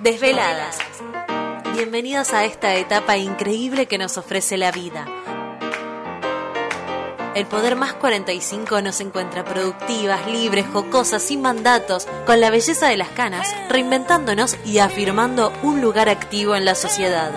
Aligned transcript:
Desveladas. 0.00 0.78
Bienvenidos 1.74 2.32
a 2.32 2.46
esta 2.46 2.74
etapa 2.76 3.18
increíble 3.18 3.84
que 3.84 3.98
nos 3.98 4.16
ofrece 4.16 4.56
la 4.56 4.72
vida. 4.72 5.06
El 7.34 7.44
Poder 7.44 7.76
Más 7.76 7.92
45 7.92 8.80
nos 8.80 9.02
encuentra 9.02 9.44
productivas, 9.44 10.26
libres, 10.26 10.64
jocosas, 10.72 11.22
sin 11.22 11.42
mandatos, 11.42 12.08
con 12.24 12.40
la 12.40 12.48
belleza 12.48 12.88
de 12.88 12.96
las 12.96 13.10
canas, 13.10 13.54
reinventándonos 13.68 14.56
y 14.64 14.78
afirmando 14.78 15.52
un 15.62 15.82
lugar 15.82 16.08
activo 16.08 16.56
en 16.56 16.64
la 16.64 16.74
sociedad. 16.74 17.30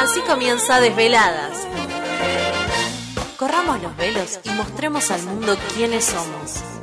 Así 0.00 0.20
comienza 0.22 0.80
Desveladas. 0.80 1.68
Corramos 3.36 3.80
los 3.80 3.96
velos 3.96 4.40
y 4.42 4.50
mostremos 4.50 5.12
al 5.12 5.22
mundo 5.22 5.56
quiénes 5.72 6.04
somos. 6.04 6.77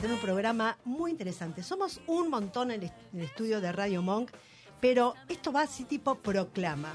Tener 0.00 0.14
un 0.14 0.22
programa 0.22 0.78
muy 0.86 1.10
interesante. 1.10 1.62
Somos 1.62 2.00
un 2.06 2.30
montón 2.30 2.70
en 2.70 2.90
el, 3.12 3.20
estudio 3.20 3.60
de 3.60 3.70
Radio 3.70 4.00
Monk, 4.00 4.30
pero 4.80 5.14
esto 5.28 5.52
va 5.52 5.62
así 5.62 5.84
tipo 5.84 6.14
proclama. 6.14 6.90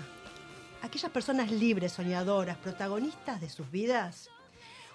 Aquellas 0.81 1.11
personas 1.11 1.51
libres, 1.51 1.91
soñadoras, 1.91 2.57
protagonistas 2.57 3.41
de 3.41 3.49
sus 3.49 3.69
vidas. 3.69 4.31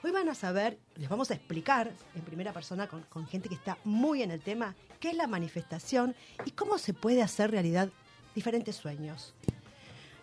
Hoy 0.02 0.10
van 0.10 0.28
a 0.28 0.34
saber, 0.34 0.76
les 0.96 1.08
vamos 1.08 1.30
a 1.30 1.34
explicar 1.34 1.92
en 2.16 2.22
primera 2.22 2.52
persona 2.52 2.88
con, 2.88 3.02
con 3.02 3.28
gente 3.28 3.48
que 3.48 3.54
está 3.54 3.78
muy 3.84 4.22
en 4.22 4.32
el 4.32 4.40
tema, 4.40 4.74
qué 4.98 5.10
es 5.10 5.16
la 5.16 5.28
manifestación 5.28 6.16
y 6.44 6.50
cómo 6.50 6.78
se 6.78 6.94
puede 6.94 7.22
hacer 7.22 7.52
realidad 7.52 7.90
diferentes 8.34 8.74
sueños. 8.74 9.34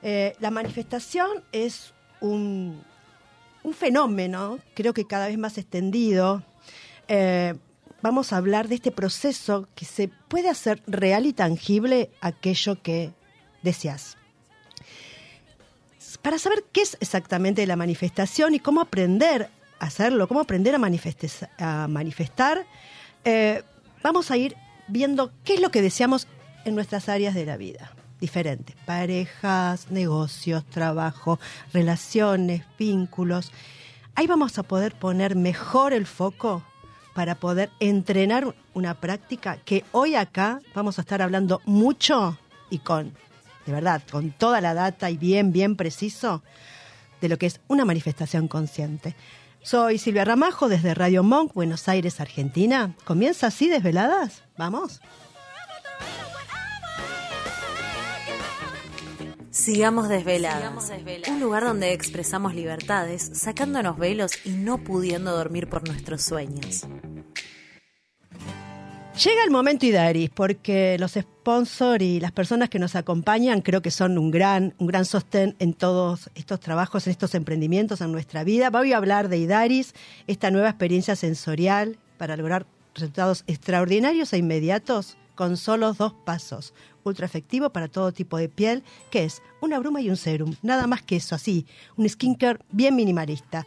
Eh, 0.03 0.35
la 0.41 0.51
manifestación 0.51 1.41
es 1.53 1.93
un, 2.19 2.83
un 3.63 3.73
fenómeno, 3.73 4.59
creo 4.73 4.93
que 4.93 5.07
cada 5.07 5.27
vez 5.27 5.37
más 5.37 5.57
extendido. 5.57 6.43
Eh, 7.07 7.53
vamos 8.01 8.33
a 8.33 8.37
hablar 8.37 8.67
de 8.67 8.75
este 8.75 8.91
proceso 8.91 9.67
que 9.75 9.85
se 9.85 10.07
puede 10.07 10.49
hacer 10.49 10.81
real 10.87 11.25
y 11.25 11.33
tangible 11.33 12.09
aquello 12.21 12.81
que 12.81 13.11
deseas. 13.63 14.17
Para 16.21 16.39
saber 16.39 16.65
qué 16.71 16.81
es 16.81 16.97
exactamente 16.99 17.65
la 17.67 17.75
manifestación 17.75 18.55
y 18.55 18.59
cómo 18.59 18.81
aprender 18.81 19.49
a 19.79 19.85
hacerlo, 19.85 20.27
cómo 20.27 20.41
aprender 20.41 20.75
a, 20.75 21.87
manifestar, 21.87 22.65
eh, 23.23 23.63
vamos 24.03 24.31
a 24.31 24.37
ir 24.37 24.55
viendo 24.87 25.31
qué 25.43 25.55
es 25.55 25.61
lo 25.61 25.69
que 25.69 25.81
deseamos 25.81 26.27
en 26.65 26.75
nuestras 26.75 27.07
áreas 27.09 27.35
de 27.35 27.45
la 27.45 27.57
vida 27.57 27.93
diferentes. 28.19 28.75
Parejas, 28.85 29.91
negocios, 29.91 30.65
trabajo, 30.65 31.39
relaciones, 31.73 32.63
vínculos. 32.77 33.51
Ahí 34.15 34.27
vamos 34.27 34.57
a 34.57 34.63
poder 34.63 34.95
poner 34.95 35.35
mejor 35.35 35.93
el 35.93 36.07
foco 36.07 36.63
para 37.17 37.33
poder 37.33 37.71
entrenar 37.79 38.53
una 38.75 38.93
práctica 38.93 39.57
que 39.65 39.83
hoy 39.91 40.13
acá 40.13 40.61
vamos 40.75 40.99
a 40.99 41.01
estar 41.01 41.23
hablando 41.23 41.61
mucho 41.65 42.37
y 42.69 42.77
con, 42.77 43.11
de 43.65 43.73
verdad, 43.73 44.03
con 44.11 44.29
toda 44.29 44.61
la 44.61 44.75
data 44.75 45.09
y 45.09 45.17
bien, 45.17 45.51
bien 45.51 45.75
preciso 45.75 46.43
de 47.19 47.27
lo 47.27 47.39
que 47.39 47.47
es 47.47 47.59
una 47.67 47.85
manifestación 47.85 48.47
consciente. 48.47 49.15
Soy 49.63 49.97
Silvia 49.97 50.25
Ramajo 50.25 50.69
desde 50.69 50.93
Radio 50.93 51.23
Monk, 51.23 51.55
Buenos 51.55 51.87
Aires, 51.87 52.19
Argentina. 52.19 52.93
¿Comienza 53.03 53.47
así 53.47 53.67
desveladas? 53.67 54.43
Vamos. 54.55 55.01
Sigamos 59.67 60.07
desveladas. 60.07 60.93
Un 61.27 61.41
lugar 61.41 61.65
donde 61.65 61.91
expresamos 61.91 62.55
libertades, 62.55 63.31
sacándonos 63.33 63.97
velos 63.97 64.31
y 64.45 64.51
no 64.51 64.77
pudiendo 64.77 65.35
dormir 65.35 65.67
por 65.67 65.85
nuestros 65.85 66.21
sueños. 66.21 66.87
Llega 69.21 69.43
el 69.43 69.51
momento 69.51 69.85
Idaris, 69.85 70.29
porque 70.29 70.95
los 70.97 71.15
sponsors 71.15 72.01
y 72.01 72.21
las 72.21 72.31
personas 72.31 72.69
que 72.69 72.79
nos 72.79 72.95
acompañan 72.95 73.59
creo 73.59 73.81
que 73.81 73.91
son 73.91 74.17
un 74.17 74.31
gran, 74.31 74.73
un 74.77 74.87
gran 74.87 75.03
sostén 75.03 75.57
en 75.59 75.73
todos 75.73 76.29
estos 76.35 76.61
trabajos, 76.61 77.05
en 77.05 77.11
estos 77.11 77.35
emprendimientos, 77.35 77.99
en 77.99 78.13
nuestra 78.13 78.45
vida. 78.45 78.69
Voy 78.69 78.93
a 78.93 78.97
hablar 78.97 79.27
de 79.27 79.37
Idaris, 79.37 79.93
esta 80.27 80.49
nueva 80.49 80.69
experiencia 80.69 81.17
sensorial 81.17 81.97
para 82.17 82.37
lograr 82.37 82.65
resultados 82.95 83.43
extraordinarios 83.47 84.31
e 84.31 84.37
inmediatos 84.37 85.17
con 85.37 85.55
solo 85.55 85.93
dos 85.93 86.13
pasos. 86.25 86.73
Ultra 87.05 87.25
efectivo 87.25 87.69
para 87.69 87.87
todo 87.87 88.11
tipo 88.11 88.37
de 88.37 88.49
piel, 88.49 88.83
que 89.09 89.23
es 89.23 89.41
una 89.61 89.79
bruma 89.79 90.01
y 90.01 90.09
un 90.09 90.17
serum. 90.17 90.55
Nada 90.61 90.87
más 90.87 91.01
que 91.03 91.15
eso, 91.15 91.35
así. 91.35 91.65
Un 91.95 92.09
skincare 92.09 92.59
bien 92.71 92.97
minimalista. 92.97 93.65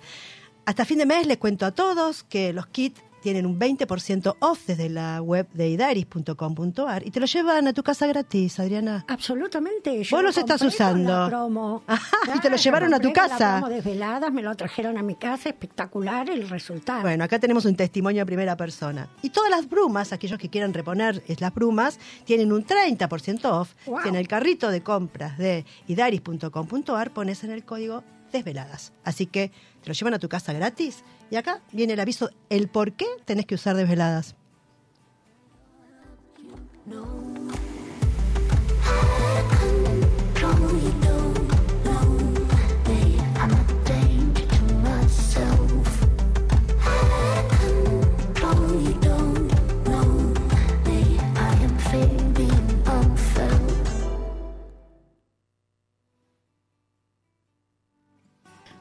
Hasta 0.66 0.84
fin 0.84 0.98
de 0.98 1.06
mes 1.06 1.26
les 1.26 1.38
cuento 1.38 1.64
a 1.64 1.70
todos 1.70 2.24
que 2.24 2.52
los 2.52 2.66
kits 2.66 3.00
tienen 3.20 3.46
un 3.46 3.58
20% 3.58 4.36
off 4.40 4.66
desde 4.66 4.88
la 4.88 5.20
web 5.22 5.48
de 5.52 5.68
idaris.com.ar 5.68 7.06
y 7.06 7.10
te 7.10 7.20
lo 7.20 7.26
llevan 7.26 7.68
a 7.68 7.72
tu 7.72 7.82
casa 7.82 8.06
gratis, 8.06 8.58
Adriana. 8.60 9.04
Absolutamente. 9.08 10.02
Yo 10.02 10.16
Vos 10.16 10.22
lo 10.22 10.28
los 10.28 10.38
estás 10.38 10.62
usando. 10.62 11.28
promo. 11.28 11.82
Ajá, 11.86 12.16
y 12.36 12.40
te 12.40 12.50
lo 12.50 12.56
llevaron 12.56 12.94
a 12.94 13.00
tu 13.00 13.12
casa. 13.12 13.38
La 13.38 13.60
promo 13.60 13.74
desveladas, 13.74 14.32
me 14.32 14.42
lo 14.42 14.54
trajeron 14.54 14.98
a 14.98 15.02
mi 15.02 15.14
casa, 15.14 15.48
espectacular 15.48 16.28
el 16.30 16.48
resultado. 16.48 17.02
Bueno, 17.02 17.24
acá 17.24 17.38
tenemos 17.38 17.64
un 17.64 17.76
testimonio 17.76 18.22
de 18.22 18.26
primera 18.26 18.56
persona. 18.56 19.08
Y 19.22 19.30
todas 19.30 19.50
las 19.50 19.68
brumas, 19.68 20.12
aquellos 20.12 20.38
que 20.38 20.48
quieran 20.48 20.72
reponer 20.74 21.22
es 21.26 21.40
las 21.40 21.54
brumas, 21.54 21.98
tienen 22.24 22.52
un 22.52 22.64
30% 22.64 23.44
off. 23.44 23.74
Wow. 23.86 24.02
Si 24.02 24.08
en 24.08 24.16
el 24.16 24.28
carrito 24.28 24.70
de 24.70 24.82
compras 24.82 25.38
de 25.38 25.64
idaris.com.ar 25.88 27.10
pones 27.12 27.44
en 27.44 27.50
el 27.50 27.64
código 27.64 28.02
desveladas. 28.32 28.92
Así 29.04 29.26
que 29.26 29.50
te 29.82 29.88
lo 29.88 29.94
llevan 29.94 30.14
a 30.14 30.18
tu 30.18 30.28
casa 30.28 30.52
gratis. 30.52 31.04
Y 31.30 31.36
acá 31.36 31.60
viene 31.72 31.94
el 31.94 32.00
aviso, 32.00 32.30
el 32.48 32.68
por 32.68 32.92
qué 32.92 33.06
tenés 33.24 33.46
que 33.46 33.54
usar 33.54 33.76
desveladas. 33.76 34.34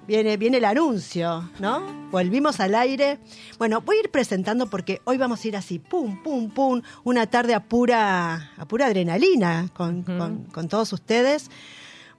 Viene, 0.09 0.37
viene 0.37 0.57
el 0.57 0.65
anuncio, 0.65 1.51
¿no? 1.59 2.09
Volvimos 2.09 2.59
al 2.59 2.73
aire. 2.73 3.19
Bueno, 3.59 3.81
voy 3.81 3.97
a 3.97 3.99
ir 3.99 4.09
presentando 4.09 4.67
porque 4.67 5.01
hoy 5.03 5.17
vamos 5.17 5.45
a 5.45 5.47
ir 5.47 5.55
así, 5.55 5.77
pum, 5.77 6.23
pum, 6.23 6.49
pum, 6.49 6.81
una 7.03 7.27
tarde 7.27 7.53
a 7.53 7.59
pura, 7.63 8.51
a 8.57 8.65
pura 8.67 8.87
adrenalina 8.87 9.69
con, 9.71 10.01
con- 10.01 10.45
con 10.45 10.67
todos 10.67 10.91
ustedes. 10.93 11.51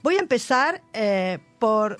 Voy 0.04 0.14
a 0.14 0.20
empezar 0.20 0.82
eh, 0.92 1.40
por 1.58 1.96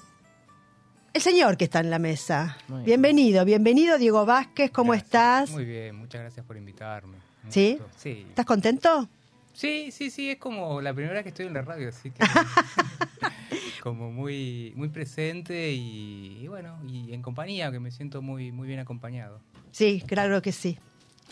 el 1.12 1.20
señor 1.20 1.56
que 1.56 1.64
está 1.64 1.80
en 1.80 1.90
la 1.90 1.98
mesa. 1.98 2.56
Bien. 2.68 2.84
Bienvenido, 2.84 3.44
bienvenido 3.44 3.98
Diego 3.98 4.24
Vázquez, 4.24 4.70
¿cómo 4.70 4.92
Gracias. 4.92 5.06
estás? 5.08 5.50
Muy 5.50 5.64
bien, 5.64 5.96
muchas 5.96 6.20
gracias 6.20 6.46
por 6.46 6.56
invitarme. 6.56 7.16
Un 7.44 7.50
¿Sí? 7.50 7.72
gusto. 7.80 7.90
Sí. 7.98 8.26
¿Estás 8.28 8.46
contento? 8.46 9.08
Sí, 9.52 9.90
sí, 9.90 10.08
sí, 10.10 10.30
es 10.30 10.38
como 10.38 10.80
la 10.80 10.94
primera 10.94 11.14
vez 11.14 11.24
que 11.24 11.30
estoy 11.30 11.46
en 11.46 11.54
la 11.54 11.62
radio, 11.62 11.88
así 11.88 12.12
que 12.12 12.22
como 13.83 14.11
muy 14.11 14.72
muy 14.77 14.88
presente 14.88 15.72
y, 15.72 16.38
y 16.43 16.49
bueno, 16.49 16.78
y 16.87 17.12
en 17.12 17.22
compañía, 17.22 17.71
que 17.72 17.81
me 17.81 17.91
siento 17.91 18.22
muy 18.22 18.53
muy 18.53 18.66
bien 18.69 18.81
acompañado. 18.81 19.41
Sí, 19.72 20.03
claro 20.06 20.43
que 20.43 20.53
sí. 20.53 20.78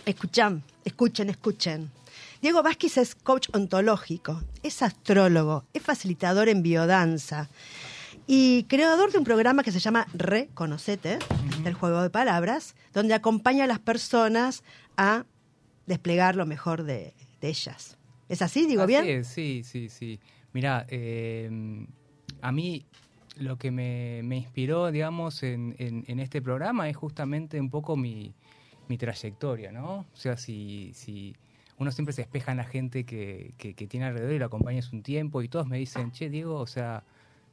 Escuchan, 0.06 0.62
escuchen, 0.84 1.28
escuchen. 1.28 1.90
Diego 2.40 2.62
Vázquez 2.62 2.96
es 2.98 3.14
coach 3.14 3.48
ontológico, 3.52 4.40
es 4.62 4.80
astrólogo, 4.82 5.64
es 5.72 5.82
facilitador 5.82 6.48
en 6.48 6.62
biodanza 6.62 7.48
y 8.26 8.64
creador 8.64 9.10
de 9.10 9.18
un 9.18 9.24
programa 9.24 9.62
que 9.62 9.72
se 9.72 9.80
llama 9.80 10.06
Reconocete, 10.14 11.18
el 11.64 11.74
juego 11.74 12.00
de 12.02 12.10
palabras, 12.10 12.74
donde 12.92 13.14
acompaña 13.14 13.64
a 13.64 13.66
las 13.66 13.80
personas 13.80 14.62
a 14.96 15.24
desplegar 15.86 16.36
lo 16.36 16.46
mejor 16.46 16.84
de, 16.84 17.14
de 17.40 17.48
ellas. 17.48 17.96
¿Es 18.28 18.42
así? 18.42 18.66
¿Digo 18.66 18.82
Así 18.82 18.88
bien? 18.92 19.08
es, 19.08 19.28
sí, 19.28 19.62
sí, 19.64 19.88
sí. 19.88 20.20
Mira, 20.52 20.86
a 22.40 22.52
mí 22.52 22.84
lo 23.36 23.56
que 23.56 23.70
me, 23.70 24.20
me 24.24 24.36
inspiró, 24.36 24.90
digamos, 24.90 25.42
en, 25.42 25.74
en- 25.78 26.20
este 26.20 26.42
programa 26.42 26.88
es 26.88 26.96
justamente 26.96 27.60
un 27.60 27.70
poco 27.70 27.96
mi, 27.96 28.34
mi 28.88 28.98
trayectoria, 28.98 29.70
¿no? 29.72 30.06
O 30.12 30.16
sea, 30.16 30.36
si, 30.36 30.92
si 30.94 31.36
uno 31.78 31.92
siempre 31.92 32.12
se 32.12 32.22
espeja 32.22 32.50
en 32.50 32.58
la 32.58 32.64
gente 32.64 33.04
que, 33.04 33.54
que, 33.56 33.74
tiene 33.86 34.06
alrededor 34.06 34.32
y 34.32 34.38
lo 34.38 34.46
acompañas 34.46 34.92
un 34.92 35.02
tiempo 35.02 35.42
y 35.42 35.48
todos 35.48 35.68
me 35.68 35.78
dicen, 35.78 36.10
che, 36.10 36.28
Diego, 36.28 36.56
o 36.56 36.66
sea, 36.66 37.04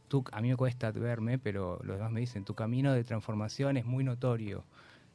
tú, 0.08 0.24
a 0.32 0.42
mí 0.42 0.50
me 0.50 0.56
cuesta 0.56 0.92
verme, 0.92 1.38
pero 1.38 1.80
los 1.84 1.98
demás 1.98 2.12
me 2.12 2.22
dicen, 2.22 2.44
tu 2.44 2.56
camino 2.56 2.94
de 2.94 3.04
transformación 3.04 3.78
es 3.78 3.86
muy 3.86 4.04
notorio. 4.04 4.64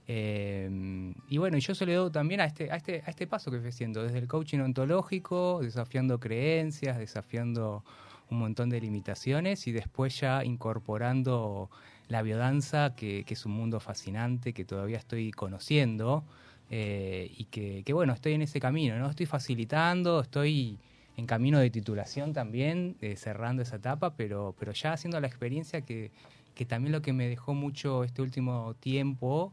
Eh, 0.06 1.12
y 1.28 1.38
bueno, 1.38 1.58
yo 1.58 1.74
se 1.74 1.86
lo 1.86 1.92
doy 1.94 2.10
también 2.10 2.40
a 2.40 2.44
este, 2.44 2.70
a, 2.70 2.76
este, 2.76 3.02
a 3.04 3.10
este 3.10 3.26
paso 3.26 3.50
que 3.50 3.58
estoy 3.58 3.70
haciendo, 3.70 4.02
desde 4.02 4.18
el 4.18 4.28
coaching 4.28 4.58
ontológico, 4.58 5.60
desafiando 5.62 6.18
creencias, 6.18 6.98
desafiando 6.98 7.84
un 8.30 8.38
montón 8.38 8.70
de 8.70 8.80
limitaciones 8.80 9.66
y 9.66 9.72
después 9.72 10.18
ya 10.20 10.44
incorporando 10.44 11.70
la 12.08 12.22
biodanza, 12.22 12.94
que, 12.96 13.24
que 13.24 13.34
es 13.34 13.46
un 13.46 13.52
mundo 13.52 13.80
fascinante, 13.80 14.52
que 14.52 14.64
todavía 14.64 14.98
estoy 14.98 15.30
conociendo 15.30 16.24
eh, 16.70 17.32
y 17.36 17.44
que, 17.46 17.82
que, 17.84 17.92
bueno, 17.92 18.12
estoy 18.12 18.34
en 18.34 18.42
ese 18.42 18.60
camino, 18.60 18.98
¿no? 18.98 19.10
Estoy 19.10 19.26
facilitando, 19.26 20.20
estoy 20.20 20.78
en 21.16 21.26
camino 21.26 21.58
de 21.58 21.70
titulación 21.70 22.32
también, 22.32 22.96
eh, 23.00 23.16
cerrando 23.16 23.62
esa 23.62 23.76
etapa, 23.76 24.14
pero, 24.16 24.54
pero 24.58 24.72
ya 24.72 24.92
haciendo 24.92 25.20
la 25.20 25.26
experiencia 25.26 25.82
que, 25.82 26.10
que 26.54 26.64
también 26.64 26.92
lo 26.92 27.02
que 27.02 27.12
me 27.12 27.28
dejó 27.28 27.54
mucho 27.54 28.04
este 28.04 28.22
último 28.22 28.74
tiempo 28.80 29.52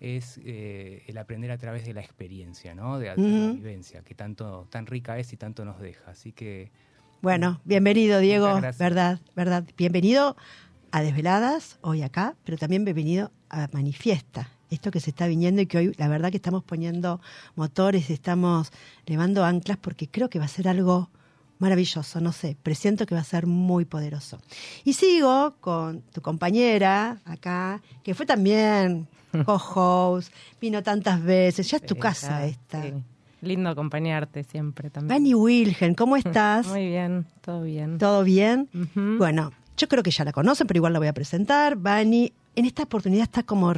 es 0.00 0.38
eh, 0.44 1.04
el 1.06 1.16
aprender 1.18 1.50
a 1.50 1.58
través 1.58 1.86
de 1.86 1.94
la 1.94 2.02
experiencia, 2.02 2.74
¿no? 2.74 2.98
De, 2.98 3.08
de 3.10 3.16
la 3.16 3.52
vivencia, 3.52 4.02
que 4.02 4.14
tanto, 4.14 4.66
tan 4.70 4.86
rica 4.86 5.18
es 5.18 5.32
y 5.32 5.36
tanto 5.36 5.64
nos 5.64 5.80
deja. 5.80 6.10
Así 6.10 6.32
que 6.32 6.70
bueno, 7.22 7.60
bienvenido 7.64 8.20
Diego, 8.20 8.60
verdad, 8.78 9.20
verdad. 9.34 9.64
Bienvenido 9.76 10.36
a 10.90 11.02
Desveladas, 11.02 11.78
hoy 11.80 12.02
acá, 12.02 12.36
pero 12.44 12.56
también 12.58 12.84
bienvenido 12.84 13.32
a 13.48 13.68
Manifiesta, 13.72 14.50
esto 14.70 14.90
que 14.90 15.00
se 15.00 15.10
está 15.10 15.26
viniendo 15.26 15.62
y 15.62 15.66
que 15.66 15.78
hoy 15.78 15.94
la 15.96 16.08
verdad 16.08 16.30
que 16.30 16.36
estamos 16.36 16.62
poniendo 16.62 17.20
motores, 17.54 18.10
estamos 18.10 18.70
levando 19.06 19.44
anclas 19.44 19.78
porque 19.78 20.08
creo 20.08 20.28
que 20.28 20.38
va 20.38 20.44
a 20.44 20.48
ser 20.48 20.68
algo 20.68 21.10
maravilloso, 21.58 22.20
no 22.20 22.32
sé, 22.32 22.56
presiento 22.62 23.06
que 23.06 23.14
va 23.14 23.22
a 23.22 23.24
ser 23.24 23.46
muy 23.46 23.84
poderoso. 23.86 24.38
Y 24.84 24.92
sigo 24.92 25.56
con 25.60 26.02
tu 26.02 26.20
compañera 26.20 27.20
acá, 27.24 27.82
que 28.02 28.14
fue 28.14 28.26
también 28.26 29.08
co-host, 29.46 30.32
vino 30.60 30.82
tantas 30.82 31.22
veces, 31.22 31.68
ya 31.70 31.78
es 31.78 31.86
tu 31.86 31.96
casa 31.96 32.44
esta. 32.46 32.84
Lindo 33.42 33.70
acompañarte 33.70 34.44
siempre 34.44 34.90
también. 34.90 35.08
Vani 35.08 35.34
Wilhelm, 35.34 35.94
¿cómo 35.94 36.16
estás? 36.16 36.66
Muy 36.68 36.86
bien, 36.86 37.26
todo 37.40 37.62
bien. 37.62 37.98
¿Todo 37.98 38.24
bien? 38.24 38.68
Bueno, 39.18 39.52
yo 39.76 39.88
creo 39.88 40.02
que 40.02 40.10
ya 40.10 40.24
la 40.24 40.32
conocen, 40.32 40.66
pero 40.66 40.78
igual 40.78 40.92
la 40.92 40.98
voy 40.98 41.08
a 41.08 41.12
presentar. 41.12 41.76
Vani, 41.76 42.32
en 42.54 42.64
esta 42.64 42.84
oportunidad 42.84 43.24
está 43.24 43.42
como, 43.42 43.72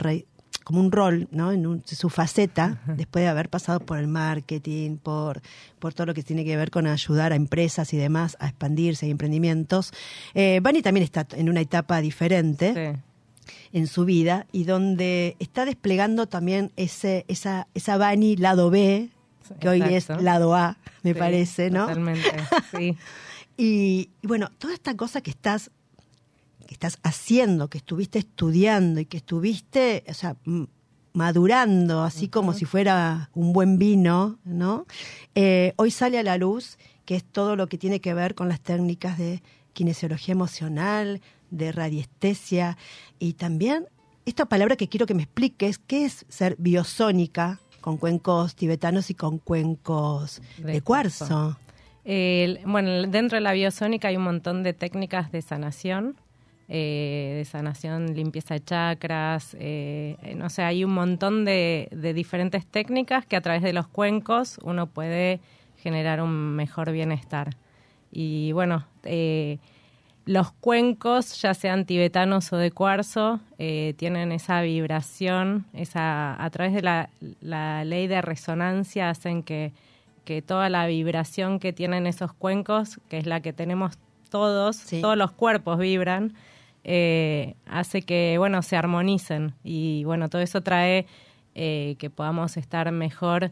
como 0.64 0.80
un 0.80 0.92
rol, 0.92 1.28
¿no? 1.32 1.50
En 1.50 1.82
su 1.84 2.08
faceta, 2.08 2.80
después 2.86 3.24
de 3.24 3.28
haber 3.28 3.48
pasado 3.48 3.80
por 3.80 3.98
el 3.98 4.06
marketing, 4.06 4.96
por, 4.98 5.40
por 5.78 5.92
todo 5.92 6.06
lo 6.06 6.14
que 6.14 6.22
tiene 6.22 6.44
que 6.44 6.56
ver 6.56 6.70
con 6.70 6.86
ayudar 6.86 7.32
a 7.32 7.36
empresas 7.36 7.92
y 7.92 7.96
demás 7.96 8.36
a 8.38 8.48
expandirse 8.48 9.06
y 9.06 9.10
emprendimientos. 9.10 9.92
Eh, 10.34 10.60
Vani 10.62 10.82
también 10.82 11.04
está 11.04 11.26
en 11.32 11.48
una 11.48 11.60
etapa 11.60 12.00
diferente. 12.00 12.96
en 13.72 13.86
su 13.86 14.04
vida 14.04 14.46
y 14.52 14.64
donde 14.64 15.36
está 15.38 15.64
desplegando 15.64 16.26
también 16.26 16.70
ese, 16.76 17.24
esa, 17.28 17.66
esa 17.74 17.96
Bani 17.96 18.36
lado 18.36 18.70
B, 18.70 19.10
que 19.60 19.68
hoy 19.68 19.82
es 19.82 20.08
lado 20.08 20.54
A, 20.54 20.76
me 21.02 21.14
parece, 21.14 21.70
¿no? 21.70 21.86
Totalmente, 21.86 22.30
sí. 22.76 22.96
y, 23.56 24.10
bueno, 24.22 24.50
toda 24.58 24.74
esta 24.74 24.96
cosa 24.96 25.20
que 25.20 25.30
estás, 25.30 25.70
que 26.66 26.74
estás 26.74 26.98
haciendo, 27.02 27.68
que 27.68 27.78
estuviste 27.78 28.18
estudiando 28.18 29.00
y 29.00 29.06
que 29.06 29.18
estuviste, 29.18 30.04
o 30.08 30.14
sea, 30.14 30.36
madurando, 31.12 32.02
así 32.02 32.28
como 32.28 32.52
si 32.52 32.64
fuera 32.64 33.30
un 33.34 33.52
buen 33.52 33.78
vino, 33.78 34.38
¿no? 34.44 34.86
Eh, 35.34 35.72
hoy 35.76 35.90
sale 35.90 36.18
a 36.18 36.22
la 36.22 36.38
luz 36.38 36.78
que 37.04 37.16
es 37.16 37.24
todo 37.24 37.56
lo 37.56 37.68
que 37.68 37.78
tiene 37.78 38.00
que 38.00 38.12
ver 38.12 38.34
con 38.34 38.48
las 38.48 38.60
técnicas 38.60 39.16
de 39.16 39.42
kinesiología 39.72 40.32
emocional, 40.32 41.22
de 41.50 41.72
radiestesia 41.72 42.76
y 43.18 43.32
también 43.32 43.86
esta 44.26 44.44
palabra 44.44 44.76
que 44.76 44.88
quiero 44.88 45.06
que 45.06 45.14
me 45.14 45.22
expliques, 45.22 45.78
¿qué 45.78 46.04
es 46.04 46.26
ser 46.28 46.54
biosónica? 46.58 47.60
Con 47.88 47.96
cuencos 47.96 48.54
tibetanos 48.54 49.08
y 49.08 49.14
con 49.14 49.38
cuencos 49.38 50.42
de, 50.58 50.82
cuarzo. 50.82 51.56
bueno, 52.04 53.06
dentro 53.06 53.36
de 53.36 53.40
la 53.40 53.54
biosónica 53.54 54.08
hay 54.08 54.18
un 54.18 54.24
montón 54.24 54.62
de 54.62 54.74
técnicas 54.74 55.32
de 55.32 55.40
sanación, 55.40 56.14
eh, 56.68 57.36
de 57.38 57.44
sanación, 57.46 58.14
limpieza 58.14 58.52
de 58.52 58.60
chakras, 58.62 59.56
eh, 59.58 60.18
no 60.36 60.50
sé, 60.50 60.64
hay 60.64 60.84
un 60.84 60.92
montón 60.92 61.46
de, 61.46 61.88
de, 61.90 62.12
diferentes 62.12 62.66
técnicas 62.66 63.24
que 63.24 63.36
a 63.36 63.40
través 63.40 63.62
de 63.62 63.72
los 63.72 63.86
cuencos 63.88 64.58
uno 64.62 64.86
puede 64.88 65.40
generar 65.78 66.20
un 66.20 66.56
mejor 66.56 66.92
bienestar. 66.92 67.56
Y 68.12 68.52
bueno, 68.52 68.84
eh, 69.04 69.60
los 70.28 70.52
cuencos, 70.52 71.40
ya 71.40 71.54
sean 71.54 71.86
tibetanos 71.86 72.52
o 72.52 72.58
de 72.58 72.70
cuarzo, 72.70 73.40
eh, 73.58 73.94
tienen 73.96 74.30
esa 74.30 74.60
vibración, 74.60 75.64
esa, 75.72 76.44
a 76.44 76.50
través 76.50 76.74
de 76.74 76.82
la, 76.82 77.08
ley 77.86 78.06
de 78.08 78.20
resonancia 78.20 79.08
hacen 79.08 79.42
que, 79.42 79.72
que, 80.26 80.42
toda 80.42 80.68
la 80.68 80.86
vibración 80.86 81.58
que 81.58 81.72
tienen 81.72 82.06
esos 82.06 82.34
cuencos, 82.34 83.00
que 83.08 83.16
es 83.16 83.24
la 83.24 83.40
que 83.40 83.54
tenemos 83.54 83.96
todos, 84.28 84.84
todos 85.00 85.16
los 85.16 85.30
cuerpos 85.30 85.78
vibran, 85.78 86.34
eh, 86.84 87.54
hace 87.64 88.02
que, 88.02 88.34
bueno, 88.36 88.60
se 88.60 88.76
armonicen. 88.76 89.54
Y, 89.64 90.04
bueno, 90.04 90.28
todo 90.28 90.42
eso 90.42 90.60
trae 90.60 91.06
eh, 91.54 91.96
que 91.98 92.10
podamos 92.10 92.58
estar 92.58 92.92
mejor, 92.92 93.50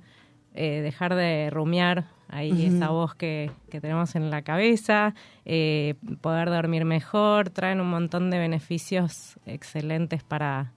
dejar 0.53 1.15
de 1.15 1.49
rumiar 1.51 2.05
ahí 2.29 2.67
esa 2.67 2.89
voz 2.89 3.15
que, 3.15 3.51
que, 3.71 3.81
tenemos 3.81 4.15
en 4.17 4.31
la 4.31 4.43
cabeza, 4.43 5.15
eh, 5.45 5.95
poder 6.21 6.51
dormir 6.51 6.85
mejor, 6.85 7.51
traen 7.51 7.81
un 7.81 7.89
montón 7.89 8.31
de 8.31 8.39
beneficios 8.39 9.39
excelentes 9.47 10.23
para, 10.23 10.73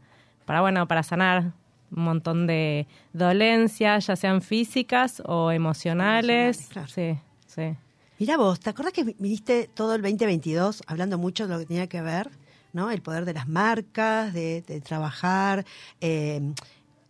para, 0.46 0.62
bueno, 0.62 0.88
para 0.88 1.04
sanar 1.04 1.54
un 1.92 2.04
montón 2.04 2.48
de 2.48 2.88
dolencias, 3.14 4.08
ya 4.08 4.16
sean 4.16 4.42
físicas 4.42 5.22
o 5.26 5.52
emocionales. 5.52 6.70
Sí, 6.88 7.18
sí. 7.48 7.76
Mira 8.20 8.38
vos, 8.38 8.60
¿te 8.60 8.70
acuerdas 8.70 8.94
que 8.94 9.04
viniste 9.04 9.70
todo 9.74 9.96
el 9.96 10.02
2022 10.02 10.84
hablando 10.88 11.18
mucho 11.18 11.48
de 11.48 11.54
lo 11.54 11.60
que 11.60 11.66
tenía 11.66 11.88
que 11.88 12.02
ver, 12.02 12.30
¿no? 12.74 12.92
El 12.92 13.02
poder 13.02 13.26
de 13.26 13.34
las 13.34 13.48
marcas, 13.48 14.34
de, 14.34 14.62
de 14.62 14.82
trabajar, 14.82 15.66
eh, 16.02 16.54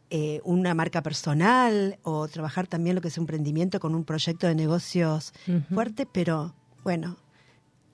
eh, 0.10 0.42
una 0.44 0.74
marca 0.74 1.02
personal 1.02 2.00
o 2.04 2.28
trabajar 2.28 2.68
también 2.68 2.96
lo 2.96 3.02
que 3.02 3.10
es 3.10 3.18
emprendimiento 3.18 3.80
con 3.80 3.96
un 3.96 4.04
proyecto 4.04 4.48
de 4.48 4.56
negocios 4.56 5.34
fuerte, 5.74 6.06
pero 6.06 6.56
bueno, 6.84 7.18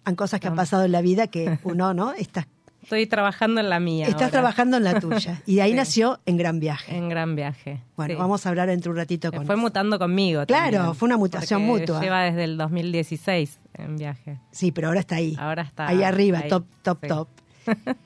han 0.04 0.16
cosas 0.16 0.40
que 0.40 0.48
han 0.48 0.56
pasado 0.56 0.86
en 0.86 0.92
la 0.92 1.02
vida 1.02 1.28
que 1.28 1.60
uno, 1.64 1.94
¿no? 1.94 2.14
Estás 2.14 2.48
Estoy 2.86 3.08
trabajando 3.08 3.62
en 3.62 3.70
la 3.70 3.80
mía. 3.80 4.06
Estás 4.06 4.30
trabajando 4.30 4.78
en 4.78 4.84
la 4.84 5.00
tuya. 5.00 5.42
Y 5.48 5.56
de 5.56 5.64
ahí 5.64 5.74
nació 5.74 6.20
En 6.28 6.38
Gran 6.38 6.60
Viaje. 6.60 6.96
En 6.96 7.10
Gran 7.10 7.36
Viaje. 7.36 7.82
Bueno, 7.98 8.16
vamos 8.20 8.46
a 8.46 8.50
hablar 8.50 8.70
entre 8.70 8.92
un 8.92 8.96
ratito 8.96 9.32
con 9.32 9.44
Fue 9.48 9.56
mutando 9.56 9.98
conmigo. 9.98 10.46
Claro, 10.46 10.94
fue 10.94 11.08
una 11.08 11.18
mutación 11.18 11.64
mutua. 11.64 12.00
Lleva 12.00 12.22
desde 12.22 12.44
el 12.44 12.58
2016 12.58 13.60
en 13.74 13.98
viaje. 13.98 14.40
Sí, 14.52 14.72
pero 14.72 14.90
ahora 14.90 15.00
está 15.00 15.16
ahí. 15.16 15.36
Ahora 15.40 15.64
está. 15.64 15.88
Ahí 15.88 16.04
arriba, 16.04 16.44
top, 16.48 16.66
top, 16.84 17.08
top. 17.08 17.28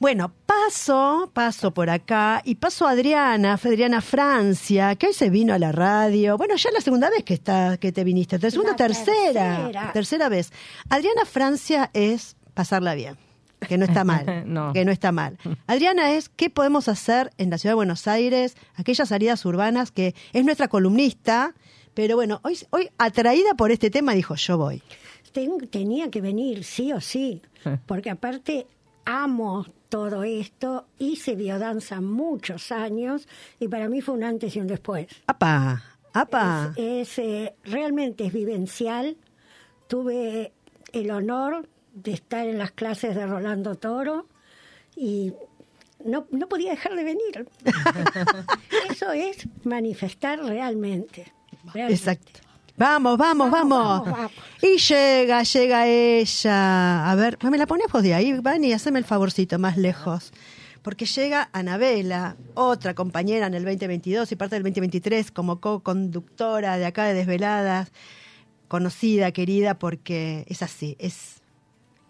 Bueno, 0.00 0.32
paso, 0.46 1.30
paso 1.34 1.74
por 1.74 1.90
acá 1.90 2.40
y 2.46 2.54
paso 2.54 2.86
a 2.86 2.92
Adriana, 2.92 3.52
Adriana 3.52 4.00
Francia, 4.00 4.96
que 4.96 5.08
hoy 5.08 5.12
se 5.12 5.28
vino 5.28 5.52
a 5.52 5.58
la 5.58 5.72
radio. 5.72 6.38
Bueno, 6.38 6.56
ya 6.56 6.70
es 6.70 6.74
la 6.74 6.80
segunda 6.80 7.10
vez 7.10 7.22
que 7.22 7.34
está, 7.34 7.76
que 7.76 7.92
te 7.92 8.02
viniste, 8.02 8.38
la 8.38 8.50
segunda, 8.50 8.74
tercera, 8.74 9.90
tercera, 9.92 10.30
vez. 10.30 10.52
Adriana 10.88 11.26
Francia 11.26 11.90
es 11.92 12.38
pasarla 12.54 12.94
bien, 12.94 13.18
que 13.68 13.76
no 13.76 13.84
está 13.84 14.02
mal, 14.04 14.24
que 14.72 14.86
no 14.86 14.90
está 14.90 15.12
mal. 15.12 15.36
Adriana 15.66 16.12
es 16.12 16.30
qué 16.30 16.48
podemos 16.48 16.88
hacer 16.88 17.30
en 17.36 17.50
la 17.50 17.58
ciudad 17.58 17.72
de 17.72 17.76
Buenos 17.76 18.08
Aires, 18.08 18.56
aquellas 18.76 19.10
salidas 19.10 19.44
urbanas 19.44 19.92
que 19.92 20.14
es 20.32 20.44
nuestra 20.46 20.68
columnista, 20.68 21.54
pero 21.92 22.16
bueno, 22.16 22.40
hoy, 22.42 22.58
hoy 22.70 22.88
atraída 22.96 23.52
por 23.52 23.70
este 23.70 23.90
tema 23.90 24.14
dijo 24.14 24.34
yo 24.36 24.56
voy. 24.56 24.82
tenía 25.70 26.10
que 26.10 26.22
venir 26.22 26.64
sí 26.64 26.90
o 26.94 27.02
sí, 27.02 27.42
porque 27.86 28.08
aparte 28.08 28.66
amo 29.04 29.66
todo 29.90 30.22
esto, 30.22 30.86
hice 30.98 31.34
biodanza 31.34 32.00
muchos 32.00 32.72
años 32.72 33.28
y 33.58 33.68
para 33.68 33.88
mí 33.88 34.00
fue 34.00 34.14
un 34.14 34.24
antes 34.24 34.56
y 34.56 34.60
un 34.60 34.68
después. 34.68 35.08
¡Apa! 35.26 35.82
¡Apa! 36.14 36.72
Es, 36.76 37.18
eh, 37.18 37.54
realmente 37.64 38.24
es 38.24 38.32
vivencial. 38.32 39.16
Tuve 39.88 40.52
el 40.92 41.10
honor 41.10 41.68
de 41.92 42.12
estar 42.12 42.46
en 42.46 42.56
las 42.56 42.70
clases 42.70 43.14
de 43.14 43.26
Rolando 43.26 43.74
Toro 43.74 44.26
y 44.96 45.32
no, 46.04 46.26
no 46.30 46.48
podía 46.48 46.70
dejar 46.70 46.94
de 46.94 47.04
venir. 47.04 47.48
Eso 48.90 49.10
es 49.12 49.48
manifestar 49.64 50.38
realmente. 50.38 51.32
realmente. 51.74 51.94
Exacto. 51.94 52.49
Vamos, 52.80 53.18
vamos, 53.18 53.50
vamos, 53.50 54.30
Y 54.62 54.78
llega, 54.78 55.42
llega 55.42 55.86
ella. 55.86 57.10
A 57.10 57.14
ver, 57.14 57.36
me 57.42 57.58
la 57.58 57.66
pones 57.66 57.92
vos 57.92 58.02
de 58.02 58.14
ahí, 58.14 58.32
Vani, 58.32 58.72
haceme 58.72 58.98
el 58.98 59.04
favorcito 59.04 59.58
más 59.58 59.76
lejos. 59.76 60.32
Porque 60.80 61.04
llega 61.04 61.50
Anabela, 61.52 62.38
otra 62.54 62.94
compañera 62.94 63.48
en 63.48 63.52
el 63.52 63.66
2022 63.66 64.32
y 64.32 64.36
parte 64.36 64.56
del 64.56 64.62
2023 64.62 65.30
como 65.30 65.60
co-conductora 65.60 66.78
de 66.78 66.86
acá 66.86 67.04
de 67.04 67.12
Desveladas, 67.12 67.92
conocida, 68.66 69.30
querida, 69.30 69.78
porque 69.78 70.46
es 70.48 70.62
así, 70.62 70.96
es, 70.98 71.42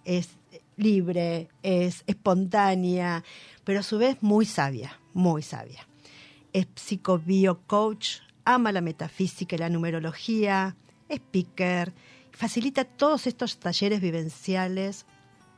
es 0.04 0.28
libre, 0.76 1.48
es 1.64 2.04
espontánea, 2.06 3.24
pero 3.64 3.80
a 3.80 3.82
su 3.82 3.98
vez 3.98 4.18
muy 4.20 4.46
sabia, 4.46 5.00
muy 5.14 5.42
sabia. 5.42 5.88
Es 6.52 6.68
psicobio 6.76 7.58
coach, 7.66 8.20
ama 8.54 8.72
la 8.72 8.80
metafísica 8.80 9.56
y 9.56 9.58
la 9.58 9.68
numerología, 9.68 10.76
speaker, 11.08 11.92
facilita 12.32 12.84
todos 12.84 13.26
estos 13.26 13.58
talleres 13.58 14.00
vivenciales 14.00 15.06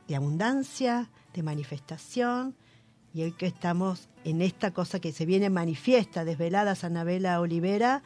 de 0.07 0.15
abundancia, 0.15 1.09
de 1.33 1.43
manifestación, 1.43 2.55
y 3.13 3.21
hoy 3.21 3.31
que 3.31 3.45
estamos 3.45 4.09
en 4.23 4.41
esta 4.41 4.71
cosa 4.71 4.99
que 4.99 5.11
se 5.11 5.25
viene 5.25 5.49
manifiesta, 5.49 6.25
desvelada 6.25 6.75
Sanabela 6.75 7.39
Olivera, 7.39 8.01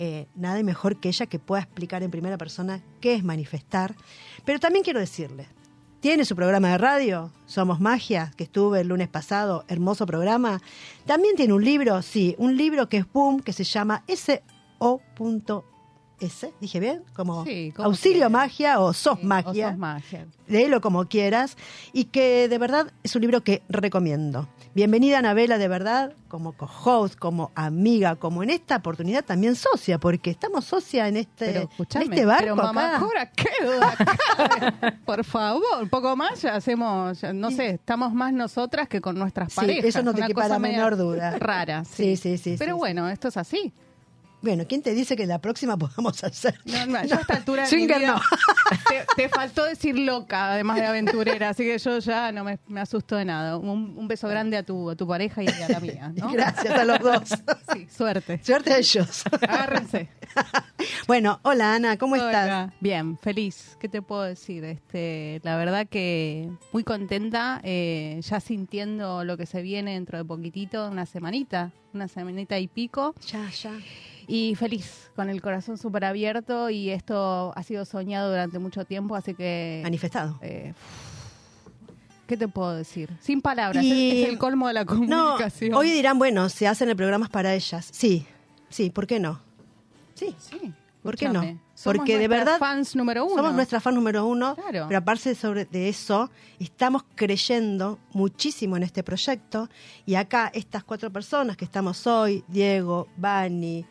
eh, 0.00 0.26
nada 0.34 0.62
mejor 0.62 1.00
que 1.00 1.08
ella 1.08 1.26
que 1.26 1.38
pueda 1.38 1.62
explicar 1.62 2.02
en 2.02 2.10
primera 2.10 2.38
persona 2.38 2.82
qué 3.00 3.14
es 3.14 3.24
manifestar. 3.24 3.94
Pero 4.44 4.58
también 4.60 4.84
quiero 4.84 5.00
decirle, 5.00 5.48
tiene 6.00 6.24
su 6.24 6.36
programa 6.36 6.70
de 6.70 6.78
radio, 6.78 7.32
Somos 7.46 7.80
Magia, 7.80 8.32
que 8.36 8.44
estuve 8.44 8.80
el 8.80 8.88
lunes 8.88 9.08
pasado, 9.08 9.64
hermoso 9.68 10.06
programa. 10.06 10.60
También 11.06 11.34
tiene 11.34 11.54
un 11.54 11.64
libro, 11.64 12.02
sí, 12.02 12.36
un 12.38 12.56
libro 12.56 12.88
que 12.88 12.98
es 12.98 13.12
boom, 13.12 13.40
que 13.40 13.52
se 13.52 13.64
llama 13.64 14.04
S.O.S. 16.20 16.52
¿Dije 16.60 16.80
bien? 16.80 17.02
Como 17.14 17.44
Sí, 17.44 17.72
como 17.74 17.86
Auxilio 17.88 18.14
quieras. 18.28 18.32
Magia 18.32 18.80
o 18.80 18.92
Sos 18.92 19.18
Sí, 19.18 19.24
o 19.24 19.28
Magia. 19.28 19.68
sos 19.70 19.78
magia. 19.78 20.26
Léelo 20.46 20.80
como 20.80 21.06
quieras. 21.06 21.56
Y 21.92 22.04
que 22.04 22.48
de 22.48 22.58
verdad 22.58 22.92
es 23.02 23.14
un 23.16 23.22
libro 23.22 23.42
que 23.42 23.62
recomiendo. 23.68 24.48
Bienvenida, 24.74 25.18
Anabela, 25.18 25.58
de 25.58 25.66
verdad, 25.66 26.12
como 26.28 26.52
co-host, 26.52 27.16
como 27.18 27.50
amiga, 27.54 28.16
como 28.16 28.42
en 28.42 28.50
esta 28.50 28.76
oportunidad 28.76 29.24
también 29.24 29.56
socia, 29.56 29.98
porque 29.98 30.30
estamos 30.30 30.64
socia 30.66 31.08
en 31.08 31.16
este, 31.16 31.46
Pero 31.46 31.70
en 31.94 32.02
este 32.12 32.24
barco. 32.24 32.42
pero 32.42 32.56
mamá 32.56 32.96
acá. 32.96 32.98
Cora, 33.04 33.30
¿qué 33.32 33.48
duda 33.64 33.94
acá? 33.98 34.98
Por 35.04 35.24
favor, 35.24 35.82
un 35.82 35.88
poco 35.88 36.14
más 36.16 36.40
ya 36.42 36.54
hacemos, 36.54 37.20
ya, 37.20 37.32
no 37.32 37.50
sé, 37.50 37.70
estamos 37.70 38.12
más 38.12 38.32
nosotras 38.32 38.88
que 38.88 39.00
con 39.00 39.18
nuestras 39.18 39.52
Sí, 39.52 39.56
parejas. 39.56 39.84
eso 39.86 40.02
no 40.02 40.14
te 40.14 40.32
cosa 40.32 40.48
la 40.48 40.58
menor 40.58 40.96
duda. 40.96 41.36
Rara, 41.38 41.84
Sí, 41.84 42.16
sí. 42.16 42.36
sí, 42.38 42.52
sí, 42.52 42.56
Pero 42.58 42.76
bueno, 42.76 43.08
esto 43.08 43.28
es 43.28 43.36
así. 43.36 43.72
Bueno, 44.40 44.64
¿quién 44.68 44.82
te 44.82 44.94
dice 44.94 45.16
que 45.16 45.26
la 45.26 45.40
próxima 45.40 45.76
podamos 45.78 46.22
hacer? 46.22 46.58
No, 46.64 46.86
no, 46.86 47.04
yo 47.04 47.16
a 47.16 47.20
esta 47.20 47.34
altura 47.34 47.68
de 47.68 47.76
mi 47.76 47.86
vida 47.86 47.98
no. 47.98 48.20
te, 48.88 49.04
te 49.16 49.28
faltó 49.28 49.64
decir 49.64 49.98
loca, 49.98 50.52
además 50.52 50.76
de 50.76 50.86
aventurera, 50.86 51.48
así 51.50 51.64
que 51.64 51.78
yo 51.78 51.98
ya 51.98 52.30
no 52.32 52.44
me, 52.44 52.58
me 52.68 52.80
asusto 52.80 53.16
de 53.16 53.24
nada. 53.24 53.56
Un, 53.56 53.94
un 53.96 54.08
beso 54.08 54.28
grande 54.28 54.56
a 54.56 54.62
tu, 54.62 54.90
a 54.90 54.96
tu 54.96 55.06
pareja 55.08 55.42
y 55.42 55.48
a 55.48 55.68
la 55.68 55.80
mía, 55.80 56.12
¿no? 56.14 56.30
Gracias 56.32 56.72
a 56.72 56.84
los 56.84 57.00
dos. 57.00 57.22
Sí, 57.72 57.86
suerte. 57.94 58.40
Suerte 58.44 58.72
a 58.74 58.78
ellos. 58.78 59.24
Agárrense. 59.32 60.08
Bueno, 61.06 61.40
hola 61.42 61.74
Ana, 61.74 61.96
¿cómo 61.96 62.16
estás? 62.16 62.44
Hola. 62.44 62.74
Bien, 62.80 63.16
feliz. 63.18 63.76
¿Qué 63.80 63.88
te 63.88 64.02
puedo 64.02 64.22
decir? 64.22 64.62
Este, 64.64 65.40
la 65.42 65.56
verdad 65.56 65.86
que 65.88 66.50
muy 66.72 66.84
contenta, 66.84 67.60
eh, 67.64 68.20
ya 68.22 68.40
sintiendo 68.40 69.24
lo 69.24 69.36
que 69.38 69.46
se 69.46 69.62
viene 69.62 69.94
dentro 69.94 70.18
de 70.18 70.24
poquitito, 70.24 70.86
una 70.88 71.06
semanita, 71.06 71.72
una 71.94 72.08
semanita 72.08 72.58
y 72.58 72.68
pico, 72.68 73.14
Ya, 73.26 73.48
ya. 73.50 73.72
Y 74.28 74.54
feliz, 74.54 75.10
con 75.16 75.28
el 75.30 75.40
corazón 75.42 75.78
súper 75.78 76.04
abierto 76.04 76.70
y 76.70 76.90
esto 76.90 77.52
ha 77.56 77.62
sido 77.64 77.84
soñado 77.84 78.28
durante 78.30 78.58
mucho 78.58 78.84
tiempo, 78.84 79.16
así 79.16 79.34
que... 79.34 79.80
Manifestado. 79.82 80.38
eh, 80.42 80.74
¿Qué 82.26 82.36
te 82.36 82.46
puedo 82.46 82.74
decir? 82.74 83.08
Sin 83.20 83.40
palabras, 83.40 83.82
Y- 83.82 84.10
es, 84.10 84.16
es 84.24 84.28
el 84.28 84.38
colmo 84.38 84.68
de 84.68 84.74
la 84.74 84.84
No, 84.84 84.86
comunicación. 84.94 85.74
hoy 85.74 85.90
dirán, 85.90 86.18
bueno, 86.18 86.48
se 86.50 86.68
hacen 86.68 86.90
el 86.90 86.96
programas 86.96 87.30
para 87.30 87.54
ellas. 87.54 87.88
Sí, 87.90 88.26
sí, 88.68 88.90
¿por 88.90 89.06
qué 89.06 89.18
no? 89.18 89.40
Sí, 90.14 90.36
Sí, 90.38 90.74
¿por 91.02 91.16
qué 91.16 91.28
no? 91.30 91.40
somos 91.74 91.96
Porque 91.98 92.18
de 92.18 92.28
nuestras 92.28 92.44
verdad 92.44 92.58
fans 92.58 92.96
número 92.96 93.24
uno. 93.24 93.36
somos 93.36 93.54
nuestra 93.54 93.80
fan 93.80 93.94
número 93.94 94.26
uno, 94.26 94.56
Claro. 94.56 94.86
pero 94.88 94.98
aparte 94.98 95.34
sobre 95.34 95.64
de 95.64 95.88
eso, 95.88 96.28
estamos 96.58 97.04
creyendo 97.14 97.98
muchísimo 98.12 98.76
en 98.76 98.82
este 98.82 99.02
proyecto 99.02 99.70
y 100.04 100.16
acá 100.16 100.50
estas 100.52 100.84
cuatro 100.84 101.10
personas 101.10 101.56
que 101.56 101.64
estamos 101.64 102.06
hoy, 102.06 102.44
Diego, 102.48 103.06
Bani, 103.16 103.86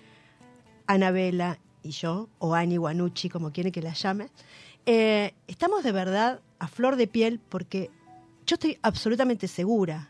Anabela 0.88 1.60
y 1.84 1.92
yo, 1.92 2.30
o 2.40 2.56
Ani 2.56 2.78
Guanucci, 2.78 3.30
como 3.30 3.52
quieren 3.52 3.72
que 3.72 3.82
la 3.82 3.94
llame, 3.94 4.30
eh, 4.86 5.34
estamos 5.48 5.84
de 5.84 5.92
verdad 5.92 6.42
a 6.60 6.68
flor 6.68 6.96
de 6.96 7.08
piel 7.08 7.40
porque 7.40 7.92
yo 8.46 8.56
estoy 8.56 8.80
absolutamente 8.82 9.48
segura 9.48 10.10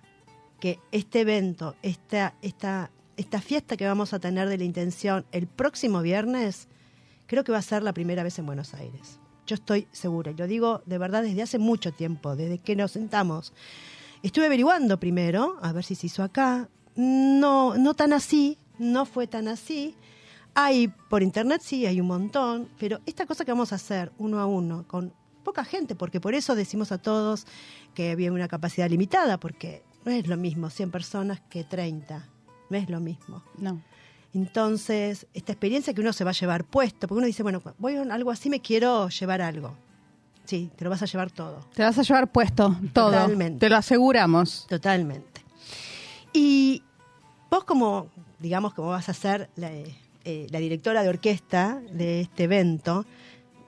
que 0.60 0.80
este 0.92 1.22
evento, 1.22 1.76
esta, 1.82 2.36
esta, 2.42 2.92
esta 3.16 3.42
fiesta 3.42 3.78
que 3.78 3.88
vamos 3.88 4.14
a 4.14 4.20
tener 4.20 4.48
de 4.50 4.58
la 4.58 4.64
intención 4.64 5.26
el 5.32 5.48
próximo 5.48 6.02
viernes, 6.02 6.68
creo 7.26 7.44
que 7.44 7.52
va 7.52 7.58
a 7.60 7.64
ser 7.64 7.84
la 7.84 7.94
primera 7.94 8.24
vez 8.24 8.38
en 8.40 8.46
Buenos 8.46 8.74
Aires. 8.74 9.20
Yo 9.46 9.56
estoy 9.56 9.88
segura, 9.92 10.32
y 10.32 10.36
lo 10.36 10.46
digo 10.46 10.82
de 10.86 10.98
verdad 10.98 11.24
desde 11.24 11.42
hace 11.42 11.58
mucho 11.58 11.92
tiempo, 11.94 12.36
desde 12.36 12.60
que 12.60 12.76
nos 12.76 12.92
sentamos. 12.92 13.54
Estuve 14.24 14.48
averiguando 14.48 15.00
primero, 15.00 15.58
a 15.62 15.72
ver 15.72 15.84
si 15.84 15.96
se 15.96 16.08
hizo 16.08 16.24
acá. 16.24 16.70
No, 16.96 17.78
no 17.78 17.94
tan 17.94 18.14
así, 18.14 18.58
no 18.78 19.06
fue 19.06 19.28
tan 19.28 19.48
así. 19.48 19.96
Hay 20.60 20.88
por 20.88 21.22
internet 21.22 21.62
sí, 21.64 21.86
hay 21.86 22.02
un 22.02 22.08
montón, 22.08 22.68
pero 22.80 23.00
esta 23.06 23.28
cosa 23.28 23.46
que 23.46 23.52
vamos 23.52 23.72
a 23.74 23.76
hacer 23.76 24.12
uno 24.18 24.40
a 24.40 24.48
uno, 24.48 24.86
con 24.88 25.14
poca 25.44 25.64
gente, 25.64 25.94
porque 25.94 26.20
por 26.20 26.34
eso 26.34 26.56
decimos 26.56 26.92
a 26.92 26.98
todos 26.98 27.46
que 27.94 28.10
había 28.10 28.32
una 28.32 28.48
capacidad 28.48 28.90
limitada, 28.90 29.40
porque 29.40 29.84
no 30.04 30.12
es 30.12 30.26
lo 30.26 30.36
mismo 30.36 30.72
100 30.72 30.90
personas 30.90 31.42
que 31.48 31.64
30, 31.64 32.28
no 32.72 32.76
es 32.76 32.90
lo 32.90 33.00
mismo. 33.00 33.44
No. 33.60 33.84
Entonces, 34.34 35.28
esta 35.36 35.52
experiencia 35.52 35.94
que 35.94 36.02
uno 36.02 36.12
se 36.12 36.24
va 36.24 36.32
a 36.32 36.34
llevar 36.34 36.64
puesto, 36.64 37.08
porque 37.08 37.20
uno 37.20 37.28
dice, 37.28 37.44
bueno, 37.44 37.62
voy 37.78 37.98
a 37.98 38.02
algo 38.02 38.32
así, 38.32 38.50
me 38.50 38.60
quiero 38.60 39.10
llevar 39.10 39.44
algo. 39.44 39.76
Sí, 40.46 40.72
te 40.76 40.86
lo 40.86 40.90
vas 40.90 41.04
a 41.04 41.06
llevar 41.06 41.30
todo, 41.30 41.60
Te 41.76 41.84
vas 41.84 42.00
a 42.00 42.02
llevar 42.02 42.32
puesto 42.32 42.76
todo. 42.94 43.12
Totalmente. 43.12 43.60
Te 43.60 43.70
lo 43.70 43.76
aseguramos. 43.76 44.66
totalmente. 44.68 45.46
Y 46.34 46.82
vos 47.52 47.64
como, 47.64 48.08
digamos, 48.40 48.74
como 48.74 48.88
vas 48.88 49.08
a 49.08 49.14
ser 49.14 49.52
la, 49.56 49.70
eh, 50.30 50.48
la 50.52 50.60
directora 50.60 51.02
de 51.04 51.10
orquesta 51.10 51.82
de 51.92 52.22
este 52.22 52.44
evento, 52.44 53.06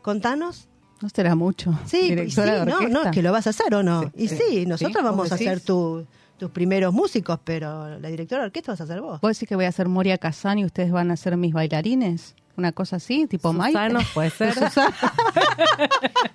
contanos. 0.01 0.68
No 1.01 1.08
será 1.08 1.34
mucho. 1.36 1.80
Sí, 1.86 2.12
y 2.13 2.30
sí, 2.30 2.42
no, 2.66 2.88
no, 2.89 3.12
que 3.12 3.22
lo 3.24 3.32
vas 3.32 3.48
a 3.48 3.51
hacer 3.51 3.74
o 3.74 3.82
no. 3.84 4.01
Sí, 4.01 4.10
y 4.18 4.28
sí, 4.28 4.66
nosotros 4.66 4.98
sí, 4.98 5.04
vamos 5.04 5.32
a 5.32 5.38
ser 5.38 5.62
tu- 5.62 6.06
tus 6.38 6.51
primeros 6.51 6.94
músicos, 6.94 7.39
pero 7.44 7.98
la 8.00 8.10
directora 8.10 8.42
de 8.42 8.48
orquesta 8.48 8.74
vas 8.74 8.82
a 8.82 8.88
ser 8.88 9.00
vos. 9.01 9.20
¿Vos 9.22 9.32
decís 9.38 9.48
que 9.48 9.56
voy 9.56 9.66
a 9.66 9.72
ser 9.72 9.88
Moria 9.88 10.18
Kazan 10.18 10.60
y 10.60 10.66
ustedes 10.66 10.92
van 10.92 11.10
a 11.12 11.16
ser 11.18 11.38
mis 11.38 11.54
bailarines? 11.54 12.36
Una 12.58 12.74
cosa 12.74 12.98
así, 12.98 13.25
tipo 13.28 13.54
Maite. 13.54 13.78
Susano, 13.80 14.00
puede 14.13 14.30
ser. 14.32 14.54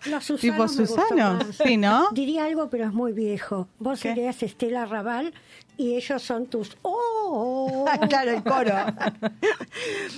Los 0.06 0.24
Susanos 0.24 0.40
tipo 0.40 0.68
Susano. 0.68 1.38
Sí, 1.64 1.76
¿no? 1.76 2.08
Diría 2.12 2.44
algo, 2.46 2.70
pero 2.70 2.84
es 2.86 2.92
muy 2.92 3.12
viejo. 3.12 3.68
Vos 3.78 4.00
¿Qué? 4.00 4.08
serías 4.10 4.42
Estela 4.42 4.86
Raval 4.86 5.32
y 5.76 5.94
ellos 5.94 6.22
son 6.22 6.46
tus... 6.46 6.76
¡Oh! 6.82 7.84
claro, 8.08 8.30
el 8.30 8.42
coro. 8.42 8.74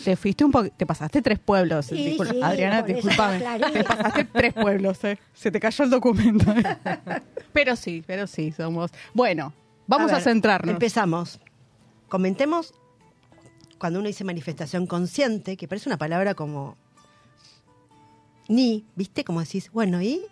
Te 0.04 0.16
fuiste 0.16 0.44
un 0.44 0.50
poco, 0.50 0.70
te 0.70 0.86
pasaste 0.86 1.22
tres 1.22 1.38
pueblos. 1.38 1.86
Sí, 1.86 2.08
Disculpa, 2.08 2.32
sí, 2.32 2.42
Adriana, 2.42 2.78
aclaré. 2.78 3.72
Te 3.72 3.84
pasaste 3.84 4.24
tres 4.24 4.52
pueblos, 4.54 5.04
eh. 5.04 5.18
Se 5.34 5.50
te 5.50 5.60
cayó 5.60 5.84
el 5.84 5.90
documento. 5.90 6.44
pero 7.52 7.76
sí, 7.76 8.04
pero 8.06 8.26
sí, 8.26 8.52
somos. 8.52 8.90
Bueno, 9.14 9.52
vamos 9.86 10.10
a, 10.12 10.16
ver, 10.16 10.24
centrarnos. 10.24 10.72
Empezamos. 10.72 11.40
Comentemos 12.08 12.74
cuando 13.78 14.00
uno 14.00 14.08
dice 14.08 14.24
manifestación 14.24 14.86
consciente, 14.86 15.56
que 15.56 15.68
parece 15.68 15.88
una 15.88 15.98
palabra 15.98 16.34
como 16.34 16.76
ni, 18.48 18.84
¿viste? 18.94 19.24
Como 19.24 19.40
decís, 19.40 19.70
bueno, 19.72 20.00
¿y 20.02 20.22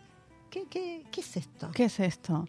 qué, 0.51 0.65
qué, 0.69 1.03
qué 1.11 1.21
es 1.21 1.37
esto? 1.37 1.71
¿Qué 1.73 1.85
es 1.85 2.01
esto? 2.01 2.49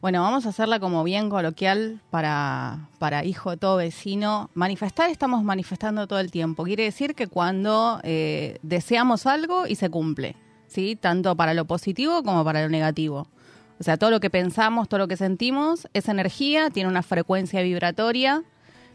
Bueno, 0.00 0.22
vamos 0.22 0.46
a 0.46 0.50
hacerla 0.50 0.78
como 0.78 1.02
bien 1.02 1.28
coloquial 1.28 2.00
para, 2.10 2.88
para 3.00 3.24
hijo 3.24 3.50
de 3.50 3.56
todo 3.56 3.78
vecino. 3.78 4.48
Manifestar 4.54 5.10
estamos 5.10 5.42
manifestando 5.42 6.06
todo 6.06 6.20
el 6.20 6.30
tiempo. 6.30 6.62
Quiere 6.62 6.84
decir 6.84 7.16
que 7.16 7.26
cuando 7.26 7.98
eh, 8.04 8.60
deseamos 8.62 9.26
algo 9.26 9.66
y 9.66 9.74
se 9.74 9.90
cumple, 9.90 10.36
¿sí? 10.68 10.94
Tanto 10.94 11.34
para 11.34 11.52
lo 11.52 11.64
positivo 11.64 12.22
como 12.22 12.44
para 12.44 12.62
lo 12.62 12.68
negativo. 12.68 13.26
O 13.80 13.82
sea, 13.82 13.96
todo 13.96 14.12
lo 14.12 14.20
que 14.20 14.30
pensamos, 14.30 14.88
todo 14.88 14.98
lo 14.98 15.08
que 15.08 15.16
sentimos, 15.16 15.88
es 15.94 16.08
energía, 16.08 16.70
tiene 16.70 16.88
una 16.88 17.02
frecuencia 17.02 17.60
vibratoria, 17.62 18.44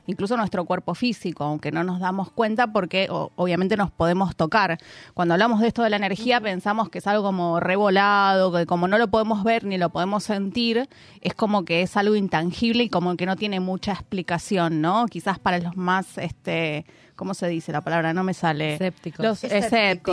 incluso 0.07 0.35
nuestro 0.37 0.65
cuerpo 0.65 0.95
físico, 0.95 1.43
aunque 1.43 1.71
no 1.71 1.83
nos 1.83 1.99
damos 1.99 2.31
cuenta 2.31 2.67
porque 2.73 3.07
o- 3.09 3.31
obviamente 3.35 3.77
nos 3.77 3.91
podemos 3.91 4.35
tocar. 4.35 4.77
Cuando 5.13 5.33
hablamos 5.33 5.61
de 5.61 5.67
esto 5.67 5.81
de 5.83 5.89
la 5.89 5.95
energía 5.97 6.41
pensamos 6.41 6.89
que 6.89 6.97
es 6.99 7.07
algo 7.07 7.23
como 7.23 7.59
revolado, 7.59 8.51
que 8.53 8.65
como 8.65 8.87
no 8.87 8.97
lo 8.97 9.07
podemos 9.09 9.43
ver 9.43 9.63
ni 9.63 9.77
lo 9.77 9.89
podemos 9.89 10.23
sentir, 10.23 10.87
es 11.21 11.33
como 11.33 11.63
que 11.65 11.81
es 11.81 11.95
algo 11.97 12.15
intangible 12.15 12.83
y 12.83 12.89
como 12.89 13.15
que 13.15 13.25
no 13.25 13.35
tiene 13.35 13.59
mucha 13.59 13.93
explicación, 13.93 14.81
¿no? 14.81 15.05
Quizás 15.07 15.39
para 15.39 15.59
los 15.59 15.75
más, 15.77 16.17
este, 16.17 16.85
¿cómo 17.15 17.33
se 17.33 17.47
dice 17.47 17.71
la 17.71 17.81
palabra? 17.81 18.13
No 18.13 18.23
me 18.23 18.33
sale. 18.33 18.73
Escépticos. 18.73 19.25
Los 19.25 19.43
Escépticos, 19.43 19.65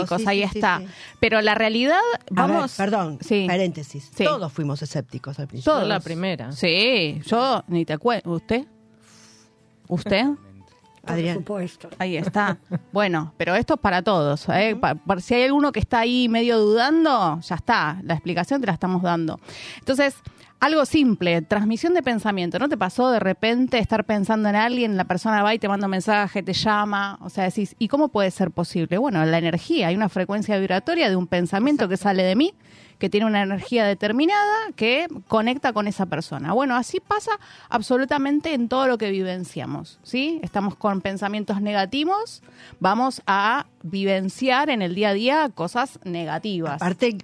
escépticos, 0.03 0.21
sí, 0.21 0.27
ahí 0.27 0.47
sí, 0.47 0.57
está. 0.57 0.79
sí. 0.79 0.85
Pero 1.19 1.41
la 1.41 1.55
realidad, 1.55 1.97
A 2.35 2.45
ver, 2.47 2.55
vamos... 2.55 2.75
perdón, 2.75 3.17
Sí. 3.21 3.45
paréntesis. 3.47 4.09
Sí. 4.15 4.23
Todos 4.23 4.51
fuimos 4.53 4.81
escépticos 4.81 5.37
al 5.39 5.47
principio. 5.47 5.73
Todos. 5.73 5.87
La 5.87 5.99
primera. 5.99 6.51
Sí, 6.51 7.21
yo 7.25 7.63
ni 7.67 7.85
te 7.85 7.97
cuento. 7.97 8.29
¿Usted? 8.31 8.65
¿Usted? 9.91 10.25
Por 11.01 11.11
Adrián. 11.13 11.37
supuesto. 11.37 11.89
Ahí 11.97 12.15
está. 12.17 12.57
Bueno, 12.91 13.33
pero 13.37 13.55
esto 13.55 13.73
es 13.73 13.79
para 13.79 14.01
todos. 14.03 14.47
¿eh? 14.49 14.75
Pa- 14.79 14.95
pa- 14.95 15.19
si 15.19 15.33
hay 15.33 15.43
alguno 15.43 15.71
que 15.71 15.79
está 15.79 15.99
ahí 15.99 16.29
medio 16.29 16.59
dudando, 16.59 17.39
ya 17.41 17.55
está. 17.55 17.99
La 18.03 18.13
explicación 18.13 18.61
te 18.61 18.67
la 18.67 18.73
estamos 18.73 19.01
dando. 19.01 19.39
Entonces, 19.79 20.15
algo 20.59 20.85
simple, 20.85 21.41
transmisión 21.41 21.95
de 21.95 22.03
pensamiento. 22.03 22.59
¿No 22.59 22.69
te 22.69 22.77
pasó 22.77 23.09
de 23.09 23.19
repente 23.19 23.79
estar 23.79 24.05
pensando 24.05 24.47
en 24.47 24.55
alguien, 24.55 24.95
la 24.95 25.05
persona 25.05 25.41
va 25.41 25.55
y 25.55 25.59
te 25.59 25.67
manda 25.67 25.87
un 25.87 25.91
mensaje, 25.91 26.43
te 26.43 26.53
llama? 26.53 27.17
O 27.21 27.31
sea, 27.31 27.45
decís, 27.45 27.75
¿y 27.79 27.87
cómo 27.87 28.09
puede 28.09 28.29
ser 28.29 28.51
posible? 28.51 28.99
Bueno, 28.99 29.25
la 29.25 29.39
energía, 29.39 29.87
hay 29.87 29.95
una 29.95 30.07
frecuencia 30.07 30.59
vibratoria 30.59 31.09
de 31.09 31.15
un 31.15 31.25
pensamiento 31.25 31.89
que 31.89 31.97
sale 31.97 32.21
de 32.21 32.35
mí, 32.35 32.53
que 33.01 33.09
tiene 33.09 33.25
una 33.25 33.41
energía 33.41 33.83
determinada 33.83 34.71
que 34.75 35.07
conecta 35.27 35.73
con 35.73 35.87
esa 35.87 36.05
persona. 36.05 36.53
Bueno, 36.53 36.75
así 36.75 36.99
pasa 36.99 37.31
absolutamente 37.67 38.53
en 38.53 38.69
todo 38.69 38.85
lo 38.85 38.99
que 38.99 39.09
vivenciamos, 39.09 39.99
¿sí? 40.03 40.39
Estamos 40.43 40.75
con 40.75 41.01
pensamientos 41.01 41.61
negativos, 41.61 42.43
vamos 42.79 43.23
a 43.25 43.65
vivenciar 43.81 44.69
en 44.69 44.83
el 44.83 44.93
día 44.93 45.09
a 45.09 45.13
día 45.15 45.49
cosas 45.49 45.99
negativas. 46.03 46.75
Aparte, 46.75 47.17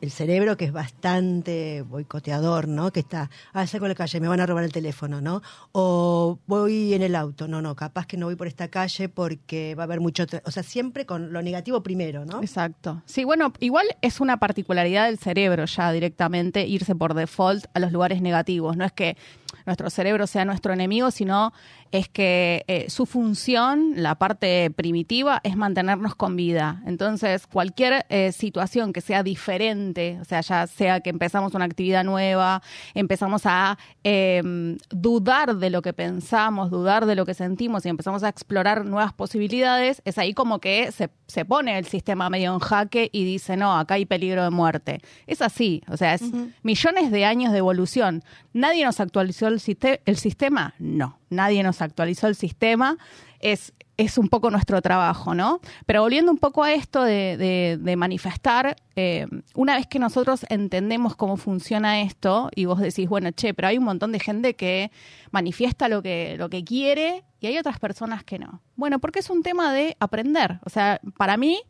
el 0.00 0.10
cerebro 0.10 0.56
que 0.56 0.66
es 0.66 0.72
bastante 0.72 1.82
boicoteador, 1.82 2.68
¿no? 2.68 2.92
Que 2.92 3.00
está, 3.00 3.30
ah, 3.52 3.66
salgo 3.66 3.86
a 3.86 3.88
la 3.88 3.94
calle, 3.94 4.20
me 4.20 4.28
van 4.28 4.40
a 4.40 4.46
robar 4.46 4.64
el 4.64 4.72
teléfono, 4.72 5.20
¿no? 5.20 5.42
O 5.72 6.38
voy 6.46 6.94
en 6.94 7.02
el 7.02 7.14
auto, 7.14 7.48
no, 7.48 7.62
no, 7.62 7.74
capaz 7.74 8.06
que 8.06 8.16
no 8.16 8.26
voy 8.26 8.36
por 8.36 8.46
esta 8.46 8.68
calle 8.68 9.08
porque 9.08 9.74
va 9.74 9.84
a 9.84 9.86
haber 9.86 10.00
mucho, 10.00 10.26
o 10.44 10.50
sea, 10.50 10.62
siempre 10.62 11.06
con 11.06 11.32
lo 11.32 11.42
negativo 11.42 11.82
primero, 11.82 12.24
¿no? 12.24 12.40
Exacto. 12.40 13.02
Sí, 13.06 13.24
bueno, 13.24 13.52
igual 13.60 13.86
es 14.02 14.20
una 14.20 14.38
particularidad 14.38 15.06
del 15.06 15.18
cerebro 15.18 15.64
ya 15.64 15.92
directamente 15.92 16.66
irse 16.66 16.94
por 16.94 17.14
default 17.14 17.66
a 17.74 17.80
los 17.80 17.92
lugares 17.92 18.20
negativos. 18.20 18.76
No 18.76 18.84
es 18.84 18.92
que 18.92 19.16
nuestro 19.64 19.90
cerebro 19.90 20.26
sea 20.26 20.44
nuestro 20.44 20.72
enemigo, 20.72 21.10
sino 21.10 21.52
es 21.92 22.08
que 22.08 22.64
eh, 22.68 22.86
su 22.88 23.06
función, 23.06 23.92
la 23.96 24.16
parte 24.16 24.70
primitiva, 24.70 25.40
es 25.44 25.56
mantenernos 25.56 26.14
con 26.14 26.36
vida. 26.36 26.82
Entonces, 26.86 27.46
cualquier 27.46 28.06
eh, 28.08 28.32
situación 28.32 28.92
que 28.92 29.00
sea 29.00 29.22
diferente, 29.22 30.18
o 30.20 30.24
sea, 30.24 30.40
ya 30.40 30.66
sea 30.66 31.00
que 31.00 31.10
empezamos 31.10 31.54
una 31.54 31.64
actividad 31.64 32.04
nueva, 32.04 32.62
empezamos 32.94 33.42
a 33.44 33.78
eh, 34.04 34.76
dudar 34.90 35.56
de 35.56 35.70
lo 35.70 35.82
que 35.82 35.92
pensamos, 35.92 36.70
dudar 36.70 37.06
de 37.06 37.14
lo 37.14 37.26
que 37.26 37.34
sentimos 37.34 37.86
y 37.86 37.88
empezamos 37.88 38.22
a 38.22 38.28
explorar 38.28 38.84
nuevas 38.84 39.12
posibilidades, 39.12 40.02
es 40.04 40.18
ahí 40.18 40.34
como 40.34 40.58
que 40.58 40.92
se, 40.92 41.10
se 41.26 41.44
pone 41.44 41.78
el 41.78 41.86
sistema 41.86 42.30
medio 42.30 42.52
en 42.52 42.58
jaque 42.60 43.08
y 43.12 43.24
dice, 43.24 43.56
no, 43.56 43.76
acá 43.78 43.94
hay 43.94 44.06
peligro 44.06 44.42
de 44.44 44.50
muerte. 44.50 45.00
Es 45.26 45.42
así, 45.42 45.82
o 45.88 45.96
sea, 45.96 46.14
es 46.14 46.22
millones 46.62 47.10
de 47.10 47.24
años 47.24 47.52
de 47.52 47.58
evolución. 47.58 48.22
¿Nadie 48.52 48.84
nos 48.84 49.00
actualizó 49.00 49.48
el, 49.48 49.60
el 50.04 50.16
sistema? 50.16 50.74
No, 50.78 51.18
nadie 51.30 51.62
nos 51.62 51.75
actualizó 51.82 52.26
el 52.26 52.34
sistema. 52.34 52.98
Es, 53.40 53.72
es 53.96 54.18
un 54.18 54.28
poco 54.28 54.50
nuestro 54.50 54.80
trabajo, 54.82 55.34
¿no? 55.34 55.60
Pero 55.86 56.02
volviendo 56.02 56.30
un 56.30 56.38
poco 56.38 56.62
a 56.62 56.72
esto 56.72 57.02
de, 57.02 57.94
manifestar, 57.96 58.76
eh, 58.94 59.26
una 59.54 59.76
vez 59.76 59.86
que 59.86 59.98
nosotros 59.98 60.44
entendemos 60.48 61.16
cómo 61.16 61.36
funciona 61.36 62.02
esto 62.02 62.50
y 62.54 62.66
vos 62.66 62.80
decís, 62.80 63.08
bueno, 63.08 63.30
che, 63.30 63.54
pero 63.54 63.68
hay 63.68 63.78
un 63.78 63.84
montón 63.84 64.12
de 64.12 64.20
gente 64.20 64.54
que 64.54 64.90
manifiesta 65.30 65.88
lo 65.88 66.02
que, 66.02 66.36
lo 66.38 66.50
que 66.50 66.64
quiere 66.64 67.24
y 67.40 67.46
hay 67.46 67.58
otras 67.58 67.78
personas 67.78 68.24
que 68.24 68.38
no. 68.38 68.60
Bueno, 68.76 68.98
porque 68.98 69.20
es 69.20 69.30
un 69.30 69.42
tema 69.42 69.72
de 69.72 69.96
aprender. 70.00 70.58
O 70.64 70.70
sea, 70.70 71.00
para 71.16 71.36
mí, 71.36 71.60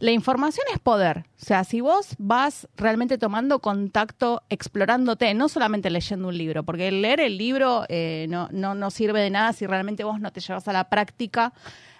la 0.00 0.12
información 0.12 0.64
es 0.72 0.78
poder. 0.78 1.24
O 1.40 1.44
sea, 1.44 1.64
si 1.64 1.80
vos 1.80 2.14
vas 2.18 2.68
realmente 2.76 3.18
tomando 3.18 3.58
contacto, 3.58 4.42
explorándote, 4.48 5.34
no 5.34 5.48
solamente 5.48 5.90
leyendo 5.90 6.28
un 6.28 6.38
libro, 6.38 6.62
porque 6.62 6.90
leer 6.92 7.20
el 7.20 7.36
libro 7.36 7.84
eh, 7.88 8.26
no, 8.28 8.48
no, 8.52 8.74
no 8.74 8.90
sirve 8.90 9.20
de 9.20 9.30
nada 9.30 9.52
si 9.52 9.66
realmente 9.66 10.04
vos 10.04 10.20
no 10.20 10.30
te 10.30 10.40
llevas 10.40 10.68
a 10.68 10.72
la 10.72 10.88
práctica 10.88 11.52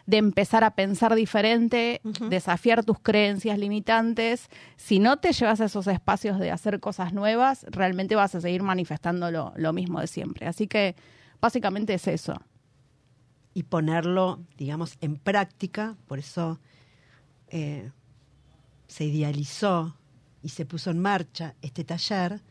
de 0.06 0.16
empezar 0.16 0.64
a 0.64 0.70
pensar 0.70 1.14
diferente, 1.14 2.00
desafiar 2.30 2.82
tus 2.82 2.98
creencias 2.98 3.58
limitantes. 3.58 4.48
Si 4.76 5.00
no 5.00 5.18
te 5.18 5.32
llevas 5.32 5.60
a 5.60 5.66
esos 5.66 5.86
espacios 5.86 6.38
de 6.38 6.50
hacer 6.50 6.80
cosas 6.80 7.12
nuevas, 7.12 7.66
realmente 7.68 8.16
vas 8.16 8.34
a 8.34 8.40
seguir 8.40 8.62
manifestando 8.62 9.30
lo, 9.30 9.52
lo 9.56 9.74
mismo 9.74 10.00
de 10.00 10.06
siempre. 10.06 10.46
Así 10.46 10.66
que 10.66 10.96
básicamente 11.42 11.92
es 11.92 12.08
eso. 12.08 12.40
y 13.52 13.64
ponerlo, 13.64 14.38
digamos, 14.56 14.96
en 15.00 15.16
práctica. 15.16 15.96
Por 16.06 16.20
eso 16.20 16.60
eh, 17.50 17.90
se 18.86 19.04
idealizó 19.04 19.96
y 20.42 20.50
se 20.50 20.64
puso 20.66 20.90
en 20.90 20.98
marcha 20.98 21.54
este 21.62 21.84
taller, 21.84 22.42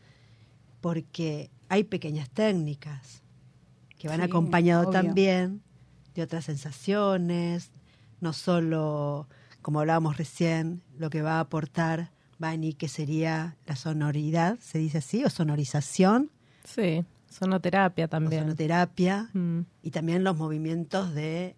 porque 0.80 1.50
hay 1.68 1.84
pequeñas 1.84 2.30
técnicas 2.30 3.22
que 3.98 4.08
van 4.08 4.18
Sí, 4.20 4.22
acompañado 4.26 4.82
obvio. 4.82 4.92
también 4.92 5.62
de 6.14 6.22
otras 6.22 6.44
sensaciones, 6.44 7.70
no 8.20 8.32
solo, 8.32 9.28
como 9.62 9.80
hablábamos 9.80 10.16
recién, 10.16 10.82
lo 10.98 11.10
que 11.10 11.22
va 11.22 11.34
a 11.36 11.40
aportar 11.40 12.10
Bani, 12.38 12.72
que 12.72 12.86
sería 12.88 13.56
la 13.66 13.74
sonoridad, 13.76 14.58
se 14.60 14.78
dice 14.78 14.98
así, 14.98 15.24
o 15.24 15.30
sonorización, 15.30 16.30
Sí, 16.64 17.04
sonoterapia 17.28 18.04
o 18.04 18.08
también. 18.08 18.42
sonoterapia, 18.42 19.30
Mm. 19.32 19.60
y 19.82 19.90
también 19.90 20.22
los 20.22 20.36
movimientos 20.36 21.14
de 21.14 21.56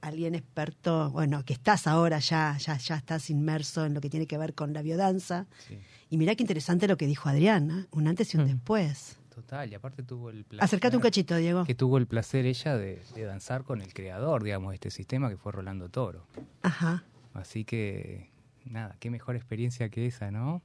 alguien 0.00 0.34
experto, 0.34 1.10
bueno, 1.10 1.44
que 1.44 1.52
estás 1.54 1.86
ahora 1.86 2.18
ya, 2.18 2.56
ya, 2.58 2.76
ya 2.76 2.96
estás 2.96 3.30
inmerso 3.30 3.84
en 3.86 3.94
lo 3.94 4.00
que 4.00 4.08
tiene 4.10 4.26
que 4.26 4.38
ver 4.38 4.54
con 4.54 4.72
la 4.72 4.82
biodanza. 4.82 5.46
Sí, 5.66 5.78
Y 6.10 6.18
mirá 6.18 6.34
qué 6.36 6.42
interesante 6.42 6.86
lo 6.86 6.96
que 6.96 7.06
dijo 7.06 7.28
Adriana, 7.28 7.86
un 7.90 8.06
antes 8.06 8.32
y 8.34 8.36
un 8.38 8.44
Mm. 8.44 8.48
después. 8.48 9.18
total. 9.34 9.70
Y 9.70 9.74
aparte 9.74 10.02
tuvo 10.02 10.30
el 10.30 10.44
placer. 10.44 10.64
Acércate 10.64 10.96
un 10.96 11.02
cachito, 11.02 11.36
Diego. 11.36 11.64
Que 11.66 11.74
tuvo 11.74 11.98
el 11.98 12.06
placer 12.06 12.46
ella 12.46 12.74
de, 12.78 13.02
de 13.14 13.22
danzar 13.24 13.64
con 13.64 13.82
el 13.82 13.92
creador, 13.92 14.42
digamos, 14.42 14.70
de 14.70 14.76
este 14.76 14.90
sistema 14.90 15.28
que 15.28 15.36
fue 15.36 15.52
Rolando 15.52 15.90
Toro. 15.90 16.26
Ajá. 16.62 17.04
Así 17.34 17.64
que, 17.66 18.30
nada, 18.64 18.96
qué 18.98 19.10
mejor 19.10 19.36
experiencia 19.36 19.90
que 19.90 20.06
esa, 20.06 20.30
¿no? 20.30 20.62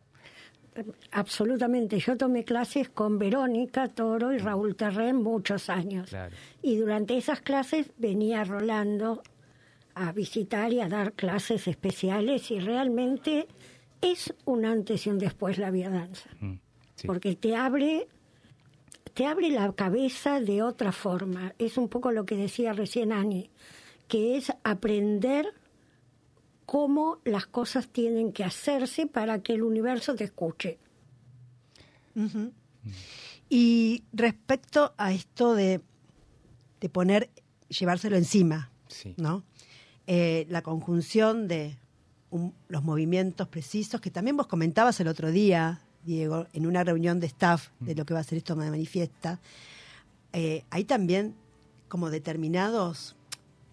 Absolutamente. 1.11 1.99
Yo 1.99 2.15
tomé 2.17 2.43
clases 2.43 2.89
con 2.89 3.19
Verónica 3.19 3.87
Toro 3.89 4.33
y 4.33 4.37
Raúl 4.37 4.75
Terren 4.75 5.17
muchos 5.17 5.69
años. 5.69 6.09
Claro. 6.09 6.35
Y 6.61 6.77
durante 6.77 7.17
esas 7.17 7.41
clases 7.41 7.91
venía 7.97 8.43
Rolando 8.43 9.21
a 9.93 10.11
visitar 10.13 10.71
y 10.71 10.79
a 10.79 10.87
dar 10.87 11.13
clases 11.13 11.67
especiales 11.67 12.49
y 12.51 12.59
realmente 12.59 13.47
es 13.99 14.33
un 14.45 14.65
antes 14.65 15.05
y 15.05 15.09
un 15.09 15.19
después 15.19 15.57
la 15.57 15.71
biodanza. 15.71 16.29
Mm, 16.39 16.53
sí. 16.95 17.07
Porque 17.07 17.35
te 17.35 17.55
abre, 17.55 18.07
te 19.13 19.25
abre 19.25 19.49
la 19.49 19.73
cabeza 19.73 20.39
de 20.39 20.63
otra 20.63 20.93
forma. 20.93 21.53
Es 21.59 21.77
un 21.77 21.89
poco 21.89 22.11
lo 22.11 22.25
que 22.25 22.35
decía 22.35 22.71
recién 22.71 23.11
Ani, 23.11 23.49
que 24.07 24.37
es 24.37 24.53
aprender 24.63 25.53
cómo 26.65 27.19
las 27.25 27.45
cosas 27.47 27.87
tienen 27.89 28.31
que 28.31 28.43
hacerse 28.43 29.07
para 29.07 29.39
que 29.41 29.53
el 29.53 29.63
universo 29.63 30.15
te 30.15 30.23
escuche. 30.23 30.77
Ujú. 32.15 32.51
Y 33.49 34.03
respecto 34.13 34.93
a 34.97 35.11
esto 35.13 35.55
de, 35.55 35.81
de 36.79 36.89
poner, 36.89 37.29
llevárselo 37.69 38.15
encima, 38.17 38.69
Sí. 38.87 39.13
¿no? 39.17 39.43
Eh, 40.07 40.45
la 40.49 40.61
conjunción 40.61 41.47
de 41.47 41.77
un- 42.29 42.53
los 42.67 42.83
movimientos 42.83 43.47
precisos, 43.47 44.01
que 44.01 44.09
también 44.11 44.35
vos 44.37 44.47
comentabas 44.47 44.99
el 44.99 45.07
otro 45.07 45.31
día, 45.31 45.81
Diego, 46.03 46.47
en 46.53 46.65
una 46.65 46.83
reunión 46.83 47.19
de 47.19 47.27
staff 47.27 47.69
de 47.79 47.93
lo 47.95 48.05
que 48.05 48.13
va 48.13 48.21
a 48.21 48.23
ser 48.23 48.37
esto 48.37 48.55
de 48.55 48.69
manifiesta, 48.69 49.39
eh, 50.33 50.63
hay 50.69 50.83
también 50.85 51.35
como 51.87 52.09
determinados, 52.09 53.15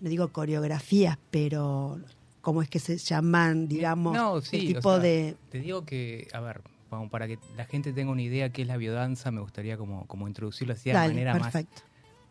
no 0.00 0.08
digo 0.08 0.28
coreografías, 0.32 1.18
pero 1.30 2.00
cómo 2.40 2.62
es 2.62 2.68
que 2.68 2.78
se 2.78 2.96
llaman, 2.96 3.68
digamos, 3.68 4.14
No, 4.14 4.40
sí, 4.40 4.56
el 4.56 4.62
o 4.62 4.66
tipo 4.66 4.92
sea, 4.92 5.00
de... 5.00 5.36
Te 5.50 5.58
digo 5.60 5.84
que, 5.84 6.28
a 6.32 6.40
ver, 6.40 6.62
para 7.10 7.26
que 7.26 7.38
la 7.56 7.64
gente 7.64 7.92
tenga 7.92 8.10
una 8.12 8.22
idea 8.22 8.50
qué 8.50 8.62
es 8.62 8.68
la 8.68 8.76
biodanza, 8.76 9.30
me 9.30 9.40
gustaría 9.40 9.76
como, 9.76 10.06
como 10.06 10.28
introducirlo 10.28 10.74
así 10.74 10.88
de 10.90 10.94
Dale, 10.94 11.14
manera 11.14 11.34
más 11.34 11.52
perfecto. 11.52 11.82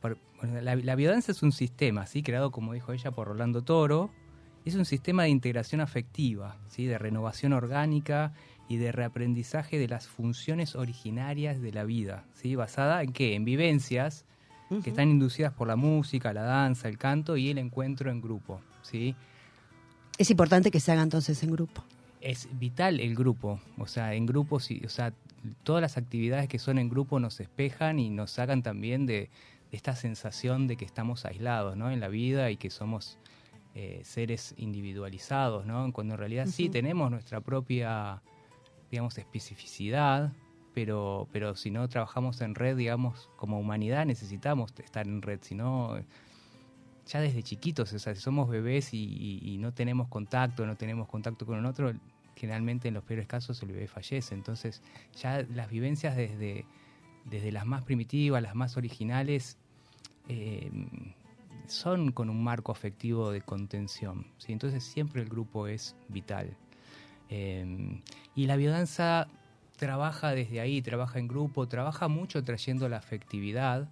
Por- 0.01 0.17
bueno, 0.41 0.61
la, 0.61 0.75
la 0.75 0.95
biodanza 0.95 1.31
es 1.31 1.41
un 1.43 1.51
sistema, 1.51 2.05
¿sí? 2.05 2.21
creado, 2.23 2.51
como 2.51 2.73
dijo 2.73 2.93
ella, 2.93 3.11
por 3.11 3.27
Rolando 3.27 3.63
Toro. 3.63 4.11
Es 4.65 4.75
un 4.75 4.85
sistema 4.85 5.23
de 5.23 5.29
integración 5.29 5.79
afectiva, 5.81 6.57
¿sí? 6.67 6.85
de 6.85 6.97
renovación 6.97 7.53
orgánica 7.53 8.33
y 8.67 8.75
de 8.77 8.91
reaprendizaje 8.91 9.79
de 9.79 9.87
las 9.87 10.07
funciones 10.07 10.75
originarias 10.75 11.61
de 11.61 11.71
la 11.71 11.85
vida, 11.85 12.25
¿sí? 12.33 12.55
basada 12.55 13.01
en 13.01 13.13
qué? 13.13 13.35
En 13.35 13.45
vivencias 13.45 14.25
que 14.83 14.89
están 14.89 15.09
inducidas 15.09 15.53
por 15.53 15.67
la 15.69 15.77
música, 15.77 16.33
la 16.33 16.41
danza, 16.43 16.89
el 16.89 16.97
canto 16.97 17.37
y 17.37 17.49
el 17.49 17.57
encuentro 17.57 18.11
en 18.11 18.19
grupo. 18.21 18.59
¿sí? 18.81 19.15
Es 20.17 20.31
importante 20.31 20.71
que 20.71 20.79
se 20.79 20.91
haga 20.91 21.03
entonces 21.03 21.41
en 21.43 21.51
grupo. 21.51 21.83
es 22.21 22.49
vital 22.59 22.99
el 22.99 23.15
grupo, 23.15 23.59
o 23.77 23.85
sea, 23.87 24.15
en 24.15 24.25
grupo, 24.25 24.55
o 24.55 24.89
sea, 24.89 25.13
todas 25.63 25.81
las 25.81 25.97
actividades 25.97 26.47
que 26.47 26.59
son 26.59 26.79
en 26.79 26.89
grupo 26.89 27.19
nos 27.19 27.39
espejan 27.39 27.99
y 27.99 28.09
nos 28.09 28.31
sacan 28.31 28.63
también 28.63 29.05
de, 29.05 29.29
de 29.71 29.77
esta 29.77 29.95
sensación 29.95 30.67
de 30.67 30.77
que 30.77 30.85
estamos 30.85 31.25
aislados, 31.25 31.77
¿no? 31.77 31.91
En 31.91 31.99
la 31.99 32.07
vida 32.07 32.49
y 32.51 32.57
que 32.57 32.69
somos 32.69 33.17
eh, 33.75 34.01
seres 34.03 34.55
individualizados, 34.57 35.65
¿no? 35.65 35.91
Cuando 35.93 36.15
en 36.15 36.19
realidad 36.19 36.47
sí 36.47 36.69
tenemos 36.69 37.11
nuestra 37.11 37.41
propia, 37.41 38.21
digamos, 38.89 39.17
especificidad, 39.17 40.33
pero, 40.73 41.27
pero 41.31 41.55
si 41.55 41.69
no 41.69 41.87
trabajamos 41.87 42.41
en 42.41 42.55
red, 42.55 42.75
digamos, 42.75 43.29
como 43.35 43.59
humanidad 43.59 44.05
necesitamos 44.05 44.73
estar 44.79 45.07
en 45.07 45.21
red, 45.21 45.39
si 45.41 45.53
no 45.53 45.99
ya 47.07 47.21
desde 47.21 47.41
chiquitos, 47.41 47.93
o 47.93 47.99
sea, 47.99 48.13
si 48.13 48.21
somos 48.21 48.49
bebés 48.49 48.93
y, 48.93 49.57
no 49.59 49.73
tenemos 49.73 50.07
contacto, 50.07 50.65
no 50.65 50.75
tenemos 50.75 51.07
contacto 51.07 51.45
con 51.45 51.57
el 51.57 51.65
otro, 51.65 51.93
generalmente 52.35 52.89
en 52.89 52.93
los 52.93 53.03
peores 53.03 53.27
casos 53.27 53.61
el 53.63 53.69
bebé 53.69 53.87
fallece. 53.87 54.35
Entonces, 54.35 54.81
ya 55.15 55.41
las 55.43 55.69
vivencias 55.69 56.15
desde, 56.15 56.65
desde 57.25 57.51
las 57.51 57.65
más 57.65 57.83
primitivas, 57.83 58.41
las 58.43 58.55
más 58.55 58.77
originales, 58.77 59.57
eh, 60.27 60.69
son 61.67 62.11
con 62.11 62.29
un 62.29 62.43
marco 62.43 62.71
afectivo 62.71 63.31
de 63.31 63.41
contención. 63.41 64.25
¿sí? 64.37 64.53
Entonces 64.53 64.83
siempre 64.83 65.21
el 65.21 65.29
grupo 65.29 65.67
es 65.67 65.95
vital. 66.09 66.55
Eh, 67.29 68.01
y 68.35 68.45
la 68.45 68.55
biodanza 68.55 69.27
trabaja 69.77 70.31
desde 70.31 70.59
ahí, 70.59 70.81
trabaja 70.81 71.19
en 71.19 71.27
grupo, 71.27 71.67
trabaja 71.67 72.07
mucho 72.07 72.43
trayendo 72.43 72.89
la 72.89 72.97
afectividad 72.97 73.89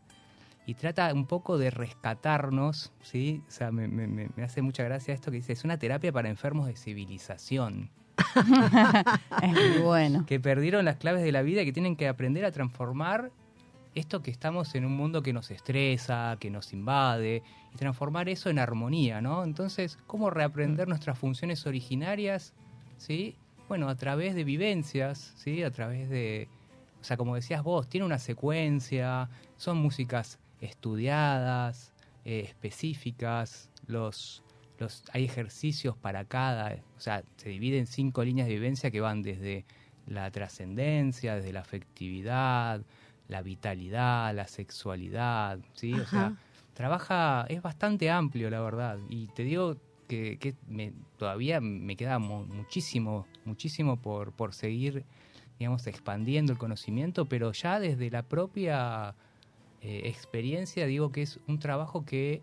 y 0.66 0.74
trata 0.74 1.14
un 1.14 1.26
poco 1.28 1.58
de 1.58 1.70
rescatarnos, 1.72 2.92
¿sí? 3.02 3.42
O 3.48 3.52
sea, 3.52 3.72
me, 3.72 3.88
me- 3.88 4.08
me 4.08 4.44
hace 4.44 4.62
mucha 4.62 4.84
gracia 4.84 5.14
esto 5.14 5.32
que 5.32 5.38
dice, 5.38 5.54
es 5.54 5.64
una 5.64 5.78
terapia 5.78 6.12
para 6.12 6.30
enfermos 6.30 6.68
de 6.68 6.76
civilización, 6.76 7.90
Es 9.42 9.52
muy 9.52 9.78
bueno. 9.84 10.26
que 10.26 10.40
perdieron 10.40 10.86
las 10.86 10.96
claves 10.98 11.24
de 11.24 11.32
la 11.32 11.42
vida 11.42 11.62
y 11.62 11.66
que 11.66 11.74
tienen 11.74 11.96
que 11.96 12.08
aprender 12.08 12.46
a 12.46 12.52
transformar 12.52 13.32
esto 13.94 14.22
que 14.22 14.32
estamos 14.32 14.76
en 14.76 14.86
un 14.86 14.96
mundo 14.96 15.22
que 15.22 15.32
nos 15.34 15.52
estresa, 15.52 16.36
que 16.40 16.50
nos 16.50 16.74
invade, 16.74 17.44
y 17.74 17.78
transformar 17.78 18.28
eso 18.28 18.50
en 18.50 18.60
armonía, 18.60 19.22
¿no? 19.22 19.44
Entonces, 19.44 19.98
¿cómo 20.08 20.30
reaprender 20.30 20.88
nuestras 20.90 21.18
funciones 21.18 21.66
originarias, 21.66 22.54
¿sí? 22.98 23.36
Bueno, 23.70 23.88
a 23.88 23.96
través 23.96 24.36
de 24.36 24.44
vivencias, 24.44 25.34
¿sí? 25.38 25.64
A 25.64 25.72
través 25.72 26.10
de, 26.10 26.50
o 27.00 27.04
sea, 27.06 27.16
como 27.16 27.36
decías 27.36 27.64
vos, 27.64 27.88
tiene 27.88 28.06
una 28.06 28.20
secuencia, 28.20 29.30
son 29.56 29.78
músicas 29.78 30.40
estudiadas, 30.66 31.94
eh, 32.26 32.42
específicas, 32.42 33.70
los, 33.88 34.44
los, 34.78 35.04
hay 35.14 35.26
ejercicios 35.26 35.98
para 35.98 36.26
cada, 36.26 36.76
o 36.98 37.00
sea, 37.00 37.24
se 37.38 37.50
divide 37.50 37.80
en 37.80 37.88
cinco 37.88 38.24
líneas 38.24 38.48
de 38.48 38.56
vivencia 38.56 38.92
que 38.92 39.02
van 39.02 39.22
desde 39.22 39.66
la 40.08 40.30
trascendencia, 40.32 41.36
desde 41.36 41.54
la 41.54 41.62
afectividad, 41.62 42.82
la 43.28 43.42
vitalidad, 43.42 44.36
la 44.36 44.48
sexualidad, 44.48 45.60
¿sí? 45.74 45.94
O 45.94 46.06
sea, 46.06 46.34
trabaja, 46.74 47.46
es 47.50 47.62
bastante 47.62 48.10
amplio, 48.12 48.50
la 48.50 48.62
verdad. 48.62 49.00
Y 49.10 49.28
te 49.28 49.44
digo 49.44 49.78
que, 50.08 50.38
que 50.38 50.54
me- 50.68 50.94
todavía 51.18 51.60
me 51.62 51.96
queda 51.96 52.20
mu- 52.20 52.46
muchísimo, 52.46 53.26
muchísimo 53.46 53.98
por, 53.98 54.32
por 54.34 54.54
seguir, 54.54 55.06
digamos, 55.58 55.88
expandiendo 55.88 56.52
el 56.52 56.60
conocimiento, 56.60 57.26
pero 57.26 57.52
ya 57.52 57.80
desde 57.80 58.12
la 58.12 58.22
propia 58.24 59.16
eh, 59.88 60.08
experiencia 60.08 60.88
digo 60.88 61.12
que 61.12 61.22
es 61.22 61.40
un 61.48 61.60
trabajo 61.60 62.06
que 62.06 62.42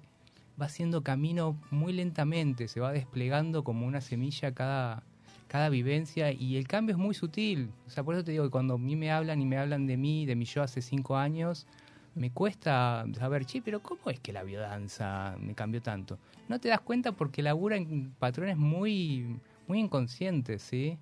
va 0.60 0.66
haciendo 0.66 1.02
camino 1.02 1.60
muy 1.72 1.92
lentamente, 1.92 2.68
se 2.68 2.78
va 2.78 2.92
desplegando 2.92 3.64
como 3.64 3.84
una 3.84 4.00
semilla 4.00 4.52
cada, 4.52 5.02
cada 5.48 5.68
vivencia 5.68 6.30
y 6.30 6.56
el 6.56 6.68
cambio 6.68 6.94
es 6.94 7.00
muy 7.00 7.14
sutil. 7.14 7.72
O 7.88 7.90
sea, 7.90 8.04
por 8.04 8.14
eso 8.14 8.22
te 8.22 8.30
digo 8.30 8.44
que 8.44 8.50
cuando 8.50 8.74
a 8.74 8.78
mí 8.78 8.94
me 8.94 9.10
hablan 9.10 9.42
y 9.42 9.44
me 9.44 9.58
hablan 9.58 9.88
de 9.88 9.96
mí, 9.96 10.24
de 10.24 10.36
mi 10.36 10.44
yo 10.44 10.62
hace 10.62 10.80
cinco 10.82 11.16
años, 11.16 11.66
me 12.14 12.30
cuesta 12.30 13.04
saber, 13.18 13.44
che, 13.44 13.60
pero 13.60 13.82
¿cómo 13.82 14.02
es 14.06 14.20
que 14.20 14.32
la 14.32 14.44
biodanza 14.44 15.34
me 15.40 15.56
cambió 15.56 15.82
tanto? 15.82 16.20
No 16.48 16.60
te 16.60 16.68
das 16.68 16.80
cuenta 16.80 17.10
porque 17.10 17.42
labura 17.42 17.76
en 17.76 18.12
patrones 18.20 18.56
muy, 18.56 19.40
muy 19.66 19.80
inconscientes, 19.80 20.62
¿sí? 20.62 20.96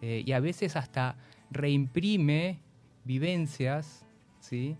Eh, 0.00 0.22
y 0.24 0.32
a 0.32 0.40
veces 0.40 0.74
hasta 0.74 1.16
reimprime 1.50 2.60
vivencias, 3.04 4.06
¿sí? 4.40 4.78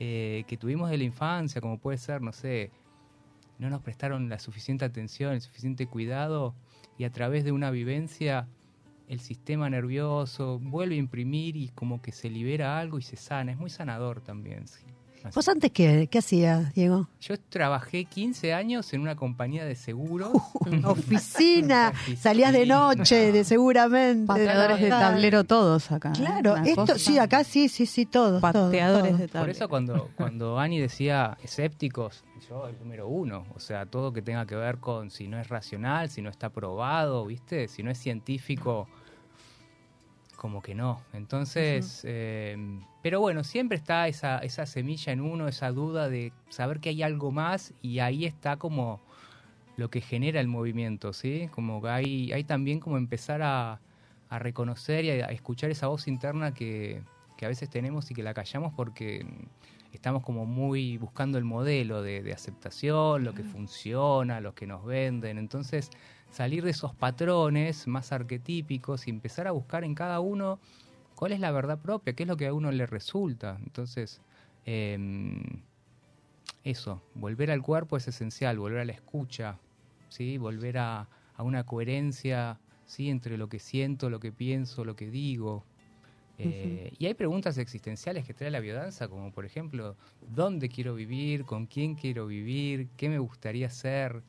Eh, 0.00 0.44
que 0.48 0.56
tuvimos 0.56 0.90
de 0.90 0.98
la 0.98 1.04
infancia, 1.04 1.60
como 1.60 1.78
puede 1.78 1.98
ser, 1.98 2.22
no 2.22 2.32
sé, 2.32 2.72
no 3.58 3.68
nos 3.68 3.82
prestaron 3.82 4.30
la 4.30 4.38
suficiente 4.38 4.84
atención, 4.84 5.34
el 5.34 5.42
suficiente 5.42 5.86
cuidado, 5.86 6.54
y 6.98 7.04
a 7.04 7.12
través 7.12 7.44
de 7.44 7.52
una 7.52 7.70
vivencia 7.70 8.48
el 9.08 9.20
sistema 9.20 9.68
nervioso 9.68 10.58
vuelve 10.58 10.94
a 10.94 10.98
imprimir 10.98 11.56
y 11.56 11.68
como 11.68 12.00
que 12.00 12.12
se 12.12 12.30
libera 12.30 12.78
algo 12.78 12.98
y 12.98 13.02
se 13.02 13.16
sana. 13.16 13.52
Es 13.52 13.58
muy 13.58 13.68
sanador 13.68 14.20
también. 14.20 14.66
sí. 14.66 14.84
Así. 15.24 15.34
¿Vos 15.34 15.48
antes 15.48 15.70
qué, 15.72 16.08
qué 16.10 16.18
hacías, 16.18 16.72
Diego? 16.74 17.08
Yo 17.20 17.38
trabajé 17.38 18.04
15 18.04 18.54
años 18.54 18.92
en 18.92 19.02
una 19.02 19.16
compañía 19.16 19.64
de 19.64 19.74
seguros. 19.74 20.32
Oficina, 20.84 21.90
Oficina. 21.90 21.92
salías 22.16 22.52
de 22.52 22.66
noche, 22.66 23.32
de 23.32 23.44
seguramente. 23.44 24.26
Pateadores 24.26 24.80
de 24.80 24.88
tablero 24.88 25.44
todos 25.44 25.90
acá. 25.92 26.10
¿eh? 26.10 26.12
Claro, 26.16 26.56
esto 26.56 26.74
cosa. 26.74 26.98
sí, 26.98 27.18
acá 27.18 27.44
sí, 27.44 27.68
sí, 27.68 27.86
sí, 27.86 28.06
todos. 28.06 28.40
Pateadores 28.40 29.10
todos. 29.10 29.18
de 29.18 29.28
tablero. 29.28 29.44
Por 29.44 29.50
eso 29.50 29.68
cuando, 29.68 30.10
cuando 30.16 30.58
Ani 30.58 30.80
decía 30.80 31.36
escépticos, 31.42 32.24
yo 32.48 32.66
el 32.68 32.78
número 32.78 33.08
uno, 33.08 33.46
o 33.54 33.60
sea, 33.60 33.86
todo 33.86 34.12
que 34.12 34.22
tenga 34.22 34.46
que 34.46 34.56
ver 34.56 34.78
con 34.78 35.10
si 35.10 35.28
no 35.28 35.38
es 35.38 35.48
racional, 35.48 36.10
si 36.10 36.22
no 36.22 36.30
está 36.30 36.50
probado, 36.50 37.26
¿viste? 37.26 37.68
Si 37.68 37.82
no 37.82 37.90
es 37.90 37.98
científico, 37.98 38.88
como 40.36 40.62
que 40.62 40.74
no. 40.74 41.02
Entonces, 41.12 42.00
eh, 42.04 42.56
pero 43.02 43.20
bueno, 43.20 43.44
siempre 43.44 43.78
está 43.78 44.08
esa, 44.08 44.38
esa 44.38 44.66
semilla 44.66 45.12
en 45.12 45.20
uno, 45.20 45.48
esa 45.48 45.70
duda 45.70 46.08
de 46.08 46.32
saber 46.48 46.80
que 46.80 46.90
hay 46.90 47.02
algo 47.02 47.32
más 47.32 47.72
y 47.80 48.00
ahí 48.00 48.26
está 48.26 48.56
como 48.56 49.00
lo 49.76 49.88
que 49.90 50.02
genera 50.02 50.40
el 50.40 50.48
movimiento, 50.48 51.12
¿sí? 51.14 51.48
Como 51.52 51.80
que 51.80 51.88
hay, 51.88 52.32
hay 52.32 52.44
también 52.44 52.80
como 52.80 52.98
empezar 52.98 53.40
a, 53.42 53.80
a 54.28 54.38
reconocer 54.38 55.04
y 55.06 55.10
a, 55.10 55.26
escuchar 55.26 55.70
esa 55.70 55.86
voz 55.86 56.08
interna 56.08 56.52
que, 56.52 57.02
que 57.38 57.46
a 57.46 57.48
veces 57.48 57.70
tenemos 57.70 58.10
y 58.10 58.14
que 58.14 58.22
la 58.22 58.34
callamos 58.34 58.74
porque 58.74 59.24
estamos 59.94 60.22
como 60.22 60.44
muy 60.44 60.98
buscando 60.98 61.38
el 61.38 61.44
modelo 61.44 62.02
de, 62.02 62.22
de 62.22 62.32
aceptación, 62.34 63.24
lo 63.24 63.32
que 63.32 63.42
funciona, 63.42 64.40
lo 64.40 64.54
que 64.54 64.66
nos 64.66 64.84
venden. 64.84 65.38
Entonces, 65.38 65.90
salir 66.30 66.62
de 66.64 66.70
esos 66.70 66.94
patrones 66.94 67.86
más 67.86 68.12
arquetípicos 68.12 69.08
y 69.08 69.10
empezar 69.10 69.48
a 69.48 69.52
buscar 69.52 69.84
en 69.84 69.94
cada 69.94 70.20
uno 70.20 70.60
cuál 71.20 71.32
es 71.32 71.40
la 71.40 71.52
verdad 71.52 71.78
propia, 71.78 72.14
qué 72.14 72.22
es 72.22 72.26
lo 72.30 72.38
que 72.38 72.46
a 72.46 72.54
uno 72.54 72.72
le 72.72 72.86
resulta. 72.86 73.58
Entonces, 73.62 74.22
em, 74.64 75.42
eso, 76.64 77.02
volver 77.14 77.50
al 77.50 77.60
cuerpo 77.60 77.98
es 77.98 78.08
esencial, 78.08 78.58
volver 78.58 78.78
a 78.78 78.84
la 78.86 78.92
escucha, 78.92 79.58
¿sí? 80.08 80.38
volver 80.38 80.78
a, 80.78 81.10
a 81.36 81.42
una 81.42 81.64
coherencia 81.64 82.58
¿sí? 82.86 83.10
entre 83.10 83.36
lo 83.36 83.50
que 83.50 83.58
siento, 83.58 84.08
lo 84.08 84.18
que 84.18 84.32
pienso, 84.32 84.82
lo 84.82 84.96
que 84.96 85.10
digo. 85.10 85.66
Eh, 86.38 86.90
Y 86.98 87.04
hay 87.04 87.12
preguntas 87.12 87.58
existenciales 87.58 88.24
que 88.24 88.32
trae 88.32 88.50
la 88.50 88.60
biodanza, 88.60 89.06
como 89.08 89.30
por 89.30 89.44
ejemplo, 89.44 89.96
¿dónde 90.26 90.70
quiero 90.70 90.94
vivir? 90.94 91.44
¿Con 91.44 91.66
quién 91.66 91.96
quiero 91.96 92.28
vivir? 92.28 92.88
¿Qué 92.96 93.10
me 93.10 93.18
gustaría 93.18 93.68
ser? 93.68 94.22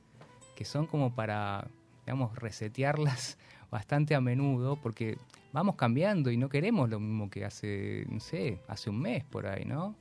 Que 0.57 0.65
son 0.65 0.87
como 0.87 1.15
para, 1.15 1.69
digamos, 2.05 2.37
resetearlas 2.37 3.37
bastante 3.71 4.13
a 4.13 4.19
menudo, 4.19 4.75
porque 4.75 5.17
vamos 5.53 5.75
cambiando 5.75 6.31
y 6.31 6.37
no 6.37 6.49
queremos 6.49 6.89
lo 6.89 6.99
mismo 6.99 7.29
que 7.29 7.45
hace, 7.45 8.05
no 8.09 8.19
sé, 8.19 8.59
hace 8.67 8.89
un 8.89 8.99
mes 9.01 9.23
por 9.25 9.47
ahí, 9.47 9.65
¿no? 9.65 9.95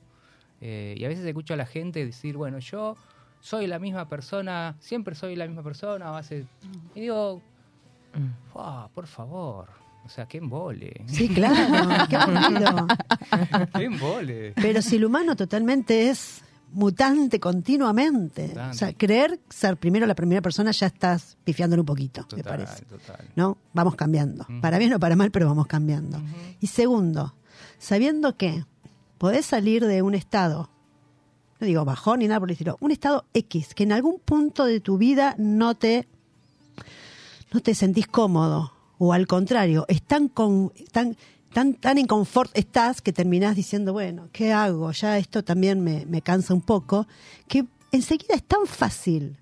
Eh, 0.61 0.95
y 0.97 1.03
a 1.05 1.07
veces 1.07 1.25
escucho 1.25 1.53
a 1.53 1.57
la 1.57 1.65
gente 1.65 2.05
decir, 2.05 2.37
bueno, 2.37 2.59
yo 2.59 2.95
soy 3.39 3.67
la 3.67 3.79
misma 3.79 4.07
persona, 4.07 4.75
siempre 4.79 5.15
soy 5.15 5.35
la 5.35 5.47
misma 5.47 5.63
persona, 5.63 6.11
o 6.11 6.15
hace... 6.15 6.45
Y 6.95 7.01
digo, 7.01 7.41
"Fua, 8.53 8.89
por 8.93 9.07
favor, 9.07 9.67
o 10.05 10.09
sea, 10.09 10.27
qué 10.27 10.37
embole, 10.37 11.01
Sí, 11.07 11.27
claro, 11.29 12.05
qué 12.09 12.15
aburrido. 12.17 12.87
qué 13.75 13.83
embole. 13.85 14.53
Pero 14.55 14.81
si 14.81 14.97
el 14.97 15.05
humano 15.05 15.35
totalmente 15.35 16.09
es 16.09 16.43
mutante 16.71 17.39
continuamente. 17.39 18.47
Mutante. 18.49 18.75
O 18.75 18.77
sea, 18.77 18.93
creer 18.93 19.39
ser 19.49 19.77
primero 19.77 20.05
la 20.05 20.15
primera 20.15 20.41
persona 20.41 20.71
ya 20.71 20.87
estás 20.87 21.37
pifiándolo 21.43 21.81
un 21.81 21.85
poquito, 21.85 22.21
me 22.35 22.43
Total, 22.43 22.57
parece. 22.57 22.85
total. 22.85 23.27
¿No? 23.35 23.57
Vamos 23.73 23.95
cambiando. 23.95 24.45
Para 24.61 24.77
bien 24.77 24.93
o 24.93 24.99
para 24.99 25.15
mal, 25.15 25.31
pero 25.31 25.47
vamos 25.47 25.67
cambiando. 25.67 26.21
Y 26.59 26.67
segundo, 26.67 27.33
sabiendo 27.79 28.35
que 28.37 28.65
podés 29.17 29.45
salir 29.45 29.85
de 29.85 30.01
un 30.01 30.15
estado, 30.15 30.69
no 31.59 31.67
digo 31.67 31.85
bajón 31.85 32.19
ni 32.19 32.27
nada 32.27 32.39
por 32.39 32.49
el 32.49 32.53
estilo, 32.53 32.77
un 32.79 32.91
estado 32.91 33.25
X, 33.33 33.73
que 33.75 33.83
en 33.83 33.91
algún 33.91 34.19
punto 34.19 34.65
de 34.65 34.79
tu 34.79 34.97
vida 34.97 35.35
no 35.37 35.75
te, 35.75 36.07
no 37.53 37.59
te 37.59 37.75
sentís 37.75 38.07
cómodo, 38.07 38.73
o 38.97 39.13
al 39.13 39.27
contrario, 39.27 39.85
es 39.87 40.01
tan, 40.01 40.27
con, 40.27 40.71
tan, 40.91 41.15
tan, 41.53 41.75
tan 41.75 41.97
en 41.97 42.07
confort 42.07 42.51
estás 42.53 43.01
que 43.01 43.13
terminás 43.13 43.55
diciendo, 43.55 43.93
bueno, 43.93 44.29
¿qué 44.31 44.53
hago? 44.53 44.91
Ya 44.91 45.17
esto 45.17 45.43
también 45.43 45.83
me, 45.83 46.05
me 46.05 46.21
cansa 46.21 46.53
un 46.53 46.61
poco, 46.61 47.07
que 47.47 47.65
enseguida 47.91 48.35
es 48.35 48.43
tan 48.43 48.65
fácil 48.65 49.37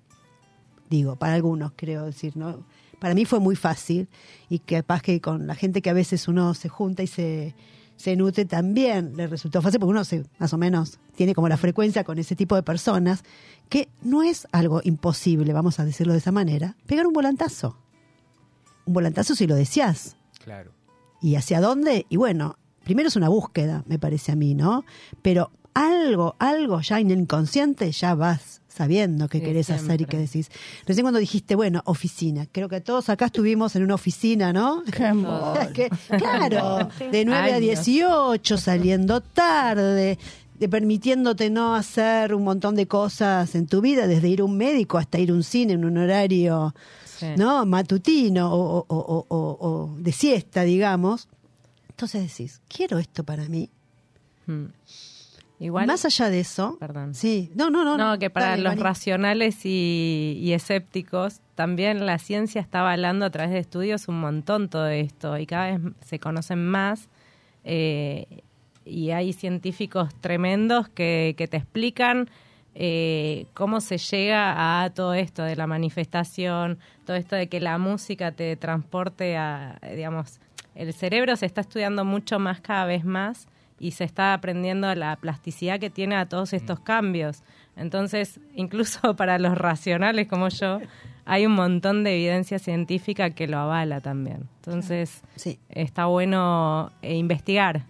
digo, 0.90 1.16
para 1.16 1.34
algunos 1.34 1.72
creo 1.76 2.04
decir, 2.04 2.36
¿no? 2.36 2.64
Para 2.98 3.14
mí 3.14 3.24
fue 3.24 3.40
muy 3.40 3.56
fácil 3.56 4.08
y 4.50 4.58
capaz 4.58 5.00
que 5.00 5.20
con 5.22 5.46
la 5.46 5.54
gente 5.54 5.80
que 5.80 5.88
a 5.88 5.94
veces 5.94 6.28
uno 6.28 6.52
se 6.52 6.68
junta 6.68 7.02
y 7.02 7.06
se, 7.06 7.54
se 7.96 8.14
nutre 8.16 8.44
también 8.44 9.16
le 9.16 9.26
resultó 9.26 9.62
fácil 9.62 9.80
porque 9.80 9.92
uno 9.92 10.04
se, 10.04 10.26
más 10.38 10.52
o 10.52 10.58
menos 10.58 10.98
tiene 11.14 11.34
como 11.34 11.48
la 11.48 11.56
frecuencia 11.56 12.04
con 12.04 12.18
ese 12.18 12.36
tipo 12.36 12.56
de 12.56 12.62
personas 12.62 13.22
que 13.70 13.88
no 14.02 14.22
es 14.22 14.46
algo 14.52 14.82
imposible, 14.84 15.52
vamos 15.54 15.80
a 15.80 15.84
decirlo 15.86 16.12
de 16.12 16.18
esa 16.18 16.32
manera, 16.32 16.76
pegar 16.86 17.06
un 17.06 17.14
volantazo. 17.14 17.78
Un 18.84 18.92
volantazo 18.92 19.34
si 19.34 19.46
lo 19.46 19.54
deseas. 19.54 20.16
Claro. 20.44 20.72
¿Y 21.20 21.36
hacia 21.36 21.60
dónde? 21.60 22.06
Y 22.08 22.16
bueno, 22.16 22.56
primero 22.84 23.08
es 23.08 23.16
una 23.16 23.28
búsqueda, 23.28 23.84
me 23.86 23.98
parece 23.98 24.32
a 24.32 24.36
mí, 24.36 24.54
¿no? 24.54 24.84
Pero 25.22 25.50
algo, 25.74 26.36
algo 26.38 26.80
ya 26.80 26.98
en 27.00 27.10
el 27.10 27.20
inconsciente 27.20 27.90
ya 27.92 28.14
vas 28.14 28.60
sabiendo 28.68 29.28
qué 29.28 29.38
Sí, 29.38 29.44
querés 29.44 29.70
hacer 29.70 30.00
y 30.00 30.04
qué 30.04 30.16
decís. 30.16 30.50
Recién 30.86 31.04
cuando 31.04 31.18
dijiste, 31.18 31.54
bueno, 31.54 31.82
oficina, 31.84 32.46
creo 32.50 32.68
que 32.68 32.80
todos 32.80 33.08
acá 33.08 33.26
estuvimos 33.26 33.76
en 33.76 33.82
una 33.82 33.94
oficina, 33.94 34.52
¿no? 34.52 34.82
Qué 34.84 35.04
amor. 35.06 35.72
Que, 35.72 35.90
claro, 36.18 36.88
de 37.12 37.24
9 37.24 37.52
a 37.52 37.56
Años. 37.56 37.60
18, 37.60 38.56
saliendo 38.56 39.20
tarde, 39.20 40.18
de 40.58 40.68
permitiéndote 40.68 41.50
no 41.50 41.74
hacer 41.74 42.34
un 42.34 42.44
montón 42.44 42.74
de 42.74 42.86
cosas 42.86 43.54
en 43.54 43.66
tu 43.66 43.80
vida, 43.80 44.06
desde 44.06 44.28
ir 44.28 44.40
a 44.40 44.44
un 44.44 44.56
médico 44.56 44.98
hasta 44.98 45.18
ir 45.18 45.30
a 45.30 45.34
un 45.34 45.42
cine 45.42 45.72
en 45.72 45.84
un 45.84 45.98
horario 45.98 46.74
Sí. 47.20 47.26
¿no? 47.36 47.64
matutino 47.66 48.52
o, 48.52 48.78
o- 48.78 48.86
o- 48.88 49.26
o- 49.28 49.58
o 49.60 49.94
de 49.98 50.12
siesta, 50.12 50.62
digamos. 50.62 51.28
Entonces 51.90 52.22
decís, 52.28 52.60
quiero 52.68 52.98
esto 52.98 53.24
para 53.24 53.44
mí. 53.48 53.68
Mm. 54.46 54.64
Igual, 55.62 55.86
Más 55.86 56.06
allá 56.06 56.30
de 56.30 56.40
eso, 56.40 56.78
Perdón. 56.80 57.14
sí, 57.14 57.50
no, 57.54 57.68
no, 57.68 57.84
no, 57.84 57.98
no, 57.98 58.18
que 58.18 58.30
para 58.30 58.50
Dale, 58.52 58.62
los 58.62 58.78
racionales 58.78 59.66
y, 59.66 60.38
y 60.40 60.52
escépticos, 60.54 61.40
también 61.54 62.06
la 62.06 62.18
ciencia 62.18 62.62
está 62.62 62.80
avalando 62.80 63.26
a 63.26 63.30
través 63.30 63.52
de 63.52 63.58
estudios 63.58 64.08
un 64.08 64.18
montón 64.22 64.70
todo 64.70 64.86
esto 64.88 65.36
y 65.36 65.44
cada 65.44 65.76
vez 65.76 65.92
se 66.06 66.18
conocen 66.18 66.66
más 66.66 67.10
eh, 67.64 68.24
y 68.86 69.10
hay 69.10 69.34
científicos 69.34 70.14
tremendos 70.22 70.88
que, 70.88 71.34
que 71.36 71.46
te 71.46 71.58
explican 71.58 72.30
eh, 72.82 73.44
cómo 73.52 73.82
se 73.82 73.98
llega 73.98 74.82
a 74.82 74.88
todo 74.88 75.12
esto 75.12 75.42
de 75.42 75.54
la 75.54 75.66
manifestación, 75.66 76.78
todo 77.04 77.14
esto 77.16 77.36
de 77.36 77.46
que 77.46 77.60
la 77.60 77.76
música 77.76 78.32
te 78.32 78.56
transporte 78.56 79.36
a, 79.36 79.78
digamos, 79.94 80.40
el 80.74 80.94
cerebro 80.94 81.36
se 81.36 81.44
está 81.44 81.60
estudiando 81.60 82.06
mucho 82.06 82.38
más 82.38 82.62
cada 82.62 82.86
vez 82.86 83.04
más 83.04 83.48
y 83.78 83.90
se 83.90 84.04
está 84.04 84.32
aprendiendo 84.32 84.94
la 84.94 85.16
plasticidad 85.16 85.78
que 85.78 85.90
tiene 85.90 86.16
a 86.16 86.26
todos 86.26 86.54
estos 86.54 86.80
cambios. 86.80 87.42
Entonces, 87.76 88.40
incluso 88.54 89.14
para 89.16 89.38
los 89.38 89.58
racionales 89.58 90.26
como 90.26 90.48
yo, 90.48 90.80
hay 91.26 91.44
un 91.44 91.52
montón 91.52 92.02
de 92.02 92.14
evidencia 92.14 92.58
científica 92.58 93.28
que 93.30 93.46
lo 93.46 93.58
avala 93.58 94.00
también. 94.00 94.48
Entonces, 94.56 95.22
Sí. 95.36 95.58
está 95.68 96.06
bueno 96.06 96.92
eh, 97.02 97.14
investigar. 97.16 97.84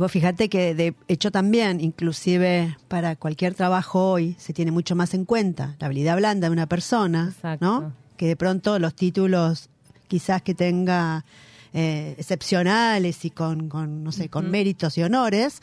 Vos 0.00 0.10
fíjate 0.10 0.48
que 0.48 0.74
de 0.74 0.94
hecho 1.08 1.30
también, 1.30 1.78
inclusive 1.78 2.74
para 2.88 3.16
cualquier 3.16 3.52
trabajo 3.52 4.12
hoy, 4.12 4.34
se 4.38 4.54
tiene 4.54 4.70
mucho 4.70 4.96
más 4.96 5.12
en 5.12 5.26
cuenta 5.26 5.76
la 5.78 5.88
habilidad 5.88 6.16
blanda 6.16 6.48
de 6.48 6.52
una 6.54 6.66
persona, 6.66 7.28
Exacto. 7.28 7.66
¿no? 7.66 7.92
Que 8.16 8.26
de 8.26 8.34
pronto 8.34 8.78
los 8.78 8.94
títulos 8.94 9.68
quizás 10.08 10.40
que 10.40 10.54
tenga 10.54 11.26
eh, 11.74 12.14
excepcionales 12.16 13.26
y 13.26 13.30
con, 13.30 13.68
con, 13.68 14.02
no 14.02 14.10
sé, 14.10 14.30
con 14.30 14.50
méritos 14.50 14.96
y 14.96 15.02
honores, 15.02 15.60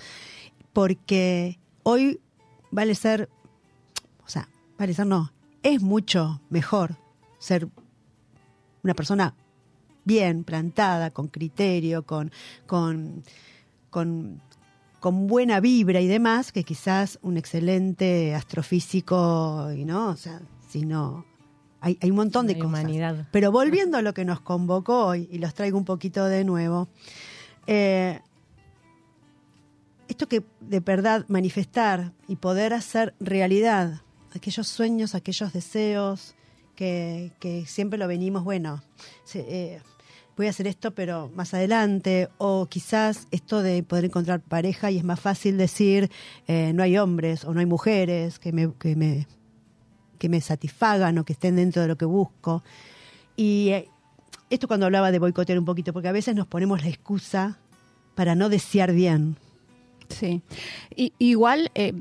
porque 0.71 1.57
hoy 1.81 2.19
vale 2.69 2.93
ser, 2.93 3.29
o 4.23 4.29
sea, 4.29 4.49
vale 4.77 4.93
ser 4.93 5.07
no, 5.07 5.31
es 5.63 5.81
mucho 5.81 6.41
mejor 6.51 6.95
ser 7.39 7.67
una 8.83 8.93
persona 8.93 9.33
bien 10.05 10.43
plantada, 10.43 11.09
con 11.09 11.27
criterio, 11.27 12.03
con, 12.03 12.31
con, 12.67 13.23
con, 13.97 14.39
con 14.99 15.25
buena 15.25 15.59
vibra 15.59 15.99
y 16.01 16.07
demás, 16.07 16.51
que 16.51 16.63
quizás 16.63 17.17
un 17.23 17.35
excelente 17.37 18.35
astrofísico, 18.35 19.71
y 19.75 19.85
no, 19.85 20.09
o 20.09 20.15
sea, 20.15 20.39
sino 20.69 21.25
hay, 21.81 21.97
hay 22.01 22.11
un 22.11 22.17
montón 22.17 22.45
de 22.45 22.59
cosas. 22.59 22.81
humanidad. 22.83 23.27
Pero 23.31 23.51
volviendo 23.51 23.97
a 23.97 24.03
lo 24.03 24.13
que 24.13 24.23
nos 24.23 24.39
convocó 24.41 25.05
hoy, 25.07 25.27
y 25.31 25.39
los 25.39 25.53
traigo 25.55 25.79
un 25.79 25.85
poquito 25.85 26.25
de 26.25 26.43
nuevo, 26.43 26.87
eh, 27.65 28.19
esto 30.07 30.27
que 30.27 30.43
de 30.61 30.79
verdad 30.79 31.25
manifestar 31.27 32.13
y 32.27 32.35
poder 32.35 32.73
hacer 32.73 33.13
realidad 33.19 34.01
aquellos 34.35 34.67
sueños, 34.67 35.15
aquellos 35.15 35.51
deseos 35.53 36.35
que, 36.75 37.31
que 37.39 37.65
siempre 37.65 37.97
lo 37.97 38.07
venimos, 38.07 38.43
bueno, 38.43 38.83
se- 39.25 39.45
eh, 39.49 39.81
voy 40.37 40.45
a 40.45 40.51
hacer 40.51 40.67
esto 40.67 40.91
pero 40.91 41.31
más 41.35 41.53
adelante, 41.53 42.29
o 42.37 42.67
quizás 42.67 43.27
esto 43.31 43.63
de 43.63 43.83
poder 43.83 44.05
encontrar 44.05 44.39
pareja 44.39 44.91
y 44.91 44.97
es 44.97 45.03
más 45.03 45.19
fácil 45.19 45.57
decir 45.57 46.09
eh, 46.47 46.71
no 46.73 46.83
hay 46.83 46.97
hombres 46.97 47.43
o 47.43 47.53
no 47.53 47.59
hay 47.59 47.65
mujeres 47.65 48.37
que 48.37 48.51
me, 48.53 48.71
que 48.79 48.95
me, 48.95 49.27
que 50.19 50.29
me 50.29 50.39
satisfagan 50.39 51.17
o 51.17 51.25
que 51.25 51.33
estén 51.33 51.55
dentro 51.55 51.81
de 51.81 51.87
lo 51.87 51.97
que 51.97 52.05
busco. 52.05 52.63
Y 53.35 53.69
eh, 53.69 53.89
esto 54.49 54.67
cuando 54.67 54.85
hablaba 54.85 55.11
de 55.11 55.19
boicotear 55.19 55.57
un 55.59 55.65
poquito, 55.65 55.91
porque 55.91 56.07
a 56.07 56.13
veces 56.13 56.35
nos 56.35 56.47
ponemos 56.47 56.81
la 56.83 56.89
excusa 56.89 57.57
para 58.15 58.35
no 58.35 58.49
desear 58.49 58.93
bien. 58.93 59.37
Sí. 60.09 60.41
Igual 61.19 61.71
eh, 61.75 61.93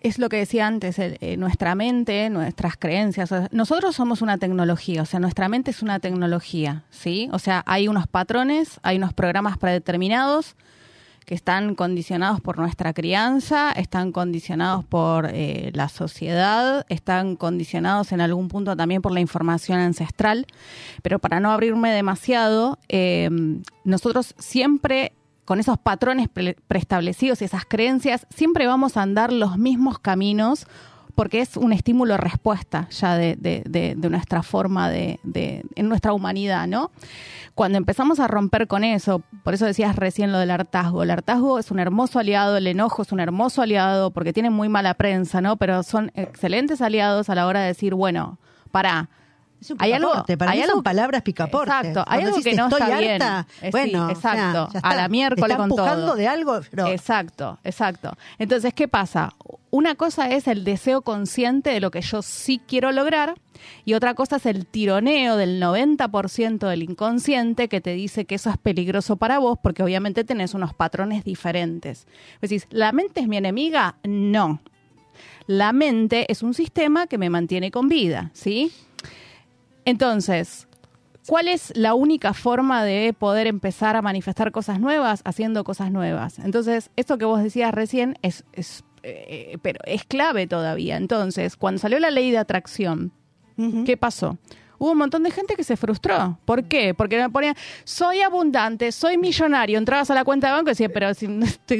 es 0.00 0.18
lo 0.18 0.28
que 0.28 0.38
decía 0.38 0.66
antes, 0.66 0.98
eh, 0.98 1.36
nuestra 1.38 1.74
mente, 1.74 2.30
nuestras 2.30 2.76
creencias. 2.76 3.30
nosotros 3.50 3.94
somos 3.94 4.22
una 4.22 4.38
tecnología, 4.38 5.02
o 5.02 5.06
sea, 5.06 5.20
nuestra 5.20 5.48
mente 5.48 5.70
es 5.70 5.82
una 5.82 6.00
tecnología, 6.00 6.84
¿sí? 6.90 7.28
O 7.32 7.38
sea, 7.38 7.62
hay 7.66 7.88
unos 7.88 8.06
patrones, 8.06 8.80
hay 8.82 8.96
unos 8.96 9.12
programas 9.12 9.58
predeterminados 9.58 10.56
que 11.26 11.34
están 11.34 11.76
condicionados 11.76 12.40
por 12.40 12.58
nuestra 12.58 12.92
crianza, 12.92 13.70
están 13.72 14.10
condicionados 14.10 14.84
por 14.84 15.28
eh, 15.32 15.70
la 15.74 15.88
sociedad, 15.88 16.84
están 16.88 17.36
condicionados 17.36 18.10
en 18.10 18.20
algún 18.20 18.48
punto 18.48 18.76
también 18.76 19.00
por 19.00 19.12
la 19.12 19.20
información 19.20 19.78
ancestral. 19.78 20.46
Pero 21.02 21.20
para 21.20 21.38
no 21.38 21.52
abrirme 21.52 21.92
demasiado, 21.92 22.78
eh, 22.88 23.30
nosotros 23.84 24.34
siempre 24.38 25.12
con 25.50 25.58
esos 25.58 25.78
patrones 25.78 26.28
pre- 26.28 26.54
preestablecidos 26.68 27.42
y 27.42 27.44
esas 27.44 27.64
creencias, 27.64 28.24
siempre 28.30 28.68
vamos 28.68 28.96
a 28.96 29.02
andar 29.02 29.32
los 29.32 29.58
mismos 29.58 29.98
caminos 29.98 30.68
porque 31.16 31.40
es 31.40 31.56
un 31.56 31.72
estímulo-respuesta 31.72 32.86
ya 32.90 33.16
de, 33.16 33.34
de- 33.34 33.64
de- 33.68 33.94
de 33.96 34.10
nuestra 34.10 34.44
forma 34.44 34.88
de, 34.88 35.18
de- 35.24 35.64
en 35.74 35.88
nuestra 35.88 36.12
humanidad, 36.12 36.68
¿no? 36.68 36.92
Cuando 37.56 37.78
empezamos 37.78 38.20
a 38.20 38.28
romper 38.28 38.68
con 38.68 38.84
eso, 38.84 39.24
por 39.42 39.54
eso 39.54 39.66
decías 39.66 39.96
recién 39.96 40.30
lo 40.30 40.38
del 40.38 40.52
hartazgo, 40.52 41.02
el 41.02 41.10
hartazgo 41.10 41.58
es 41.58 41.72
un 41.72 41.80
hermoso 41.80 42.20
aliado, 42.20 42.56
el 42.56 42.68
enojo 42.68 43.02
es 43.02 43.10
un 43.10 43.18
hermoso 43.18 43.60
aliado, 43.60 44.12
porque 44.12 44.32
tiene 44.32 44.50
muy 44.50 44.68
mala 44.68 44.94
prensa, 44.94 45.40
¿no? 45.40 45.56
Pero 45.56 45.82
son 45.82 46.12
excelentes 46.14 46.80
aliados 46.80 47.28
a 47.28 47.34
la 47.34 47.48
hora 47.48 47.58
de 47.62 47.66
decir, 47.66 47.94
bueno, 47.96 48.38
para 48.70 49.10
Es 49.60 49.70
un 49.70 49.76
Hay 49.80 49.92
algo- 49.92 50.08
picaporte, 50.10 50.38
para 50.38 50.50
hay 50.52 50.56
mí 50.58 50.62
algo- 50.64 50.74
son 50.76 50.82
palabras 50.82 51.22
picaporte. 51.22 51.70
Exacto, 51.70 52.00
hay 52.00 52.04
Cuando 52.04 52.26
algo 52.26 52.36
decís, 52.38 52.44
que 52.50 52.56
no 52.56 52.64
"Estoy 52.68 52.80
está 52.82 52.98
bien". 52.98 53.22
harta", 53.22 53.46
sí, 53.60 53.68
bueno, 53.70 54.02
o 54.08 54.14
sea, 54.16 54.32
exacto, 54.32 54.78
a 54.82 54.94
la 54.96 55.08
miércoles 55.08 55.56
con 55.56 55.70
empujando 55.70 56.06
todo. 56.06 56.16
de 56.16 56.28
algo, 56.28 56.60
Exacto, 56.88 57.58
exacto. 57.64 58.16
Entonces, 58.38 58.72
¿qué 58.74 58.88
pasa? 58.88 59.34
Una 59.70 59.94
cosa 59.96 60.30
es 60.30 60.48
el 60.48 60.64
deseo 60.64 61.02
consciente 61.02 61.70
de 61.70 61.80
lo 61.80 61.90
que 61.90 62.00
yo 62.00 62.22
sí 62.22 62.60
quiero 62.66 62.90
lograr 62.90 63.34
y 63.84 63.92
otra 63.94 64.14
cosa 64.14 64.36
es 64.36 64.46
el 64.46 64.66
tironeo 64.66 65.36
del 65.36 65.60
90% 65.60 66.66
del 66.66 66.82
inconsciente 66.82 67.68
que 67.68 67.80
te 67.80 67.92
dice 67.92 68.24
que 68.24 68.36
eso 68.36 68.50
es 68.50 68.56
peligroso 68.56 69.16
para 69.16 69.38
vos 69.38 69.58
porque 69.62 69.82
obviamente 69.82 70.24
tenés 70.24 70.54
unos 70.54 70.72
patrones 70.74 71.22
diferentes. 71.22 72.06
Decís, 72.40 72.66
¿la 72.70 72.92
mente 72.92 73.20
es 73.20 73.28
mi 73.28 73.36
enemiga? 73.36 73.96
No. 74.04 74.60
La 75.46 75.72
mente 75.72 76.30
es 76.30 76.42
un 76.42 76.54
sistema 76.54 77.06
que 77.06 77.18
me 77.18 77.28
mantiene 77.30 77.70
con 77.70 77.88
vida, 77.88 78.30
¿sí? 78.34 78.72
Entonces, 79.90 80.68
¿cuál 81.26 81.48
es 81.48 81.72
la 81.76 81.94
única 81.94 82.32
forma 82.32 82.84
de 82.84 83.12
poder 83.12 83.48
empezar 83.48 83.96
a 83.96 84.02
manifestar 84.02 84.52
cosas 84.52 84.78
nuevas? 84.78 85.20
Haciendo 85.24 85.64
cosas 85.64 85.90
nuevas. 85.90 86.38
Entonces, 86.38 86.90
esto 86.94 87.18
que 87.18 87.24
vos 87.24 87.42
decías 87.42 87.74
recién 87.74 88.16
es, 88.22 88.44
es, 88.52 88.84
eh, 89.02 89.58
pero 89.62 89.80
es 89.84 90.04
clave 90.04 90.46
todavía. 90.46 90.96
Entonces, 90.96 91.56
cuando 91.56 91.80
salió 91.80 91.98
la 91.98 92.10
ley 92.10 92.30
de 92.30 92.38
atracción, 92.38 93.12
Ujú. 93.56 93.82
¿qué 93.84 93.96
pasó? 93.96 94.38
Hubo 94.80 94.92
un 94.92 94.98
montón 94.98 95.22
de 95.22 95.30
gente 95.30 95.56
que 95.56 95.62
se 95.62 95.76
frustró. 95.76 96.38
¿Por 96.46 96.64
qué? 96.64 96.94
Porque 96.94 97.18
me 97.18 97.28
ponían, 97.28 97.54
soy 97.84 98.22
abundante, 98.22 98.90
soy 98.92 99.18
millonario. 99.18 99.76
Entrabas 99.76 100.10
a 100.10 100.14
la 100.14 100.24
cuenta 100.24 100.46
de 100.46 100.54
banco 100.54 100.70
y 100.70 100.72
decías, 100.72 100.90
pero 100.92 101.12
si 101.12 101.26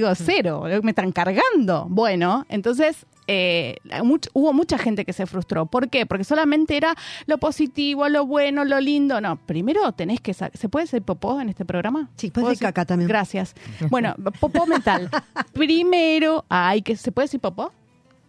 a 0.04 0.14
cero, 0.14 0.64
me 0.82 0.90
están 0.90 1.10
cargando. 1.10 1.86
Bueno, 1.88 2.44
entonces 2.50 3.06
eh, 3.26 3.76
much- 4.02 4.28
hubo 4.34 4.52
mucha 4.52 4.76
gente 4.76 5.06
que 5.06 5.14
se 5.14 5.24
frustró. 5.24 5.64
¿Por 5.64 5.88
qué? 5.88 6.04
Porque 6.04 6.24
solamente 6.24 6.76
era 6.76 6.94
lo 7.24 7.38
positivo, 7.38 8.06
lo 8.10 8.26
bueno, 8.26 8.66
lo 8.66 8.78
lindo. 8.80 9.18
No, 9.22 9.36
primero 9.46 9.92
tenés 9.92 10.20
que... 10.20 10.34
¿Se 10.34 10.68
puede 10.68 10.86
ser 10.86 11.00
popó 11.00 11.40
en 11.40 11.48
este 11.48 11.64
programa? 11.64 12.10
Sí, 12.16 12.30
puede 12.30 12.44
¿Puedo 12.44 12.54
ser 12.56 12.66
caca 12.68 12.84
también. 12.84 13.08
Gracias. 13.08 13.54
Bueno, 13.88 14.14
popó 14.40 14.66
mental. 14.66 15.08
primero, 15.54 16.44
ay, 16.50 16.82
que 16.82 16.96
¿se 16.96 17.12
puede 17.12 17.24
decir 17.26 17.40
popó? 17.40 17.72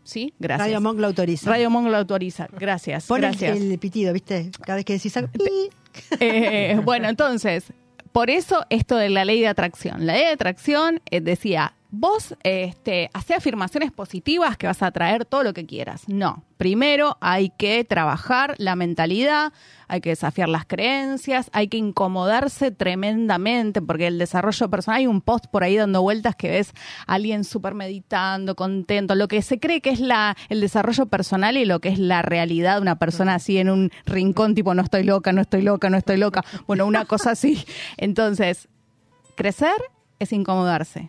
Sí, 0.04 0.34
gracias. 0.40 0.68
Radio 0.68 0.82
Monk 0.82 1.00
lo 1.00 1.08
autoriza. 1.08 1.50
Radio 1.50 1.70
Monk 1.70 1.88
lo 1.88 1.98
autoriza. 1.98 2.48
Gracias. 2.58 3.08
Pon 3.08 3.22
gracias. 3.22 3.58
el 3.58 3.78
pitido, 3.80 4.14
¿viste? 4.14 4.52
Cada 4.66 4.78
vez 4.78 4.86
que 4.86 4.94
decís 4.94 5.16
algo. 5.18 5.32
Eh, 6.22 6.80
bueno, 6.86 7.10
entonces, 7.10 7.66
por 8.14 8.30
eso 8.30 8.66
esto 8.70 8.96
de 8.96 9.10
la 9.10 9.26
ley 9.26 9.42
de 9.42 9.48
atracción. 9.48 10.06
La 10.06 10.14
ley 10.14 10.24
de 10.24 10.32
atracción 10.32 11.02
eh, 11.12 11.20
decía, 11.20 11.74
vos 11.92 12.36
este, 12.44 13.10
hace 13.14 13.34
afirmaciones 13.34 13.92
positivas 13.92 14.58
que 14.58 14.66
vas 14.66 14.82
a 14.82 14.92
traer 14.92 15.26
todo 15.26 15.44
lo 15.44 15.54
que 15.54 15.66
quieras. 15.66 16.08
No. 16.08 16.44
Primero 16.58 17.18
hay 17.22 17.50
que 17.50 17.84
trabajar 17.84 18.56
la 18.58 18.76
mentalidad, 18.76 19.52
hay 19.88 20.00
que 20.00 20.12
desafiar 20.12 20.48
las 20.48 20.66
creencias, 20.66 21.50
hay 21.54 21.68
que 21.68 21.78
incomodarse 21.78 22.72
tremendamente, 22.72 23.82
porque 23.82 24.08
el 24.08 24.20
desarrollo 24.20 24.70
personal, 24.70 25.00
hay 25.00 25.08
un 25.08 25.22
post 25.22 25.48
por 25.48 25.64
ahí 25.64 25.76
dando 25.76 26.02
vueltas 26.02 26.36
que 26.36 26.50
ves 26.50 26.72
a 27.08 27.16
alguien 27.16 27.44
súper 27.44 27.74
meditando, 27.74 28.56
contento, 28.56 29.16
lo 29.16 29.28
que 29.28 29.42
se 29.42 29.60
cree 29.60 29.82
que 29.82 29.90
es 29.90 30.00
la, 30.00 30.38
el 30.50 30.62
desarrollo 30.62 31.08
personal 31.08 31.58
y 31.58 31.66
lo 31.66 31.80
que 31.80 31.90
es 31.90 32.00
la 32.00 32.22
realidad 32.22 32.76
de 32.76 32.82
una 32.82 33.00
persona 33.00 33.36
así 33.36 33.58
en 33.58 33.70
un 33.70 33.92
rincón 34.06 34.56
tipo 34.56 34.74
no 34.74 34.84
estoy 34.84 35.04
loca, 35.04 35.34
no 35.34 35.42
estoy 35.42 35.64
loca, 35.64 35.90
no 35.90 35.98
estoy 35.98 36.18
loca. 36.18 36.46
Bueno, 36.68 36.86
una 36.86 37.06
cosa 37.06 37.32
así. 37.32 37.66
Entonces, 37.98 38.70
crecer 39.36 39.76
es 40.20 40.32
incomodarse 40.32 41.08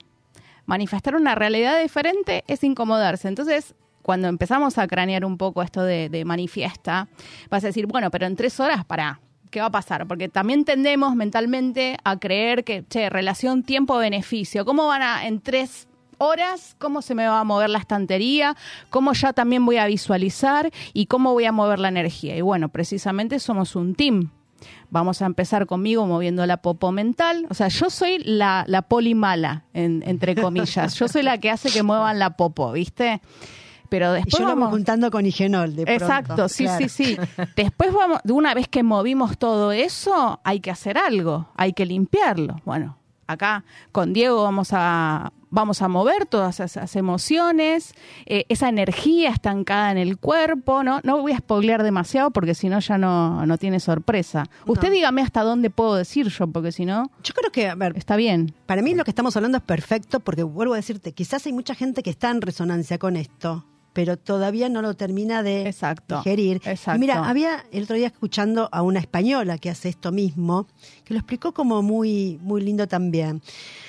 manifestar 0.67 1.17
una 1.17 1.35
realidad 1.35 1.81
diferente 1.81 2.45
es 2.47 2.65
incomodarse. 2.65 3.29
Entonces, 3.29 3.75
cuando 4.03 4.29
empezamos 4.29 4.79
a 4.79 4.87
cranear 4.87 5.25
un 5.25 5.39
poco 5.39 5.63
esto 5.63 5.83
de, 5.83 6.25
manifiesta, 6.25 7.09
vas 7.51 7.65
a 7.65 7.69
decir, 7.69 7.87
bueno, 7.87 8.11
pero 8.11 8.27
en 8.27 8.37
tres 8.37 8.59
horas, 8.61 8.85
para, 8.85 9.21
¿qué 9.51 9.61
va 9.61 9.67
a 9.67 9.71
pasar? 9.71 10.07
Porque 10.07 10.29
también 10.29 10.65
tendemos 10.65 11.15
mentalmente 11.15 11.97
a 12.05 12.19
creer 12.19 12.65
que, 12.65 12.85
che, 12.89 13.09
relación 13.09 13.63
tiempo-beneficio, 13.63 14.65
¿cómo 14.65 14.89
van 14.89 15.03
a, 15.03 15.27
en 15.27 15.41
tres 15.41 15.89
horas, 16.19 16.77
cómo 16.79 17.03
se 17.03 17.15
me 17.15 17.27
va 17.27 17.41
a 17.41 17.45
mover 17.45 17.71
la 17.71 17.79
estantería, 17.79 18.57
cómo 18.91 19.13
ya 19.13 19.33
también 19.33 19.65
voy 19.65 19.79
a 19.79 19.87
visualizar 19.87 20.71
y 20.93 21.07
cómo 21.07 21.33
voy 21.33 21.45
a 21.45 21.53
mover 21.53 21.79
la 21.79 21.89
energía? 21.89 22.37
Y 22.37 22.41
bueno, 22.41 22.69
precisamente 22.69 23.39
somos 23.39 23.77
un 23.77 23.95
team 23.95 24.31
vamos 24.91 25.23
a 25.23 25.27
empezar 25.27 25.67
conmigo 25.67 26.07
moviendo 26.07 26.45
la 26.47 26.59
popo 26.59 26.93
mental. 26.93 27.47
O 27.51 27.55
sea, 27.55 27.69
yo 27.69 27.91
soy 27.91 28.19
la, 28.19 28.65
la 28.67 28.83
poli 28.83 29.15
mala, 29.15 29.65
entre 29.73 30.35
comillas. 30.35 30.95
Yo 30.95 31.09
soy 31.09 31.23
la 31.23 31.39
que 31.39 31.51
hace 31.51 31.71
que 31.71 31.83
muevan 31.83 32.19
la 32.19 32.37
popo, 32.37 32.73
¿viste? 32.73 33.21
Pero 33.93 34.13
después 34.13 34.41
yo 34.41 34.47
vamos 34.47 34.71
juntando 34.71 35.11
con 35.11 35.27
Igenol 35.27 35.77
de 35.77 35.83
Exacto, 35.83 36.49
sí, 36.49 36.67
sí, 36.79 36.89
sí. 36.89 37.19
Después 37.57 37.93
vamos, 37.93 38.21
una 38.25 38.55
vez 38.55 38.67
que 38.67 38.83
movimos 38.83 39.37
todo 39.37 39.71
eso, 39.71 40.41
hay 40.45 40.61
que 40.61 40.71
hacer 40.71 40.97
algo, 40.97 41.51
hay 41.57 41.75
que 41.75 41.85
limpiarlo. 41.85 42.57
Bueno, 42.65 42.97
acá 43.33 43.65
con 43.91 44.13
Diego 44.13 44.43
vamos 44.43 44.71
a 44.73 45.33
vamos 45.53 45.83
a 45.83 45.89
mover 45.89 46.27
todas 46.27 46.59
esas 46.61 46.97
emociones, 46.97 47.95
eh, 48.27 48.47
esa 48.49 48.69
energía 48.69 49.31
estancada 49.31 49.93
en 49.93 49.99
el 49.99 50.19
cuerpo, 50.19 50.83
¿no? 50.83 51.01
No 51.05 51.21
voy 51.21 51.33
a 51.33 51.39
spoilear 51.39 51.83
demasiado 51.83 52.31
porque 52.31 52.55
si 52.55 52.69
no 52.69 52.81
ya 52.81 52.97
no, 52.97 53.45
no 53.47 53.59
tiene 53.59 53.79
sorpresa. 53.79 54.47
Usted 54.67 54.91
dígame 54.91 55.21
hasta 55.21 55.43
dónde 55.43 55.69
puedo 55.69 55.95
decir 55.95 56.29
yo, 56.29 56.47
porque 56.47 56.73
si 56.73 56.87
no... 56.87 57.11
Yo 57.23 57.35
creo 57.35 57.53
que, 57.53 57.69
a 57.69 57.75
ver... 57.75 57.93
Está 57.97 58.17
bien. 58.17 58.55
Para 58.65 58.81
mí 58.81 58.95
lo 58.95 59.05
que 59.05 59.11
estamos 59.11 59.37
hablando 59.37 59.59
es 59.59 59.65
perfecto 59.65 60.21
porque 60.21 60.43
vuelvo 60.43 60.73
a 60.73 60.79
decirte, 60.79 61.13
quizás 61.13 61.45
hay 61.45 61.53
mucha 61.53 61.75
gente 61.75 62.03
que 62.03 62.11
está 62.11 62.31
en 62.31 62.41
resonancia 62.41 62.99
con 62.99 63.17
esto 63.17 63.67
pero 63.93 64.17
todavía 64.17 64.69
no 64.69 64.83
lo 64.83 64.95
termina 64.95 65.43
de 65.43 65.75
digerir. 66.09 66.61
mira, 66.99 67.29
había 67.29 67.65
el 67.73 67.85
otro 67.85 67.97
día 67.97 68.07
escuchando 68.07 68.69
a 68.73 68.83
una 68.83 69.01
española 69.01 69.59
que 69.59 69.71
hace 69.71 69.89
esto 69.89 70.13
mismo, 70.13 70.67
que 71.05 71.15
lo 71.15 71.21
explicó 71.21 71.53
como 71.53 71.83
muy, 71.83 72.39
muy 72.43 72.63
lindo 72.63 72.87
también. 72.89 73.43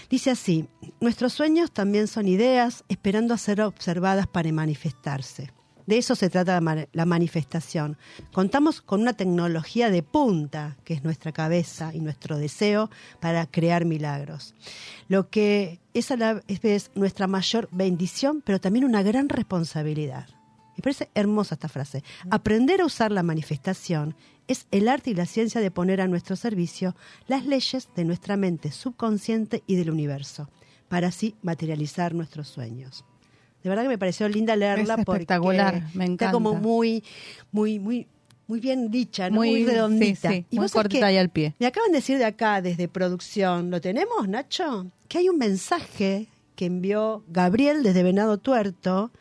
Dice 0.10 0.32
así, 0.32 0.68
nuestros 1.00 1.34
sueños 1.34 1.72
también 1.72 2.08
son 2.08 2.28
ideas 2.28 2.84
esperando 2.90 3.34
a 3.34 3.38
ser 3.38 3.62
observadas 3.62 4.28
para 4.28 4.52
manifestarse. 4.52 5.52
De 5.86 5.98
eso 5.98 6.16
se 6.16 6.30
trata 6.30 6.62
la 6.94 7.06
manifestación. 7.06 7.98
Contamos 8.32 8.82
con 8.82 9.02
una 9.02 9.14
tecnología 9.14 9.90
de 9.90 10.04
punta, 10.04 10.78
que 10.84 10.94
es 10.94 11.04
nuestra 11.04 11.32
cabeza 11.32 11.92
y 11.94 12.00
nuestro 12.00 12.38
deseo 12.38 12.90
para 13.20 13.46
crear 13.46 13.86
milagros. 13.86 14.56
Lo 15.10 15.30
que 15.30 15.80
es 15.94 16.12
a 16.12 16.16
vez 16.62 16.92
nuestra 16.96 17.28
mayor 17.28 17.68
bendición, 17.72 18.42
pero 18.46 18.60
también 18.60 18.86
una 18.86 19.04
gran 19.04 19.30
responsabilidad. 19.30 20.28
Me 20.76 20.82
parece 20.82 21.10
hermosa 21.14 21.56
esta 21.56 21.70
frase. 21.70 22.04
Aprender 22.32 22.82
a 22.82 22.86
usar 22.86 23.12
la 23.12 23.24
manifestación 23.24 24.16
es 24.48 24.68
el 24.72 24.88
arte 24.88 25.12
y 25.12 25.16
la 25.16 25.26
ciencia 25.26 25.62
de 25.62 25.72
poner 25.72 26.02
a 26.02 26.08
nuestro 26.08 26.36
servicio 26.36 26.96
las 27.28 27.46
leyes 27.46 27.90
de 27.96 28.06
nuestra 28.06 28.38
mente 28.38 28.72
subconsciente 28.72 29.64
y 29.68 29.76
del 29.76 29.92
universo, 29.92 30.50
para 30.90 31.08
así 31.08 31.36
materializar 31.42 32.14
nuestros 32.14 32.48
sueños. 32.48 33.06
De 33.64 33.70
verdad 33.70 33.84
que 33.84 33.90
me 33.90 33.98
pareció 33.98 34.28
linda 34.28 34.56
leerla 34.56 34.96
es 34.96 35.00
espectacular, 35.00 35.88
me 35.94 36.06
encanta. 36.06 36.26
Está 36.26 36.32
como 36.34 36.54
muy, 36.54 37.04
muy, 37.52 37.80
muy, 37.80 38.08
muy 38.46 38.60
bien 38.60 38.92
dicha, 38.92 39.30
muy, 39.30 39.66
redondita. 39.66 40.30
Sí, 40.32 40.46
muy 40.52 40.70
cortita 40.70 41.12
y 41.12 41.18
al 41.18 41.30
pie. 41.30 41.56
Me 41.60 41.68
acaban 41.68 41.92
de 41.92 42.00
decir 42.00 42.18
de 42.18 42.26
acá, 42.26 42.62
desde 42.62 42.90
producción, 42.90 43.72
¿lo 43.72 43.80
tenemos, 43.80 44.28
Nacho? 44.28 44.88
Que 45.08 45.20
hay 45.20 45.30
un 45.30 45.38
mensaje 45.38 46.28
que 46.56 46.66
envió 46.66 47.24
Gabriel 47.30 47.84
desde 47.84 48.04
Venado 48.04 48.38
Tuerto. 48.38 49.12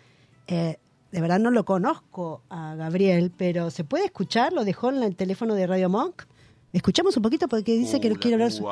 Eh, 0.49 0.77
de 1.13 1.21
verdad 1.21 1.39
no 1.39 1.51
lo 1.51 1.65
conozco 1.65 2.43
a 2.49 2.75
Gabriel, 2.75 3.33
pero 3.37 3.71
¿se 3.71 3.85
puede 3.85 4.07
escuchar? 4.07 4.53
Lo 4.53 4.65
dejó 4.65 4.91
en 4.91 5.03
el 5.03 5.15
teléfono 5.15 5.55
de 5.55 5.67
Radio 5.67 5.89
Monk. 5.89 6.25
Escuchamos 6.73 7.17
un 7.17 7.23
poquito 7.23 7.49
porque 7.49 7.77
dice 7.77 8.01
que 8.01 8.11
quiere 8.17 8.35
hablar. 8.35 8.51
Su... 8.51 8.69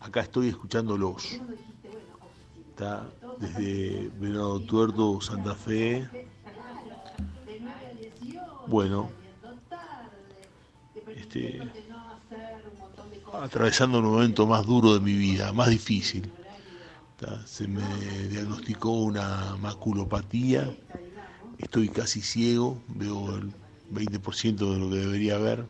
Acá 0.00 0.20
estoy 0.20 0.48
escuchándolos. 0.48 1.40
Está 2.70 3.08
desde 3.40 4.10
Venado 4.20 4.60
Tuerto, 4.60 5.20
Santa 5.20 5.54
Fe. 5.54 6.06
Bueno, 8.66 9.10
este, 11.16 11.60
atravesando 13.32 13.98
un 13.98 14.04
momento 14.04 14.46
más 14.46 14.64
duro 14.66 14.94
de 14.94 15.00
mi 15.00 15.14
vida, 15.14 15.52
más 15.52 15.70
difícil. 15.70 16.30
Se 17.44 17.66
me 17.66 17.82
diagnosticó 18.28 18.92
una 18.92 19.56
maculopatía, 19.60 20.74
estoy 21.58 21.88
casi 21.88 22.22
ciego, 22.22 22.80
veo 22.88 23.36
el 23.36 23.52
20% 23.92 24.56
de 24.56 24.78
lo 24.78 24.88
que 24.88 24.96
debería 24.96 25.36
ver. 25.38 25.66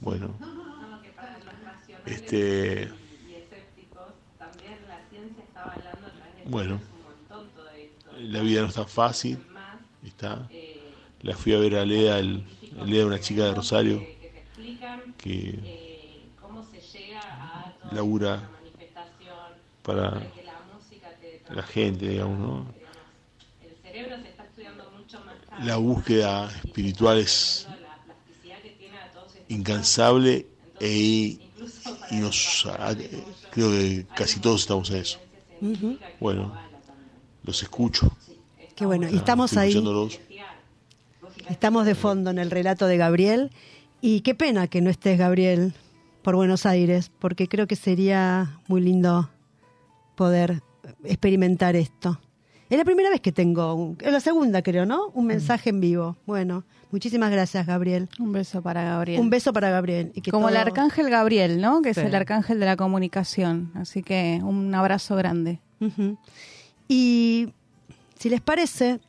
Bueno, 0.00 0.30
este 2.06 2.90
Bueno, 6.48 6.80
la 8.20 8.40
vida 8.40 8.62
no 8.62 8.68
está 8.68 8.86
fácil. 8.86 9.38
Está. 10.02 10.48
La 11.20 11.36
fui 11.36 11.52
a 11.52 11.58
ver 11.58 11.76
a 11.76 11.84
Lea, 11.84 12.18
el, 12.18 12.42
una 12.80 13.20
chica 13.20 13.44
de 13.44 13.54
Rosario, 13.54 14.02
que 15.18 15.58
labura 17.92 18.48
para 19.82 20.22
la 21.50 21.62
gente, 21.64 22.08
digamos, 22.08 22.38
¿no? 22.38 22.66
La 25.64 25.76
búsqueda 25.76 26.50
espiritual 26.64 27.18
es 27.18 27.68
incansable 29.48 30.46
e, 30.80 31.38
y 32.10 32.16
nos, 32.16 32.66
creo 33.50 33.70
que 33.70 34.06
casi 34.14 34.40
todos 34.40 34.62
estamos 34.62 34.88
en 34.90 34.96
eso. 34.96 35.27
Bueno, 36.20 36.52
los 37.42 37.62
escucho. 37.62 38.16
Qué 38.74 38.86
bueno, 38.86 39.08
y 39.10 39.16
estamos 39.16 39.56
ahí. 39.56 39.74
Estamos 41.48 41.86
de 41.86 41.94
fondo 41.94 42.30
en 42.30 42.38
el 42.38 42.50
relato 42.50 42.86
de 42.86 42.96
Gabriel. 42.96 43.50
Y 44.00 44.20
qué 44.20 44.34
pena 44.34 44.68
que 44.68 44.80
no 44.80 44.90
estés, 44.90 45.18
Gabriel, 45.18 45.74
por 46.22 46.36
Buenos 46.36 46.66
Aires, 46.66 47.10
porque 47.18 47.48
creo 47.48 47.66
que 47.66 47.74
sería 47.74 48.60
muy 48.68 48.80
lindo 48.80 49.28
poder 50.14 50.62
experimentar 51.04 51.74
esto. 51.74 52.20
Es 52.70 52.76
la 52.76 52.84
primera 52.84 53.08
vez 53.08 53.20
que 53.20 53.32
tengo, 53.32 53.96
es 53.98 54.12
la 54.12 54.20
segunda 54.20 54.60
creo, 54.62 54.84
¿no? 54.84 55.08
Un 55.08 55.24
mm. 55.24 55.28
mensaje 55.28 55.70
en 55.70 55.80
vivo. 55.80 56.16
Bueno, 56.26 56.64
muchísimas 56.90 57.30
gracias, 57.30 57.66
Gabriel. 57.66 58.08
Un 58.18 58.32
beso 58.32 58.60
para 58.60 58.82
Gabriel. 58.82 59.20
Un 59.20 59.30
beso 59.30 59.52
para 59.54 59.70
Gabriel. 59.70 60.12
Y 60.14 60.20
Como 60.30 60.50
el 60.50 60.56
arcángel 60.56 61.08
Gabriel, 61.08 61.60
¿no? 61.60 61.80
Que 61.80 61.90
es 61.90 61.98
el 61.98 62.14
arcángel 62.14 62.60
de 62.60 62.66
la 62.66 62.76
comunicación. 62.76 63.70
Así 63.74 64.02
que 64.02 64.40
un 64.42 64.74
abrazo 64.74 65.16
grande. 65.16 65.60
Y 66.88 67.54
si 68.18 68.28
les 68.28 68.40
parece, 68.42 69.00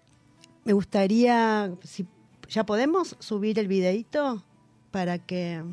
me 0.64 0.72
gustaría, 0.74 1.72
si 1.84 2.08
ya 2.48 2.66
podemos 2.66 3.18
subir 3.20 3.60
el 3.60 3.68
videito 3.68 4.44
para 4.92 5.20
que 5.20 5.64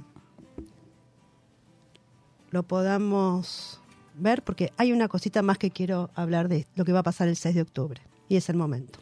lo 2.51 2.63
podamos 2.65 3.81
ver 4.17 4.43
porque 4.43 4.73
hay 4.77 4.93
una 4.93 5.09
cosita 5.09 5.43
más 5.43 5.59
que 5.59 5.71
quiero 5.71 6.11
hablar 6.15 6.49
de 6.49 6.67
lo 6.75 6.85
que 6.85 6.93
va 6.93 7.01
a 7.01 7.05
pasar 7.05 7.29
el 7.29 7.37
6 7.37 7.55
de 7.55 7.63
octubre 7.63 8.01
y 8.29 8.37
es 8.37 8.49
el 8.49 8.57
momento. 8.57 8.99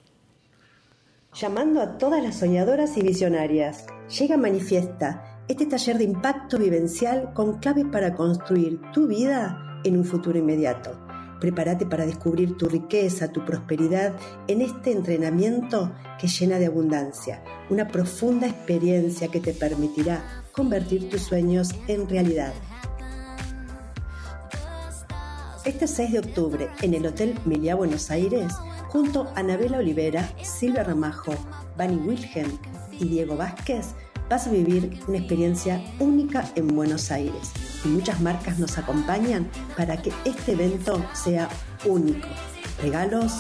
Llamando 1.35 1.81
a 1.81 1.99
todas 1.99 2.23
las 2.23 2.39
soñadoras 2.39 2.97
y 2.97 3.03
visionarias, 3.03 3.87
llega 4.19 4.37
Manifiesta, 4.37 5.43
este 5.49 5.67
taller 5.67 5.99
de 5.99 6.05
impacto 6.05 6.59
vivencial 6.59 7.33
con 7.35 7.59
claves 7.59 7.87
para 7.91 8.15
construir 8.15 8.81
tu 8.93 9.09
vida 9.09 9.81
en 9.85 9.97
un 9.97 10.05
futuro 10.05 10.39
inmediato. 10.39 11.01
Prepárate 11.41 11.87
para 11.87 12.07
descubrir 12.07 12.57
tu 12.57 12.69
riqueza, 12.69 13.33
tu 13.33 13.45
prosperidad 13.45 14.15
en 14.47 14.63
este 14.63 14.93
entrenamiento 14.93 15.93
que 16.19 16.29
llena 16.29 16.59
de 16.59 16.67
abundancia, 16.67 17.43
una 17.69 17.89
profunda 17.89 18.47
experiencia 18.47 19.29
que 19.29 19.41
te 19.41 19.53
permitirá 19.53 20.45
convertir 20.53 21.11
tus 21.11 21.23
sueños 21.23 21.71
en 21.89 22.09
realidad 22.09 22.55
Este 25.65 25.87
6 25.87 26.13
de 26.13 26.19
octubre, 26.19 26.69
en 26.83 26.93
el 26.93 27.07
Hotel 27.07 27.41
Meliá 27.47 27.75
Buenos 27.75 28.11
Aires, 28.11 28.53
junto 28.89 29.29
a 29.35 29.41
Anabela 29.41 29.79
Olivera, 29.79 30.31
Silvia 30.43 30.85
Ramajo, 30.85 31.33
Bunny 31.79 31.97
Wilhelm 31.97 32.59
y 32.93 33.07
Diego 33.07 33.35
Vázquez, 33.39 33.95
vas 34.29 34.47
a 34.47 34.51
vivir 34.51 35.01
una 35.09 35.17
experiencia 35.17 35.83
única 36.01 36.45
en 36.55 36.69
Buenos 36.69 37.11
Aires. 37.11 37.51
Y 37.83 37.89
muchas 37.89 38.21
marcas 38.21 38.59
nos 38.59 38.77
acompañan 38.77 39.49
para 39.75 40.03
que 40.03 40.13
este 40.27 40.53
evento 40.53 41.03
sea 41.15 41.49
único. 41.87 42.29
Regalos 42.83 43.33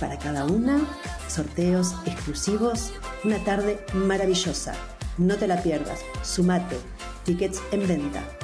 para 0.00 0.18
cada 0.18 0.46
una, 0.46 0.80
sorteos 1.28 1.94
exclusivos, 2.06 2.90
una 3.22 3.38
tarde 3.44 3.78
maravillosa. 3.94 4.74
No 5.16 5.36
te 5.36 5.46
la 5.46 5.62
pierdas. 5.62 6.00
Sumate. 6.22 6.76
Tickets 7.24 7.62
en 7.70 7.86
venta. 7.86 8.37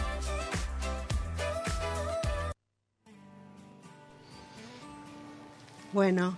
Bueno, 5.94 6.36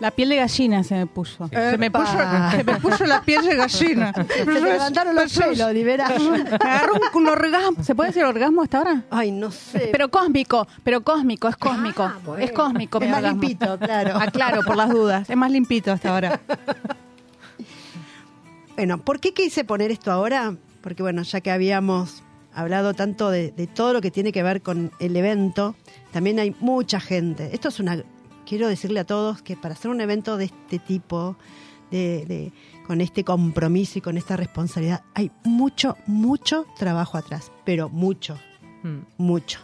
La 0.00 0.10
piel 0.10 0.30
de 0.30 0.36
gallina 0.36 0.82
se 0.82 0.94
me 0.96 1.06
puso. 1.06 1.48
Se 1.48 1.78
me 1.78 1.90
puso, 1.90 2.12
se 2.50 2.64
me 2.64 2.76
puso 2.80 3.04
la 3.04 3.22
piel 3.22 3.44
de 3.44 3.54
gallina. 3.54 4.12
se 4.28 4.44
te 4.44 4.60
levantaron 4.60 5.14
los 5.14 5.32
pelos, 5.32 5.60
Olivera. 5.60 6.08
Me 6.18 6.40
agarró 6.70 6.94
un, 6.94 7.22
un 7.22 7.28
orgasmo. 7.28 7.84
¿Se 7.84 7.94
puede 7.94 8.08
decir 8.10 8.24
orgasmo 8.24 8.62
hasta 8.62 8.78
ahora? 8.78 9.02
Ay, 9.10 9.30
no 9.30 9.50
sé. 9.52 9.90
Pero 9.92 10.10
cósmico, 10.10 10.66
pero 10.82 11.02
cósmico, 11.02 11.46
es 11.48 11.56
cósmico. 11.56 12.02
Ah, 12.02 12.18
bueno. 12.24 12.42
Es 12.44 12.52
cósmico. 12.52 12.98
Es 13.00 13.08
más 13.08 13.18
orgasmo. 13.18 13.40
limpito, 13.42 13.78
claro. 13.78 14.14
Ah, 14.20 14.30
claro, 14.30 14.62
por 14.62 14.76
las 14.76 14.90
dudas. 14.90 15.30
Es 15.30 15.36
más 15.36 15.50
limpito 15.50 15.92
hasta 15.92 16.08
ahora. 16.10 16.40
Bueno, 18.76 18.98
¿por 18.98 19.20
qué 19.20 19.32
quise 19.32 19.64
poner 19.64 19.90
esto 19.92 20.10
ahora? 20.10 20.56
Porque 20.80 21.02
bueno, 21.02 21.22
ya 21.22 21.40
que 21.40 21.50
habíamos 21.52 22.22
hablado 22.54 22.94
tanto 22.94 23.30
de, 23.30 23.50
de 23.52 23.66
todo 23.66 23.92
lo 23.92 24.00
que 24.00 24.10
tiene 24.10 24.32
que 24.32 24.42
ver 24.42 24.62
con 24.62 24.92
el 25.00 25.16
evento, 25.16 25.74
también 26.12 26.38
hay 26.38 26.54
mucha 26.60 27.00
gente. 27.00 27.50
Esto 27.52 27.68
es 27.68 27.80
una, 27.80 28.02
quiero 28.46 28.68
decirle 28.68 29.00
a 29.00 29.04
todos 29.04 29.42
que 29.42 29.56
para 29.56 29.74
hacer 29.74 29.90
un 29.90 30.00
evento 30.00 30.36
de 30.36 30.44
este 30.46 30.78
tipo, 30.78 31.36
de, 31.90 32.24
de- 32.26 32.52
con 32.86 33.00
este 33.00 33.24
compromiso 33.24 33.98
y 33.98 34.02
con 34.02 34.16
esta 34.18 34.36
responsabilidad, 34.36 35.02
hay 35.14 35.30
mucho, 35.44 35.96
mucho 36.06 36.66
trabajo 36.78 37.16
atrás, 37.18 37.50
pero 37.64 37.88
mucho, 37.88 38.38
Mm. 38.82 38.98
mucho, 39.16 39.60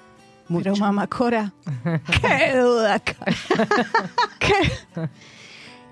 mucho. 0.48 0.64
Pero 0.64 0.76
mamá 0.76 1.06
Cora, 1.06 1.52
qué 2.22 2.56
duda. 2.58 2.98
¿Qué? 4.38 4.54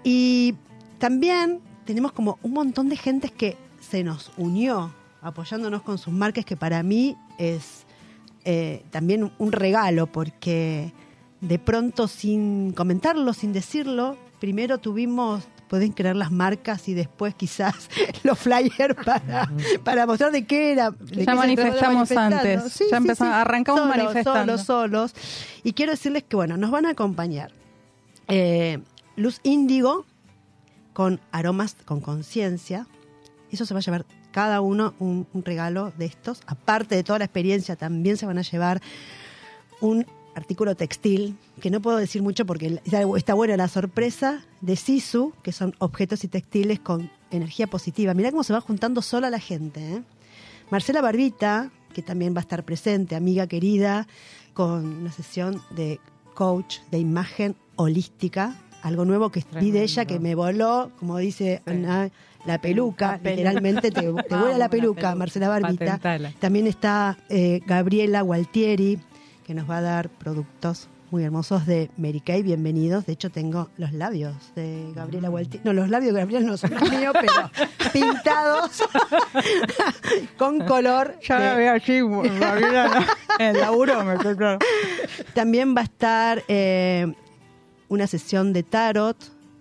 Y 0.05 0.55
también 0.99 1.61
tenemos 1.85 2.13
como 2.13 2.39
un 2.43 2.53
montón 2.53 2.89
de 2.89 2.97
gente 2.97 3.31
que 3.31 3.57
se 3.81 4.03
nos 4.05 4.33
unió 4.37 4.93
apoyándonos 5.23 5.83
con 5.83 5.99
sus 5.99 6.13
marcas, 6.13 6.45
que 6.45 6.57
para 6.57 6.83
mí 6.83 7.17
es 7.39 7.85
eh, 8.45 8.85
también 8.91 9.33
un 9.39 9.53
regalo, 9.53 10.07
porque 10.07 10.93
de 11.41 11.59
pronto 11.59 12.09
sin 12.09 12.73
comentarlo, 12.73 13.33
sin 13.33 13.53
decirlo, 13.53 14.17
primero 14.41 14.79
tuvimos, 14.79 15.45
pueden 15.69 15.93
creer 15.93 16.17
las 16.17 16.33
marcas 16.33 16.89
y 16.89 16.95
después 16.95 17.35
quizás 17.35 17.91
los 18.23 18.39
flyers 18.39 18.95
para, 19.05 19.51
para 19.85 20.07
mostrar 20.07 20.33
de 20.33 20.47
qué 20.47 20.73
era. 20.73 20.91
de 20.91 20.97
qué 20.99 21.15
se 21.17 21.25
trataba 21.25 21.41
manifestamos 21.41 22.11
antes, 22.13 22.79
ya 22.91 22.97
empezamos- 22.97 23.35
arrancamos 23.35 23.81
solos, 23.83 23.97
manifestando. 23.97 24.59
Solos, 24.59 25.13
solos. 25.13 25.15
Y 25.65 25.73
quiero 25.75 25.93
decirles 25.93 26.25
que, 26.27 26.37
bueno, 26.37 26.57
nos 26.57 26.71
van 26.71 26.87
a 26.87 26.91
acompañar 26.91 27.53
eh, 28.29 28.79
Luz 29.17 29.41
Índigo 29.43 30.07
con 30.93 31.21
aromas 31.33 31.77
con 31.85 32.01
conciencia. 32.01 32.87
Eso 33.51 33.65
se 33.67 33.75
va 33.75 33.79
a 33.81 33.83
llevar 33.83 34.05
cada 34.39 34.61
uno 34.61 34.95
un, 35.01 35.27
un 35.33 35.45
regalo 35.45 35.93
de 35.99 36.05
estos. 36.05 36.43
Aparte 36.47 36.95
de 36.95 37.03
toda 37.03 37.19
la 37.19 37.25
experiencia, 37.25 37.75
también 37.75 38.17
se 38.17 38.25
van 38.25 38.39
a 38.39 38.43
llevar 38.43 38.81
un 39.81 40.07
artículo 40.37 40.77
textil, 40.77 41.37
que 41.61 41.73
no 41.73 41.83
puedo 41.83 41.97
decir 41.97 42.23
mucho 42.23 42.47
porque 42.47 42.81
está, 43.17 43.35
buena 43.35 43.57
la 43.57 43.67
sorpresa, 43.67 44.45
de 44.61 44.77
Sisu, 44.77 45.33
que 45.43 45.51
son 45.51 45.75
objetos 45.79 46.23
y 46.23 46.29
textiles 46.29 46.79
con 46.79 47.11
energía 47.33 47.67
positiva. 47.67 48.15
Mirá 48.15 48.31
cómo 48.31 48.45
se 48.45 48.53
va 48.53 48.61
juntando 48.61 49.03
sola 49.03 49.29
la 49.29 49.41
gente. 49.41 49.81
¿eh? 49.81 50.03
Marcela 50.71 51.03
Barbita, 51.03 51.73
que 51.93 52.03
también 52.03 52.33
va 52.33 52.39
a 52.39 52.43
estar 52.43 52.63
presente, 52.63 53.17
amiga 53.17 53.49
querida, 53.49 54.07
con 54.55 54.87
una 54.87 55.11
sesión 55.11 55.61
de 55.71 55.99
coach 56.35 56.77
de 56.93 57.01
imagen 57.01 57.57
holística, 57.75 58.55
algo 58.83 59.05
nuevo 59.05 59.31
que 59.31 59.45
vi 59.61 59.73
de 59.73 59.83
ella 59.83 60.05
que 60.05 60.21
me 60.21 60.37
voló, 60.37 60.93
como 61.01 61.19
dice 61.19 61.61
Sí. 61.67 61.73
Ana, 61.73 62.13
la 62.49 62.61
peluca, 62.61 63.13
La 63.13 63.19
pelu- 63.21 63.31
literalmente 63.37 63.91
te, 63.91 64.01
te 64.03 64.11
vuela 64.11 64.51
la 64.53 64.59
la 64.59 64.69
peluca. 64.69 65.15
Marcela 65.15 65.49
Barbita. 65.49 65.85
Patentala. 65.85 66.33
También 66.41 66.67
está 66.67 67.17
eh, 67.29 67.61
Gabriela 67.67 68.23
Gualtieri, 68.23 68.99
que 69.47 69.55
nos 69.55 69.69
va 69.71 69.79
a 69.79 69.83
dar 69.83 70.09
productos 70.09 70.89
muy 71.11 71.25
hermosos 71.25 71.65
de 71.65 71.91
Mary 71.97 72.21
Kay. 72.21 72.43
Bienvenidos. 72.43 73.07
De 73.07 73.15
hecho, 73.15 73.31
tengo 73.31 73.71
los 73.79 73.93
labios 73.95 74.35
de 74.55 74.93
Gabriela 74.95 75.29
Gualtieri. 75.31 75.63
No, 75.65 75.73
los 75.73 75.89
labios 75.89 76.13
de 76.13 76.21
Gabriela 76.21 76.47
no 76.47 76.57
son 76.59 76.71
los 76.75 76.83
míos, 76.91 77.15
pero 77.21 77.51
pintados 77.95 78.83
con 80.37 80.61
color. 80.67 81.15
Ya 81.27 81.39
la 81.39 81.55
veo 81.55 81.73
allí, 81.73 82.01
Gabriela, 82.39 83.07
en 83.39 83.47
el 83.57 83.61
laburo, 83.61 84.05
me 84.05 84.19
quedó 84.19 84.37
claro. 84.37 84.59
También 85.35 85.75
va 85.77 85.81
a 85.81 85.85
estar 85.85 86.43
eh, 86.49 87.13
una 87.89 88.07
sesión 88.07 88.53
de 88.53 88.63
tarot 88.63 89.17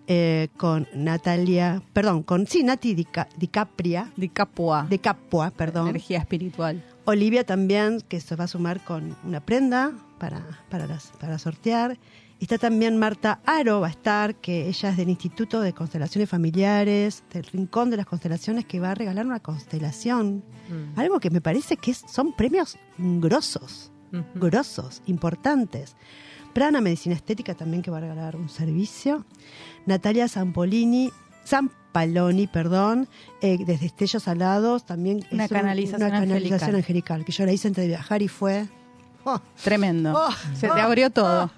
eh, 0.07 0.47
con 0.57 0.87
Natalia, 0.95 1.81
perdón, 1.93 2.23
con 2.23 2.47
sí, 2.47 2.63
Nati 2.63 2.93
Dica- 2.95 3.27
Dicapria, 3.37 4.11
De 4.15 4.29
Capua, 4.29 4.85
de 4.89 4.99
Capua, 4.99 5.51
perdón. 5.51 5.89
energía 5.89 6.19
espiritual. 6.19 6.83
Olivia 7.05 7.45
también, 7.45 8.01
que 8.07 8.19
se 8.21 8.35
va 8.35 8.45
a 8.45 8.47
sumar 8.47 8.83
con 8.83 9.15
una 9.25 9.39
prenda 9.41 9.91
para, 10.17 10.45
para, 10.69 10.87
las- 10.87 11.11
para 11.19 11.37
sortear. 11.37 11.97
Está 12.39 12.57
también 12.59 12.97
Marta 12.97 13.39
Aro, 13.45 13.79
va 13.81 13.87
a 13.87 13.89
estar, 13.89 14.35
que 14.35 14.67
ella 14.67 14.89
es 14.89 14.97
del 14.97 15.09
Instituto 15.09 15.59
de 15.59 15.73
Constelaciones 15.73 16.29
Familiares, 16.29 17.23
del 17.33 17.43
Rincón 17.45 17.89
de 17.89 17.97
las 17.97 18.05
Constelaciones, 18.05 18.65
que 18.65 18.79
va 18.79 18.91
a 18.91 18.95
regalar 18.95 19.25
una 19.25 19.39
constelación. 19.39 20.43
Mm. 20.69 20.99
Algo 20.99 21.19
que 21.19 21.31
me 21.31 21.41
parece 21.41 21.77
que 21.77 21.93
son 21.95 22.33
premios 22.33 22.77
grosos, 22.99 23.91
grosos, 24.35 25.01
importantes. 25.07 25.95
Prana 26.53 26.79
Medicina 26.81 27.15
Estética 27.15 27.53
también 27.55 27.81
que 27.81 27.91
va 27.91 27.97
a 27.97 28.01
regalar 28.01 28.35
un 28.35 28.49
servicio. 28.49 29.25
Natalia 29.87 30.27
Zampolini, 30.27 31.11
Zampaloni, 31.45 32.45
perdón, 32.47 33.07
eh, 33.41 33.57
desde 33.65 33.87
Estellos 33.87 34.27
Alados, 34.27 34.85
también 34.85 35.25
Una 35.31 35.45
es 35.45 35.49
canalización 35.51 36.01
una 36.03 36.19
canalización 36.19 36.75
angelical. 36.75 36.75
angelical, 36.75 37.25
que 37.25 37.31
yo 37.31 37.45
la 37.45 37.53
hice 37.53 37.67
antes 37.69 37.81
de 37.83 37.87
viajar 37.87 38.21
y 38.21 38.27
fue... 38.27 38.67
oh, 39.23 39.39
Tremendo. 39.63 40.13
Oh, 40.15 40.31
Se 40.53 40.67
te 40.67 40.73
oh, 40.73 40.75
abrió 40.75 41.09
todo. 41.09 41.49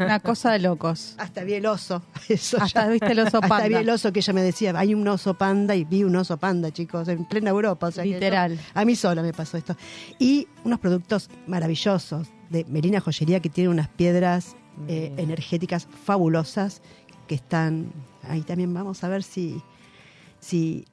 Una 0.00 0.18
cosa 0.20 0.52
de 0.52 0.58
locos. 0.58 1.14
hasta 1.18 1.44
vi 1.44 1.54
el 1.54 1.66
oso. 1.66 2.02
Eso 2.28 2.60
Hasta 2.60 2.84
ya- 2.86 2.88
viste 2.88 3.12
el 3.12 3.18
oso 3.20 3.36
Hasta 3.38 3.48
panda. 3.48 3.68
vi 3.68 3.74
el 3.74 3.88
oso 3.90 4.12
que 4.12 4.18
ella 4.20 4.32
me 4.32 4.42
decía, 4.42 4.72
hay 4.76 4.94
un 4.94 5.06
oso 5.06 5.34
panda 5.34 5.74
y 5.76 5.84
vi 5.84 6.02
un 6.04 6.16
oso 6.16 6.36
panda, 6.38 6.70
chicos, 6.72 7.06
en 7.08 7.24
plena 7.24 7.50
Europa. 7.50 7.86
o 7.86 7.90
sea 7.92 8.04
que 8.04 8.10
Literal. 8.10 8.56
yo- 8.56 8.62
a 8.74 8.84
mí 8.84 8.96
sola 8.96 9.22
me 9.22 9.32
pasó 9.32 9.56
esto. 9.56 9.76
Y 10.18 10.48
unos 10.64 10.80
productos 10.80 11.30
maravillosos 11.46 12.28
de 12.50 12.64
Merina 12.64 13.00
Joyería 13.00 13.40
que 13.40 13.48
tiene 13.48 13.70
unas 13.70 13.88
piedras 13.88 14.56
eh, 14.88 15.12
Bien. 15.14 15.20
energéticas 15.30 15.86
fabulosas 16.04 16.80
que 17.32 17.36
están 17.36 17.90
ahí 18.28 18.42
también 18.42 18.74
vamos 18.74 19.02
a 19.04 19.08
ver 19.08 19.22
si 19.22 19.62
si 20.38 20.84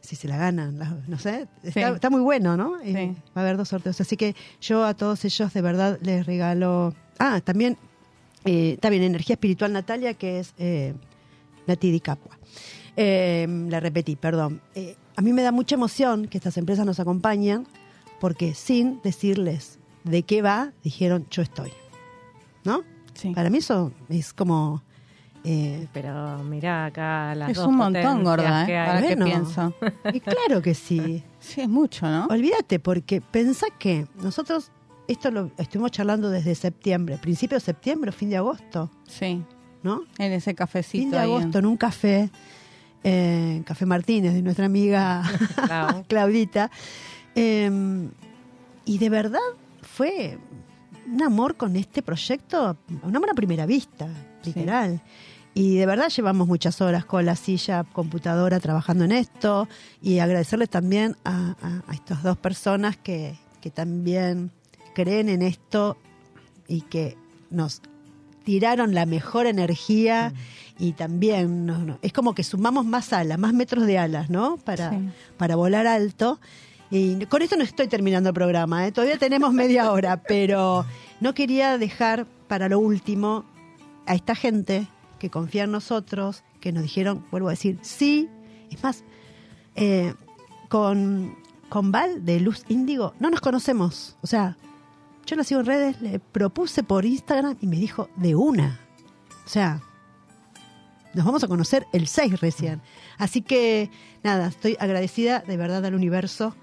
si 0.00 0.16
se 0.16 0.26
la 0.26 0.38
ganan, 0.38 0.78
la- 0.78 0.96
no 1.06 1.18
sé, 1.18 1.46
está, 1.62 1.88
Sí. 1.88 1.94
está 1.96 2.08
muy 2.08 2.22
bueno, 2.22 2.56
¿no? 2.56 2.80
Eh. 2.80 3.14
Va 3.36 3.42
a 3.42 3.44
haber 3.44 3.58
dos 3.58 3.68
sorteos, 3.68 4.00
así 4.00 4.16
que 4.16 4.34
yo 4.62 4.82
a 4.86 4.94
todos 4.94 5.22
ellos 5.26 5.52
de 5.52 5.60
verdad 5.60 5.98
les 6.00 6.24
regalo. 6.24 6.94
Ah, 7.18 7.42
también 7.44 7.76
eh, 8.46 8.72
está 8.74 8.88
bien, 8.88 9.02
energía 9.02 9.34
espiritual 9.34 9.74
Natalia, 9.74 10.14
que 10.14 10.38
es 10.40 10.54
eh, 10.56 10.94
Nati 11.66 11.90
Di 11.90 12.00
Capua. 12.00 12.38
Eh, 12.96 13.46
la 13.68 13.80
repetí, 13.80 14.16
perdón. 14.16 14.62
Eh, 14.74 14.96
a 15.16 15.20
mí 15.20 15.34
me 15.34 15.42
da 15.42 15.52
mucha 15.52 15.74
emoción 15.74 16.26
que 16.28 16.38
estas 16.38 16.56
empresas 16.56 16.86
nos 16.86 16.98
acompañan 17.00 17.66
porque 18.20 18.54
sin 18.54 19.02
decirles 19.02 19.78
de 20.04 20.22
qué 20.22 20.40
va, 20.40 20.72
dijeron 20.82 21.26
yo 21.30 21.42
estoy. 21.42 21.72
¿No? 22.64 22.82
Sí. 23.12 23.34
Para 23.34 23.50
mí 23.50 23.58
eso 23.58 23.92
es 24.08 24.32
como... 24.32 24.82
eh, 25.50 25.88
Pero 25.92 26.42
mirá 26.44 26.86
acá 26.86 27.34
las 27.34 27.50
Es 27.50 27.56
dos 27.56 27.66
un 27.68 27.76
montón, 27.76 28.22
gorda, 28.24 28.66
que 28.66 28.72
¿eh? 28.72 28.78
hay. 28.78 28.88
Ahora 28.88 29.00
que 29.00 29.16
Bueno. 29.16 29.24
pienso. 29.24 29.74
y 30.12 30.20
claro 30.20 30.60
que 30.62 30.74
sí. 30.74 31.22
Sí, 31.40 31.60
es 31.62 31.68
mucho, 31.68 32.06
¿no? 32.06 32.26
Olvídate, 32.26 32.78
porque 32.78 33.20
pensá 33.20 33.66
que 33.78 34.06
nosotros 34.22 34.70
esto 35.06 35.30
lo 35.30 35.50
estuvimos 35.56 35.90
charlando 35.90 36.28
desde 36.28 36.54
septiembre, 36.54 37.16
principio 37.16 37.56
de 37.56 37.60
septiembre, 37.60 38.12
fin 38.12 38.28
de 38.28 38.36
agosto, 38.36 38.90
Sí, 39.06 39.42
¿no? 39.82 40.02
en 40.18 40.32
ese 40.32 40.54
cafecito 40.54 41.00
fin 41.02 41.10
de 41.10 41.18
ahí 41.18 41.24
agosto 41.30 41.58
en 41.60 41.64
un 41.66 41.76
café, 41.78 42.28
eh, 43.04 43.62
Café 43.64 43.86
Martínez, 43.86 44.34
de 44.34 44.42
nuestra 44.42 44.66
amiga 44.66 45.22
Clau. 45.66 46.04
Claudita. 46.08 46.70
Eh, 47.34 47.70
y 48.84 48.98
de 48.98 49.08
verdad 49.08 49.38
fue 49.80 50.36
un 51.10 51.22
amor 51.22 51.56
con 51.56 51.74
este 51.76 52.02
proyecto, 52.02 52.76
un 53.02 53.16
amor 53.16 53.30
a 53.30 53.34
primera 53.34 53.64
vista, 53.64 54.08
literal. 54.44 55.00
Y 55.58 55.76
de 55.76 55.86
verdad 55.86 56.08
llevamos 56.08 56.46
muchas 56.46 56.80
horas 56.80 57.04
con 57.04 57.26
la 57.26 57.34
silla, 57.34 57.82
computadora, 57.82 58.60
trabajando 58.60 59.04
en 59.04 59.10
esto. 59.12 59.68
Y 60.00 60.20
agradecerles 60.20 60.70
también 60.70 61.16
a, 61.24 61.56
a- 61.60 61.82
a 61.90 61.94
estas 61.94 62.22
dos 62.22 62.36
personas 62.36 62.96
que, 62.96 63.36
que 63.60 63.70
también 63.70 64.52
creen 64.94 65.28
en 65.28 65.42
esto 65.42 65.96
y 66.68 66.82
que 66.82 67.16
nos 67.50 67.82
tiraron 68.44 68.94
la 68.94 69.04
mejor 69.04 69.46
energía 69.46 70.32
y 70.78 70.92
también 70.92 71.66
no, 71.66 71.78
no, 71.78 71.98
es 72.02 72.12
como 72.12 72.34
que 72.34 72.44
sumamos 72.44 72.86
más 72.86 73.12
alas, 73.12 73.36
más 73.38 73.52
metros 73.52 73.84
de 73.84 73.98
alas, 73.98 74.30
¿no? 74.30 74.58
Para, 74.58 74.90
Sí. 74.90 75.08
para 75.36 75.56
volar 75.56 75.86
alto. 75.88 76.40
Y 76.90 77.26
con 77.26 77.42
esto 77.42 77.56
no 77.56 77.64
estoy 77.64 77.88
terminando 77.88 78.30
el 78.30 78.34
programa, 78.34 78.86
¿eh? 78.86 78.92
todavía 78.92 79.18
tenemos 79.18 79.52
media 79.52 79.90
hora, 79.92 80.22
pero 80.22 80.86
no 81.20 81.34
quería 81.34 81.76
dejar 81.78 82.26
para 82.46 82.68
lo 82.68 82.78
último 82.78 83.44
a 84.06 84.14
esta 84.14 84.34
gente 84.34 84.86
que 85.18 85.30
confía 85.30 85.64
en 85.64 85.72
nosotros, 85.72 86.42
que 86.60 86.72
nos 86.72 86.82
dijeron, 86.82 87.24
vuelvo 87.30 87.48
a 87.48 87.52
decir, 87.52 87.78
sí. 87.82 88.28
Es 88.70 88.82
más, 88.82 89.04
eh, 89.76 90.14
con, 90.68 91.36
con 91.68 91.92
Val 91.92 92.24
de 92.24 92.40
Luz 92.40 92.64
Índigo 92.68 93.14
no 93.20 93.30
nos 93.30 93.40
conocemos. 93.40 94.16
O 94.22 94.26
sea, 94.26 94.56
yo 95.26 95.36
la 95.36 95.44
sigo 95.44 95.60
en 95.60 95.66
redes, 95.66 96.00
le 96.00 96.18
propuse 96.18 96.82
por 96.82 97.04
Instagram 97.04 97.56
y 97.60 97.66
me 97.66 97.76
dijo 97.76 98.08
de 98.16 98.34
una. 98.34 98.80
O 99.44 99.48
sea, 99.48 99.80
nos 101.14 101.24
vamos 101.24 101.42
a 101.44 101.48
conocer 101.48 101.86
el 101.92 102.06
6 102.06 102.40
recién. 102.40 102.80
Así 103.16 103.42
que, 103.42 103.90
nada, 104.22 104.48
estoy 104.48 104.76
agradecida 104.78 105.40
de 105.40 105.56
verdad 105.56 105.84
al 105.84 105.94
universo 105.94 106.54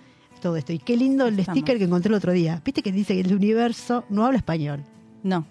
todo 0.41 0.57
esto. 0.57 0.73
Y 0.73 0.79
qué 0.79 0.95
lindo 0.95 1.25
el 1.25 1.39
Estamos. 1.39 1.57
sticker 1.57 1.77
que 1.79 1.85
encontré 1.85 2.09
el 2.09 2.15
otro 2.15 2.31
día. 2.31 2.61
Viste 2.63 2.83
que 2.83 2.91
dice 2.91 3.15
que 3.15 3.21
el 3.21 3.33
universo 3.33 4.05
no 4.09 4.25
habla 4.25 4.37
español, 4.37 4.83
No, 5.23 5.47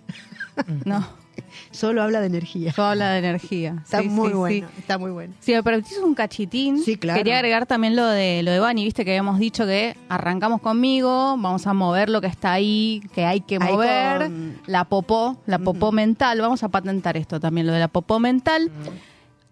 no, 0.85 1.05
solo 1.71 2.03
habla 2.03 2.21
de 2.21 2.27
energía. 2.27 2.73
todo 2.75 2.87
habla 2.87 3.11
de 3.13 3.19
energía. 3.19 3.77
Está 3.83 4.01
Sí, 4.03 4.09
muy 4.09 4.29
sí, 4.29 4.35
bueno, 4.35 4.69
sí. 4.69 4.75
está 4.81 4.99
muy 4.99 5.11
bueno. 5.11 5.35
Si 5.41 5.53
me 5.53 5.63
permitís 5.63 5.99
un 5.99 6.15
cachitín, 6.15 6.79
Sí, 6.83 6.97
claro. 6.97 7.19
quería 7.19 7.37
agregar 7.37 7.67
también 7.67 7.97
lo 7.97 8.07
de 8.07 8.43
lo 8.43 8.51
de 8.53 8.59
Bani, 8.61 8.85
viste 8.85 9.05
que 9.05 9.11
habíamos 9.13 9.39
dicho 9.39 9.67
que 9.67 9.97
arrancamos 10.09 10.61
conmigo, 10.61 11.37
vamos 11.39 11.67
a 11.67 11.73
mover 11.75 12.09
lo 12.09 12.21
que 12.21 12.27
está 12.29 12.53
ahí, 12.53 13.03
que 13.15 13.25
hay 13.25 13.41
que 13.41 13.59
mover, 13.59 14.23
con- 14.25 14.59
la 14.67 14.85
popó, 14.85 15.37
la 15.47 15.59
popó 15.59 15.93
mental, 15.93 16.41
vamos 16.41 16.63
a 16.63 16.69
patentar 16.69 17.17
esto 17.17 17.41
también, 17.41 17.67
lo 17.67 17.73
de 17.73 17.81
la 17.81 17.89
popó 17.89 18.19
mental. 18.21 18.71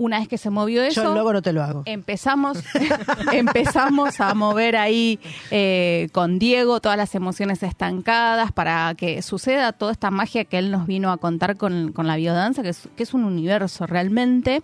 Una 0.03 0.18
vez 0.18 0.28
que 0.28 0.38
se 0.38 0.50
movió 0.50 0.82
eso, 0.82 1.05
Yo 1.05 1.12
luego 1.12 1.32
no 1.32 1.42
te 1.42 1.53
lo 1.53 1.62
hago. 1.62 1.82
empezamos 1.86 2.59
empezamos 3.32 4.20
a 4.20 4.34
mover 4.34 4.76
ahí 4.76 5.20
eh, 5.50 6.09
con 6.12 6.38
Diego 6.38 6.80
todas 6.80 6.98
las 6.98 7.14
emociones 7.14 7.62
estancadas 7.62 8.50
para 8.53 8.94
que 8.94 9.22
suceda 9.22 9.72
toda 9.72 9.92
esta 9.92 10.11
magia 10.11 10.44
que 10.44 10.59
él 10.59 10.70
nos 10.70 10.86
vino 10.86 11.12
a 11.12 11.18
contar 11.18 11.57
con, 11.57 11.92
con 11.92 12.07
la 12.07 12.16
biodanza, 12.16 12.62
que 12.62 12.70
es, 12.70 12.88
que 12.96 13.05
es 13.05 13.14
un 13.14 13.24
universo 13.24 13.86
realmente. 13.86 14.62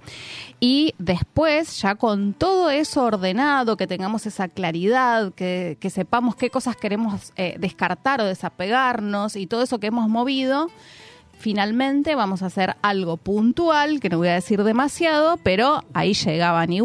Y 0.60 0.94
después, 0.98 1.80
ya 1.80 1.94
con 1.94 2.32
todo 2.34 2.70
eso 2.70 3.04
ordenado, 3.04 3.76
que 3.76 3.86
tengamos 3.86 4.26
esa 4.26 4.48
claridad, 4.48 5.32
que, 5.34 5.76
que 5.80 5.90
sepamos 5.90 6.34
qué 6.34 6.50
cosas 6.50 6.76
queremos 6.76 7.32
eh, 7.36 7.56
descartar 7.60 8.20
o 8.20 8.24
desapegarnos 8.24 9.36
y 9.36 9.46
todo 9.46 9.62
eso 9.62 9.78
que 9.78 9.88
hemos 9.88 10.08
movido, 10.08 10.68
finalmente 11.38 12.14
vamos 12.14 12.42
a 12.42 12.46
hacer 12.46 12.76
algo 12.82 13.16
puntual, 13.16 14.00
que 14.00 14.08
no 14.08 14.18
voy 14.18 14.28
a 14.28 14.34
decir 14.34 14.62
demasiado, 14.64 15.38
pero 15.42 15.82
ahí 15.94 16.14
llegaba 16.14 16.60
Annie 16.60 16.82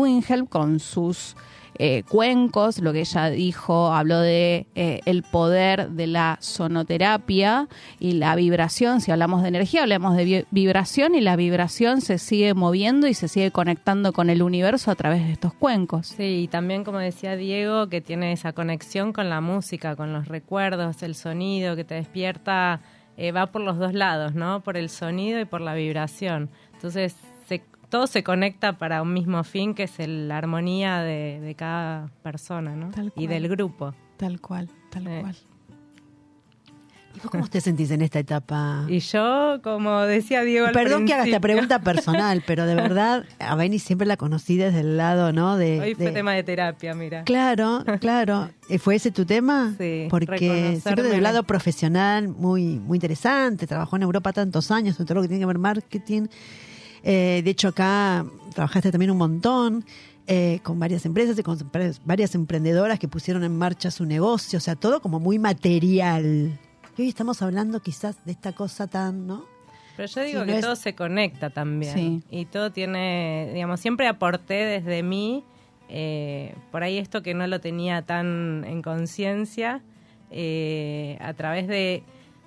con 0.49 0.79
sus 0.79 1.35
eh, 1.79 2.03
cuencos, 2.07 2.77
lo 2.79 2.93
que 2.93 2.99
ella 2.99 3.31
dijo, 3.31 3.91
habló 3.91 4.19
de 4.19 4.67
eh, 4.75 4.99
el 5.05 5.23
poder 5.23 5.89
de 5.89 6.05
la 6.05 6.37
sonoterapia 6.39 7.67
y 7.99 8.11
la 8.13 8.35
vibración, 8.35 9.01
si 9.01 9.11
hablamos 9.11 9.41
de 9.41 9.47
energía, 9.47 9.81
hablamos 9.81 10.15
de 10.15 10.23
vi- 10.23 10.45
vibración 10.51 11.15
y 11.15 11.21
la 11.21 11.35
vibración 11.35 12.01
se 12.01 12.19
sigue 12.19 12.53
moviendo 12.53 13.07
y 13.07 13.15
se 13.15 13.27
sigue 13.27 13.49
conectando 13.49 14.13
con 14.13 14.29
el 14.29 14.43
universo 14.43 14.91
a 14.91 14.95
través 14.95 15.25
de 15.25 15.31
estos 15.31 15.53
cuencos. 15.55 16.07
Sí, 16.15 16.43
y 16.43 16.47
también 16.47 16.83
como 16.83 16.99
decía 16.99 17.35
Diego, 17.35 17.89
que 17.89 18.01
tiene 18.01 18.33
esa 18.33 18.53
conexión 18.53 19.11
con 19.11 19.29
la 19.29 19.41
música, 19.41 19.95
con 19.95 20.13
los 20.13 20.27
recuerdos, 20.27 21.01
el 21.01 21.15
sonido 21.15 21.75
que 21.75 21.83
te 21.83 21.95
despierta, 21.95 22.81
eh, 23.17 23.31
va 23.31 23.47
por 23.47 23.61
los 23.61 23.77
dos 23.77 23.93
lados, 23.93 24.33
¿no? 24.35 24.61
Por 24.61 24.77
el 24.77 24.89
sonido 24.89 25.39
y 25.39 25.45
por 25.45 25.61
la 25.61 25.73
vibración. 25.73 26.49
Entonces, 26.73 27.15
se- 27.47 27.63
todo 27.89 28.07
se 28.07 28.23
conecta 28.23 28.77
para 28.77 29.01
un 29.01 29.13
mismo 29.13 29.43
fin, 29.43 29.73
que 29.75 29.83
es 29.83 29.99
el- 29.99 30.27
la 30.27 30.37
armonía 30.37 30.99
de, 31.01 31.39
de 31.41 31.55
cada 31.55 32.09
persona, 32.23 32.75
¿no? 32.75 32.91
Tal 32.91 33.07
Y 33.07 33.09
cual. 33.11 33.27
del 33.27 33.47
grupo. 33.49 33.93
Tal 34.17 34.39
cual, 34.41 34.69
tal 34.89 35.07
Eh. 35.07 35.21
cual. 35.21 35.35
¿Y 37.15 37.19
vos 37.19 37.29
cómo 37.29 37.47
te 37.47 37.61
sentís 37.61 37.91
en 37.91 38.01
esta 38.01 38.19
etapa? 38.19 38.85
Y 38.89 38.99
yo, 38.99 39.59
como 39.63 40.01
decía 40.01 40.41
Diego 40.41 40.65
al 40.67 40.73
Perdón 40.73 41.05
que 41.05 41.13
haga 41.13 41.25
esta 41.25 41.39
pregunta 41.39 41.79
personal, 41.79 42.43
pero 42.47 42.65
de 42.65 42.75
verdad, 42.75 43.25
a 43.39 43.55
Beni 43.55 43.79
siempre 43.79 44.07
la 44.07 44.17
conocí 44.17 44.57
desde 44.57 44.79
el 44.79 44.97
lado, 44.97 45.31
¿no? 45.31 45.55
De, 45.57 45.79
Hoy 45.79 45.95
fue 45.95 46.05
de- 46.05 46.11
tema 46.11 46.33
de 46.33 46.43
terapia, 46.43 46.93
mira. 46.95 47.23
Claro, 47.23 47.83
claro. 47.99 48.49
¿Y 48.69 48.77
¿Fue 48.77 48.95
ese 48.95 49.11
tu 49.11 49.25
tema? 49.25 49.75
Sí, 49.77 50.07
Porque 50.09 50.79
siempre 50.81 51.03
del 51.03 51.13
en 51.17 51.23
lado 51.23 51.43
profesional 51.43 52.27
muy, 52.29 52.79
muy 52.79 52.97
interesante. 52.97 53.67
Trabajó 53.67 53.95
en 53.97 54.03
Europa 54.03 54.33
tantos 54.33 54.71
años 54.71 54.99
en 54.99 55.05
todo 55.05 55.15
lo 55.15 55.21
que 55.21 55.27
tiene 55.27 55.41
que 55.41 55.45
ver 55.47 55.59
marketing. 55.59 56.27
Eh, 57.03 57.41
de 57.43 57.51
hecho, 57.51 57.67
acá 57.67 58.25
trabajaste 58.53 58.91
también 58.91 59.11
un 59.11 59.17
montón 59.17 59.85
eh, 60.25 60.59
con 60.63 60.79
varias 60.79 61.05
empresas 61.05 61.37
y 61.37 61.43
con 61.43 61.59
varias 62.05 62.33
emprendedoras 62.33 62.97
que 62.97 63.09
pusieron 63.09 63.43
en 63.43 63.57
marcha 63.57 63.91
su 63.91 64.05
negocio. 64.05 64.57
O 64.57 64.61
sea, 64.61 64.75
todo 64.75 65.01
como 65.01 65.19
muy 65.19 65.37
material. 65.37 66.57
Y 66.97 67.01
hoy 67.03 67.09
estamos 67.09 67.41
hablando 67.41 67.79
quizás 67.81 68.23
de 68.25 68.31
esta 68.33 68.53
cosa 68.53 68.87
tan, 68.87 69.25
¿no? 69.27 69.45
Pero 69.95 70.07
yo 70.07 70.21
digo 70.23 70.39
que 70.45 70.51
no 70.51 70.57
es- 70.57 70.61
todo 70.61 70.75
se 70.75 70.95
conecta 70.95 71.49
también. 71.49 71.93
Sí. 71.93 72.23
Y 72.29 72.45
todo 72.45 72.71
tiene, 72.71 73.51
digamos, 73.53 73.79
siempre 73.79 74.07
aporté 74.07 74.65
desde 74.65 75.03
mí, 75.03 75.43
eh, 75.89 76.55
por 76.71 76.83
ahí 76.83 76.97
esto 76.97 77.21
que 77.21 77.33
no 77.33 77.45
lo 77.47 77.59
tenía 77.61 78.01
tan 78.03 78.63
en 78.65 78.81
conciencia, 78.81 79.81
eh, 80.31 81.17
a 81.21 81.33
través 81.33 81.67
de, 81.67 82.03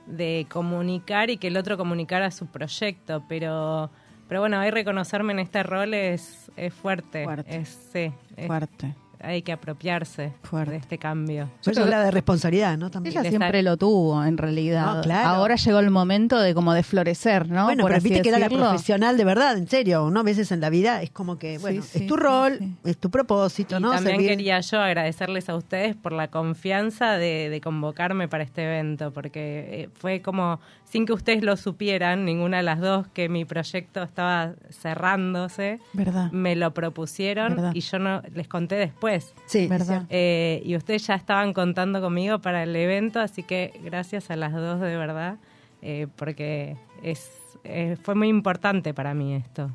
de 0.07 0.47
comunicar 0.51 1.31
y 1.31 1.37
que 1.37 1.49
el 1.49 1.57
otro 1.57 1.77
comunicara 1.77 2.31
su 2.33 2.47
proyecto. 2.47 3.25
Pero, 3.29 3.91
pero 4.29 4.41
bueno, 4.41 4.61
hoy 4.61 4.71
reconocerme 4.71 5.33
en 5.33 5.39
este 5.41 5.63
rol 5.63 5.95
es, 5.95 6.51
es 6.57 6.75
fuerte. 6.75 7.25
Fuerte. 7.25 7.57
Es, 7.57 7.89
sí, 7.93 8.13
es- 8.37 8.47
Fuerte. 8.47 8.95
Hay 9.21 9.43
que 9.43 9.53
apropiarse 9.53 10.33
Fuerte. 10.43 10.73
de 10.73 10.77
este 10.79 10.99
cambio. 10.99 11.49
Eso 11.65 11.83
habla 11.83 12.03
de 12.03 12.11
responsabilidad, 12.11 12.77
¿no? 12.79 12.91
También. 12.91 13.13
Ella 13.19 13.29
siempre 13.29 13.61
estar- 13.61 13.65
lo 13.65 13.77
tuvo, 13.77 14.25
en 14.25 14.37
realidad. 14.39 14.97
No, 14.97 15.01
claro. 15.03 15.29
Ahora 15.29 15.57
llegó 15.57 15.79
el 15.79 15.91
momento 15.91 16.39
de 16.41 16.55
como 16.55 16.73
de 16.75 16.83
florecer, 16.83 17.49
¿no? 17.49 17.65
Bueno, 17.65 17.83
Por 17.83 17.93
pero 17.93 18.03
viste 18.03 18.23
que 18.23 18.29
era 18.29 18.39
la 18.39 18.49
profesional 18.49 19.17
de 19.17 19.25
verdad, 19.25 19.57
en 19.57 19.69
serio, 19.69 20.11
¿no? 20.11 20.21
A 20.21 20.23
veces 20.23 20.51
en 20.53 20.61
la 20.61 20.71
vida 20.71 21.03
es 21.03 21.11
como 21.11 21.39
que, 21.39 21.59
bueno, 21.59 21.83
sí, 21.83 22.01
es 22.01 22.07
tu 22.07 22.17
rol, 22.17 22.57
sí. 22.59 22.75
es 22.85 22.99
tu 22.99 23.11
propósito, 23.11 23.79
Y 23.79 23.81
¿no? 23.81 23.91
también 23.93 24.17
Servir- 24.21 24.29
quería 24.29 24.61
yo 24.61 24.81
agradecerles 24.81 25.49
a 25.49 25.57
ustedes 25.57 25.97
por 25.97 26.13
la 26.13 26.29
confianza 26.29 27.13
de, 27.19 27.49
de 27.51 27.61
convocarme 27.61 28.29
para 28.29 28.45
este 28.45 28.65
evento, 28.65 29.13
porque 29.13 29.67
eh, 29.71 29.89
fue 29.95 30.21
como, 30.23 30.61
sin 30.85 31.07
que 31.07 31.13
ustedes 31.13 31.43
lo 31.43 31.57
supieran, 31.57 32.25
ninguna 32.25 32.59
de 32.59 32.63
las 32.63 32.81
dos, 32.81 33.07
que 33.09 33.29
mi 33.29 33.45
proyecto 33.45 34.03
estaba 34.03 34.53
cerrándose, 34.71 35.79
¿Verdad? 35.93 36.31
me 36.33 36.57
lo 36.57 36.73
propusieron 36.73 37.55
Verdad. 37.57 37.73
y 37.75 37.81
yo 37.81 37.99
no 37.99 38.23
les 38.35 38.49
conté 38.49 38.77
después. 38.77 39.06
Sí, 39.47 39.67
¿Verdad? 39.67 40.05
Eh, 40.11 40.63
y 40.65 40.77
ustedes 40.77 41.07
ya 41.07 41.15
estaban 41.15 41.53
contando 41.53 42.01
conmigo 42.01 42.39
para 42.41 42.63
el 42.63 42.75
evento, 42.75 43.21
así 43.21 43.43
que 43.43 43.73
gracias 43.85 44.31
a 44.31 44.37
las 44.37 44.53
dos 44.53 44.81
de 44.81 44.97
verdad, 44.97 45.39
eh, 45.83 46.07
porque 46.17 46.77
es, 47.03 47.31
eh, 47.65 47.97
fue 48.03 48.15
muy 48.15 48.29
importante 48.29 48.95
para 48.95 49.15
mí 49.15 49.35
esto. 49.35 49.71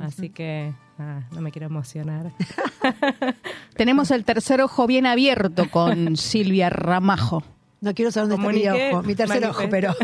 Así 0.00 0.30
que 0.30 0.72
nada, 0.98 1.28
no 1.32 1.40
me 1.40 1.52
quiero 1.52 1.66
emocionar. 1.66 2.32
Tenemos 3.76 4.10
el 4.10 4.24
tercer 4.24 4.60
ojo 4.60 4.86
bien 4.86 5.06
abierto 5.06 5.70
con 5.70 6.16
Silvia 6.16 6.68
Ramajo. 6.70 7.44
No 7.80 7.94
quiero 7.94 8.10
saber 8.10 8.30
dónde 8.30 8.58
está 8.60 8.74
mi 8.74 8.92
ojo, 8.92 9.02
mi 9.02 9.14
tercer 9.14 9.44
ojo, 9.44 9.62
pero. 9.70 9.94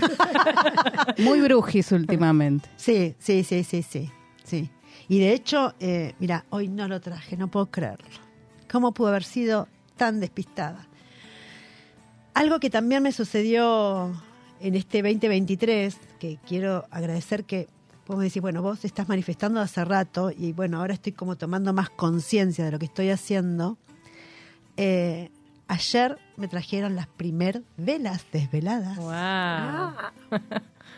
Muy 1.19 1.41
brujis 1.41 1.91
últimamente. 1.93 2.69
sí, 2.77 3.15
sí, 3.19 3.43
sí, 3.43 3.65
sí, 3.65 3.83
sí, 3.83 4.11
sí. 4.45 4.71
Y 5.09 5.19
de 5.19 5.33
hecho, 5.33 5.75
eh, 5.81 6.15
mira, 6.21 6.45
hoy 6.51 6.69
no 6.69 6.87
lo 6.87 7.01
traje, 7.01 7.37
no 7.37 7.49
puedo 7.49 7.67
creerlo. 7.67 8.07
¿Cómo 8.71 8.93
pudo 8.93 9.09
haber 9.09 9.25
sido 9.25 9.69
tan 9.97 10.21
despistada? 10.21 10.87
Algo 12.35 12.61
que 12.61 12.71
también 12.71 13.03
me 13.03 13.13
sucedió 13.13 14.13
en 14.61 14.75
este 14.75 15.03
2023, 15.03 15.97
que 16.19 16.39
quiero 16.47 16.87
agradecer 16.91 17.45
que 17.45 17.69
podemos 18.07 18.25
decir, 18.25 18.43
bueno, 18.43 18.63
vos 18.63 18.85
estás 18.85 19.09
manifestando 19.09 19.61
hace 19.61 19.85
rato 19.85 20.31
y 20.37 20.53
bueno, 20.53 20.79
ahora 20.79 20.95
estoy 20.95 21.13
como 21.13 21.37
tomando 21.37 21.73
más 21.73 21.91
conciencia 21.91 22.65
de 22.65 22.71
lo 22.73 22.79
que 22.79 22.87
estoy 22.87 23.11
haciendo. 23.11 23.79
Eh, 24.77 25.31
ayer 25.69 26.19
me 26.37 26.49
trajeron 26.49 26.95
las 26.97 27.07
primer 27.09 27.63
velas 27.77 28.25
desveladas. 28.33 28.97
Wow. 28.97 29.11
Ah, 29.13 30.13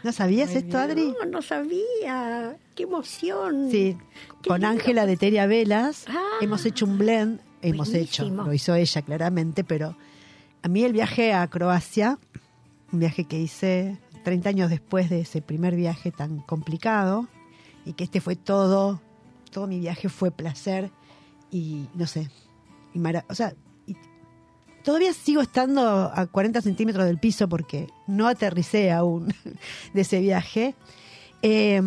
¿No 0.02 0.12
sabías 0.12 0.50
Muy 0.50 0.58
esto, 0.58 0.68
bien. 0.78 0.90
Adri? 0.90 1.14
no, 1.20 1.26
no 1.26 1.42
sabía. 1.42 2.56
¡Qué 2.74 2.82
emoción! 2.84 3.68
Sí, 3.70 3.96
Qué 4.42 4.48
con. 4.48 4.64
Ángela 4.64 5.06
de 5.06 5.16
Teria 5.16 5.46
Velas 5.46 6.06
Ah, 6.08 6.22
hemos 6.40 6.64
hecho 6.66 6.86
un 6.86 6.98
blend, 6.98 7.40
hemos 7.62 7.88
hecho, 7.94 8.22
lo 8.44 8.52
hizo 8.52 8.74
ella 8.74 9.02
claramente, 9.02 9.64
pero 9.64 9.96
a 10.62 10.68
mí 10.68 10.84
el 10.84 10.92
viaje 10.92 11.32
a 11.32 11.46
Croacia, 11.48 12.18
un 12.92 12.98
viaje 13.00 13.24
que 13.24 13.38
hice 13.40 13.98
30 14.24 14.48
años 14.50 14.70
después 14.70 15.10
de 15.10 15.20
ese 15.20 15.42
primer 15.42 15.74
viaje 15.74 16.10
tan 16.12 16.38
complicado, 16.40 17.28
y 17.84 17.94
que 17.94 18.04
este 18.04 18.20
fue 18.20 18.36
todo, 18.36 19.00
todo 19.50 19.66
mi 19.66 19.80
viaje 19.80 20.08
fue 20.08 20.30
placer 20.30 20.90
y 21.50 21.86
no 21.94 22.06
sé, 22.06 22.30
y 22.94 22.98
mara- 22.98 23.24
o 23.28 23.34
sea, 23.34 23.54
y 23.86 23.96
todavía 24.84 25.12
sigo 25.12 25.42
estando 25.42 25.82
a 26.14 26.26
40 26.26 26.60
centímetros 26.62 27.06
del 27.06 27.18
piso 27.18 27.48
porque 27.48 27.88
no 28.06 28.28
aterricé 28.28 28.92
aún 28.92 29.34
de 29.94 30.00
ese 30.00 30.20
viaje. 30.20 30.74
Eh, 31.42 31.82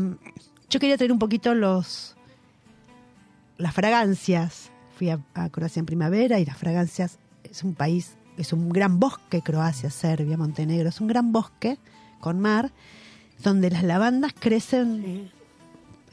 yo 0.69 0.79
quería 0.79 0.97
traer 0.97 1.11
un 1.13 1.19
poquito 1.19 1.53
los 1.55 2.15
las 3.57 3.73
fragancias. 3.73 4.69
Fui 4.95 5.09
a, 5.09 5.19
a 5.33 5.49
Croacia 5.49 5.79
en 5.79 5.85
primavera 5.85 6.39
y 6.39 6.45
las 6.45 6.57
fragancias 6.57 7.19
es 7.43 7.63
un 7.63 7.73
país, 7.73 8.15
es 8.37 8.53
un 8.53 8.69
gran 8.69 8.99
bosque, 8.99 9.41
Croacia, 9.41 9.89
Serbia, 9.89 10.37
Montenegro, 10.37 10.89
es 10.89 11.01
un 11.01 11.07
gran 11.07 11.31
bosque 11.31 11.77
con 12.19 12.39
mar 12.39 12.71
donde 13.43 13.69
las 13.69 13.83
lavandas 13.83 14.33
crecen 14.37 15.29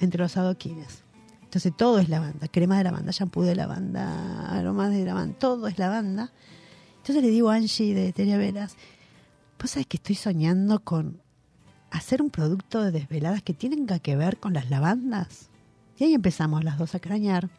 entre 0.00 0.22
los 0.22 0.36
adoquines. 0.36 1.02
Entonces 1.44 1.72
todo 1.76 1.98
es 1.98 2.08
lavanda, 2.08 2.48
crema 2.48 2.78
de 2.78 2.84
lavanda, 2.84 3.12
shampoo 3.12 3.42
de 3.42 3.54
lavanda, 3.54 4.48
aromas 4.48 4.90
de 4.90 5.04
lavanda, 5.04 5.38
todo 5.38 5.68
es 5.68 5.78
lavanda. 5.78 6.32
Entonces 6.98 7.22
le 7.22 7.30
digo 7.30 7.50
a 7.50 7.56
Angie 7.56 7.94
de 7.94 8.12
Teria 8.12 8.38
Veras, 8.38 8.76
vos 9.60 9.70
sabés 9.70 9.86
que 9.86 9.98
estoy 9.98 10.16
soñando 10.16 10.80
con 10.80 11.20
hacer 11.90 12.22
un 12.22 12.30
producto 12.30 12.82
de 12.82 12.90
desveladas 12.90 13.42
que 13.42 13.52
tenga 13.52 13.98
que 13.98 14.16
ver 14.16 14.38
con 14.38 14.54
las 14.54 14.70
lavandas. 14.70 15.50
Y 15.98 16.04
ahí 16.04 16.14
empezamos 16.14 16.64
las 16.64 16.78
dos 16.78 16.94
a 16.94 17.00
crañar. 17.00 17.50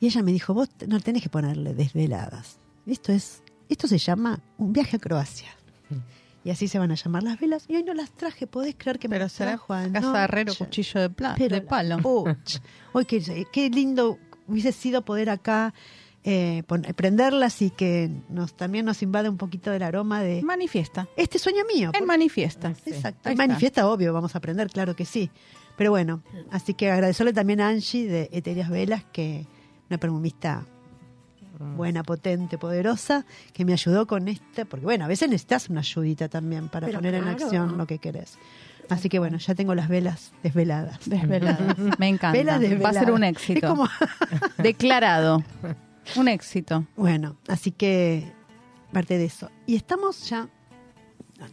Y 0.00 0.06
ella 0.06 0.22
me 0.22 0.32
dijo, 0.32 0.52
vos 0.54 0.68
no 0.86 1.00
tenés 1.00 1.22
que 1.22 1.28
ponerle 1.28 1.74
desveladas. 1.74 2.58
Esto 2.86 3.12
es, 3.12 3.42
esto 3.68 3.86
se 3.88 3.98
llama 3.98 4.40
un 4.58 4.72
viaje 4.72 4.96
a 4.96 4.98
Croacia. 4.98 5.48
Y 6.44 6.50
así 6.50 6.68
se 6.68 6.78
van 6.78 6.90
a 6.90 6.94
llamar 6.94 7.22
las 7.22 7.40
velas. 7.40 7.64
Y 7.68 7.76
hoy 7.76 7.84
no 7.84 7.94
las 7.94 8.10
traje, 8.10 8.46
podés 8.46 8.74
creer 8.76 8.98
que 8.98 9.08
me 9.08 9.18
las 9.18 9.32
será 9.32 9.52
trajo 9.52 9.68
casa 9.92 10.24
herrero, 10.24 10.52
cuchillo 10.54 11.00
de, 11.00 11.08
pla- 11.10 11.34
Pero 11.38 11.56
de 11.56 11.62
palo. 11.62 11.96
Hoy 12.92 13.04
qué, 13.06 13.46
qué 13.50 13.70
lindo 13.70 14.18
hubiese 14.46 14.72
sido 14.72 15.02
poder 15.06 15.30
acá 15.30 15.72
eh, 16.22 16.62
prenderlas 16.96 17.62
y 17.62 17.70
que 17.70 18.10
nos 18.28 18.54
también 18.54 18.84
nos 18.84 19.02
invade 19.02 19.30
un 19.30 19.38
poquito 19.38 19.70
del 19.70 19.82
aroma 19.82 20.22
de 20.22 20.42
Manifiesta. 20.42 21.08
este 21.16 21.38
sueño 21.38 21.64
mío. 21.72 21.90
En 21.94 22.04
manifiesta. 22.04 22.74
Exacto. 22.84 23.30
En 23.30 23.38
manifiesta, 23.38 23.88
obvio, 23.88 24.12
vamos 24.12 24.34
a 24.34 24.38
aprender, 24.38 24.68
claro 24.68 24.94
que 24.94 25.06
sí. 25.06 25.30
Pero 25.78 25.90
bueno, 25.92 26.22
así 26.50 26.74
que 26.74 26.90
agradecerle 26.90 27.32
también 27.32 27.60
a 27.62 27.68
Angie 27.68 28.06
de 28.06 28.28
Eterias 28.32 28.68
Velas, 28.68 29.04
que 29.12 29.46
una 29.90 29.98
perfumista 29.98 30.64
buena, 31.76 32.02
potente, 32.02 32.58
poderosa, 32.58 33.24
que 33.52 33.64
me 33.64 33.72
ayudó 33.72 34.06
con 34.06 34.26
este, 34.28 34.66
porque 34.66 34.84
bueno, 34.84 35.04
a 35.04 35.08
veces 35.08 35.28
necesitas 35.28 35.68
una 35.70 35.80
ayudita 35.80 36.28
también 36.28 36.68
para 36.68 36.86
Pero 36.86 36.98
poner 36.98 37.14
en 37.14 37.28
acción 37.28 37.78
lo 37.78 37.86
que 37.86 37.98
querés. 37.98 38.38
Así 38.90 39.08
que 39.08 39.18
bueno, 39.18 39.38
ya 39.38 39.54
tengo 39.54 39.74
las 39.74 39.88
velas 39.88 40.32
desveladas. 40.42 40.98
Desveladas. 41.08 41.76
Me 41.98 42.08
encanta. 42.08 42.32
Velas 42.36 42.54
Va 42.54 42.58
a 42.58 42.60
ser 42.60 42.70
desveladas. 43.06 43.10
un 43.10 43.24
Es 43.24 43.30
éxito. 43.36 43.68
como- 43.68 43.88
Declarado. 44.58 45.42
Un 46.16 46.28
éxito. 46.28 46.86
Bueno, 46.96 47.36
así 47.48 47.70
que 47.70 48.30
parte 48.92 49.16
de 49.16 49.24
eso. 49.24 49.50
Y 49.66 49.76
estamos 49.76 50.28
ya, 50.28 50.48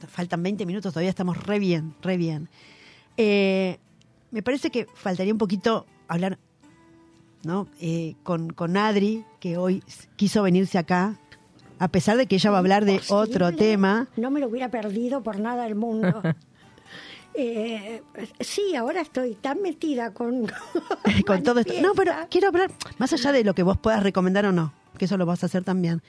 faltan 0.07 0.43
20 0.43 0.65
minutos, 0.65 0.93
todavía 0.93 1.09
estamos 1.09 1.37
re 1.45 1.59
bien, 1.59 1.95
re 2.01 2.17
bien. 2.17 2.49
Eh, 3.17 3.79
me 4.31 4.41
parece 4.43 4.69
que 4.71 4.87
faltaría 4.93 5.31
un 5.31 5.37
poquito 5.39 5.85
hablar 6.07 6.37
¿no? 7.43 7.67
Eh, 7.79 8.15
con, 8.23 8.51
con 8.51 8.77
Adri, 8.77 9.23
que 9.39 9.57
hoy 9.57 9.83
quiso 10.15 10.43
venirse 10.43 10.77
acá, 10.77 11.19
a 11.79 11.87
pesar 11.87 12.17
de 12.17 12.27
que 12.27 12.35
ella 12.35 12.51
va 12.51 12.57
a 12.57 12.59
hablar 12.59 12.85
de 12.85 12.93
Imposible. 12.93 13.15
otro 13.21 13.55
tema. 13.55 14.07
No 14.17 14.29
me 14.31 14.39
lo 14.39 14.47
hubiera 14.47 14.69
perdido 14.69 15.23
por 15.23 15.39
nada 15.39 15.63
del 15.63 15.75
mundo. 15.75 16.21
Eh, 17.33 18.01
sí, 18.41 18.75
ahora 18.75 18.99
estoy 18.99 19.35
tan 19.35 19.61
metida 19.61 20.13
con, 20.13 20.47
con 21.25 21.43
todo 21.43 21.61
esto. 21.61 21.73
No, 21.81 21.93
pero 21.93 22.11
quiero 22.29 22.49
hablar, 22.49 22.69
más 22.97 23.13
allá 23.13 23.31
de 23.31 23.45
lo 23.45 23.53
que 23.55 23.63
vos 23.63 23.77
puedas 23.77 24.03
recomendar 24.03 24.45
o 24.47 24.51
no, 24.51 24.73
que 24.97 25.05
eso 25.05 25.15
lo 25.17 25.25
vas 25.25 25.41
a 25.43 25.45
hacer 25.45 25.63
también. 25.63 26.01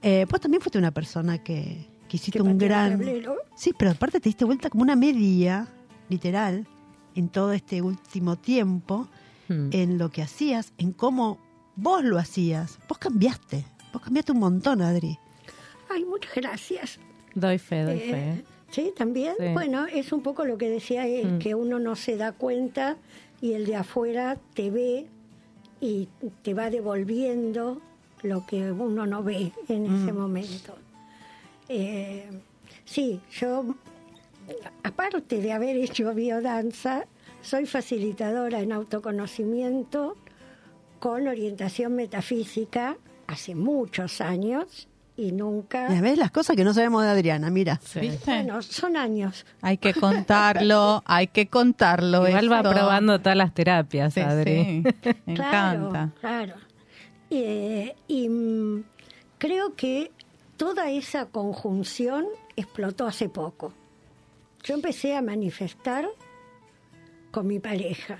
Eh, 0.00 0.26
vos 0.30 0.40
también 0.40 0.62
fuiste 0.62 0.78
una 0.78 0.90
persona 0.90 1.36
que, 1.44 1.86
que 2.08 2.16
hiciste 2.16 2.38
Que 2.38 2.42
un 2.42 2.56
gran... 2.56 2.92
tablero. 2.92 3.36
Sí, 3.54 3.72
pero 3.76 3.90
aparte 3.90 4.18
te 4.18 4.30
diste 4.30 4.46
vuelta 4.46 4.70
como 4.70 4.82
una 4.82 4.96
media, 4.96 5.68
literal, 6.08 6.66
en 7.14 7.28
todo 7.28 7.52
este 7.52 7.82
último 7.82 8.36
tiempo, 8.36 9.08
Mm. 9.52 9.70
en 9.72 9.98
lo 9.98 10.10
que 10.10 10.22
hacías, 10.22 10.72
en 10.78 10.92
cómo 10.92 11.38
vos 11.76 12.02
lo 12.04 12.18
hacías. 12.18 12.78
Vos 12.88 12.98
cambiaste, 12.98 13.64
vos 13.92 14.02
cambiaste 14.02 14.32
un 14.32 14.38
montón, 14.40 14.82
Adri. 14.82 15.18
Ay, 15.90 16.04
muchas 16.04 16.34
gracias. 16.34 16.98
Doy 17.34 17.58
fe, 17.58 17.82
doy 17.84 17.96
Eh, 17.98 18.10
fe. 18.10 18.44
sí, 18.70 18.92
también. 18.96 19.34
Sí. 19.38 19.46
Bueno, 19.52 19.86
es 19.86 20.12
un 20.12 20.22
poco 20.22 20.44
lo 20.44 20.56
que 20.58 20.68
decía 20.70 21.06
él, 21.06 21.34
Mm. 21.34 21.38
que 21.38 21.54
uno 21.54 21.78
no 21.78 21.96
se 21.96 22.16
da 22.16 22.32
cuenta 22.32 22.96
y 23.40 23.52
el 23.54 23.66
de 23.66 23.76
afuera 23.76 24.38
te 24.54 24.70
ve 24.70 25.06
y 25.80 26.08
te 26.42 26.54
va 26.54 26.70
devolviendo 26.70 27.80
lo 28.22 28.46
que 28.46 28.70
uno 28.70 29.04
no 29.06 29.22
ve 29.22 29.52
en 29.68 29.86
ese 29.86 30.12
momento. 30.12 30.76
Eh, 31.68 32.28
sí, 32.84 33.20
yo, 33.32 33.74
aparte 34.82 35.40
de 35.40 35.52
haber 35.52 35.76
hecho 35.76 36.14
biodanza, 36.14 37.06
soy 37.42 37.66
facilitadora 37.66 38.60
en 38.60 38.72
autoconocimiento 38.72 40.16
con 40.98 41.26
orientación 41.28 41.94
metafísica 41.94 42.96
hace 43.26 43.54
muchos 43.54 44.20
años 44.20 44.88
y 45.16 45.32
nunca... 45.32 45.88
Ya 45.92 46.00
ves 46.00 46.16
las 46.16 46.30
cosas 46.30 46.56
que 46.56 46.64
no 46.64 46.72
sabemos 46.72 47.02
de 47.04 47.10
Adriana, 47.10 47.50
mira. 47.50 47.78
Sí. 47.84 48.00
¿Viste? 48.00 48.30
Bueno, 48.30 48.62
son 48.62 48.96
años. 48.96 49.44
Hay 49.60 49.76
que 49.78 49.92
contarlo, 49.94 51.02
hay 51.06 51.26
que 51.26 51.48
contarlo. 51.48 52.26
Igual 52.26 52.50
va 52.52 52.62
probando 52.62 53.18
todas 53.20 53.36
las 53.36 53.52
terapias, 53.52 54.14
Sí, 54.14 54.20
Adri. 54.20 54.82
sí. 55.02 55.10
Me 55.26 55.34
Claro, 55.34 55.88
encanta. 55.88 56.10
Claro. 56.20 56.54
Eh, 57.30 57.94
y 58.08 58.28
mm, 58.28 58.84
creo 59.38 59.74
que 59.74 60.12
toda 60.56 60.90
esa 60.90 61.26
conjunción 61.26 62.26
explotó 62.56 63.06
hace 63.06 63.28
poco. 63.28 63.72
Yo 64.62 64.74
empecé 64.74 65.16
a 65.16 65.22
manifestar 65.22 66.08
con 67.32 67.48
mi 67.48 67.58
pareja. 67.58 68.18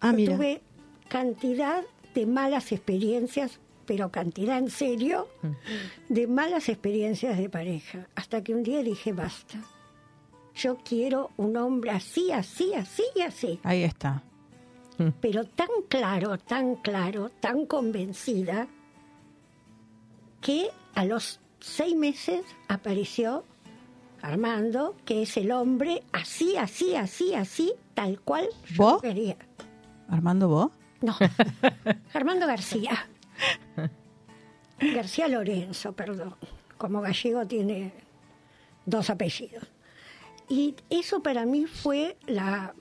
Ah, 0.00 0.12
mira. 0.12 0.34
tuve 0.34 0.60
cantidad 1.08 1.84
de 2.14 2.26
malas 2.26 2.72
experiencias, 2.72 3.60
pero 3.86 4.10
cantidad 4.10 4.58
en 4.58 4.70
serio, 4.70 5.28
de 6.08 6.26
malas 6.26 6.68
experiencias 6.68 7.38
de 7.38 7.48
pareja. 7.48 8.08
Hasta 8.16 8.42
que 8.42 8.54
un 8.54 8.64
día 8.64 8.82
dije, 8.82 9.12
basta. 9.12 9.58
Yo 10.54 10.78
quiero 10.78 11.30
un 11.36 11.56
hombre 11.56 11.92
así, 11.92 12.32
así, 12.32 12.74
así 12.74 13.04
y 13.14 13.20
así 13.20 13.60
Ahí 13.62 13.84
está. 13.84 14.24
pero 15.20 15.44
tan 15.44 15.68
claro, 15.88 16.36
tan 16.38 16.74
claro, 16.74 17.30
tan 17.40 17.64
convencida, 17.66 18.66
que 20.40 20.70
a 20.94 21.04
los 21.04 21.38
seis 21.60 21.94
meses 21.94 22.42
apareció 22.66 23.44
Armando, 24.22 24.96
que 25.04 25.22
es 25.22 25.36
el 25.36 25.52
hombre 25.52 26.02
así, 26.12 26.56
así, 26.56 26.94
así, 26.94 27.34
así, 27.34 27.72
tal 27.94 28.20
cual 28.20 28.48
yo 28.70 28.98
quería. 29.00 29.36
Armando, 30.08 30.48
¿vos? 30.48 30.70
No, 31.00 31.16
Armando 32.14 32.46
García. 32.46 33.08
García 34.80 35.28
Lorenzo, 35.28 35.92
perdón. 35.92 36.34
Como 36.76 37.00
gallego 37.00 37.46
tiene 37.46 37.92
dos 38.86 39.10
apellidos. 39.10 39.64
Y 40.48 40.74
eso 40.90 41.22
para 41.22 41.44
mí 41.44 41.66
fue 41.66 42.16
la 42.26 42.74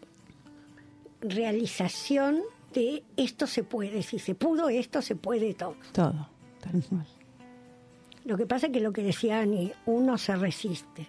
realización 1.22 2.42
de 2.74 3.04
esto 3.16 3.48
se 3.48 3.64
puede, 3.64 4.04
si 4.04 4.20
se 4.20 4.36
pudo 4.36 4.70
esto, 4.70 5.02
se 5.02 5.16
puede 5.16 5.54
todo. 5.54 5.76
Todo. 5.92 6.30
Tal 6.62 6.84
cual. 6.84 7.08
Lo 8.26 8.38
que 8.38 8.46
pasa 8.46 8.68
es 8.68 8.74
que 8.74 8.80
lo 8.82 8.92
que 8.92 9.04
decía 9.04 9.40
Ani, 9.40 9.72
uno 9.86 10.18
se 10.18 10.36
resiste. 10.36 11.08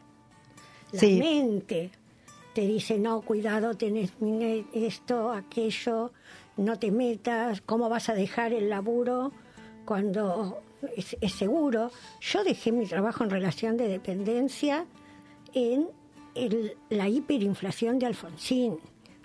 La 0.93 1.01
mente 1.19 1.91
te 2.55 2.63
dice, 2.63 2.99
no, 2.99 3.21
cuidado, 3.21 3.75
tenés 3.75 4.13
esto, 4.73 5.31
aquello, 5.33 6.13
no 6.57 6.79
te 6.79 6.91
metas, 6.91 7.61
¿cómo 7.61 7.89
vas 7.89 8.09
a 8.09 8.15
dejar 8.15 8.53
el 8.53 8.69
laburo 8.71 9.33
cuando 9.85 10.61
es, 10.97 11.17
es 11.21 11.33
seguro? 11.33 11.91
Yo 12.21 12.43
dejé 12.43 12.73
mi 12.73 12.87
trabajo 12.87 13.23
en 13.25 13.31
relación 13.31 13.77
de 13.77 13.89
dependencia 13.89 14.87
en 15.55 15.89
el- 16.35 16.77
la 16.89 17.09
hiperinflación 17.09 17.99
de 17.99 18.07
Alfonsín. 18.07 18.79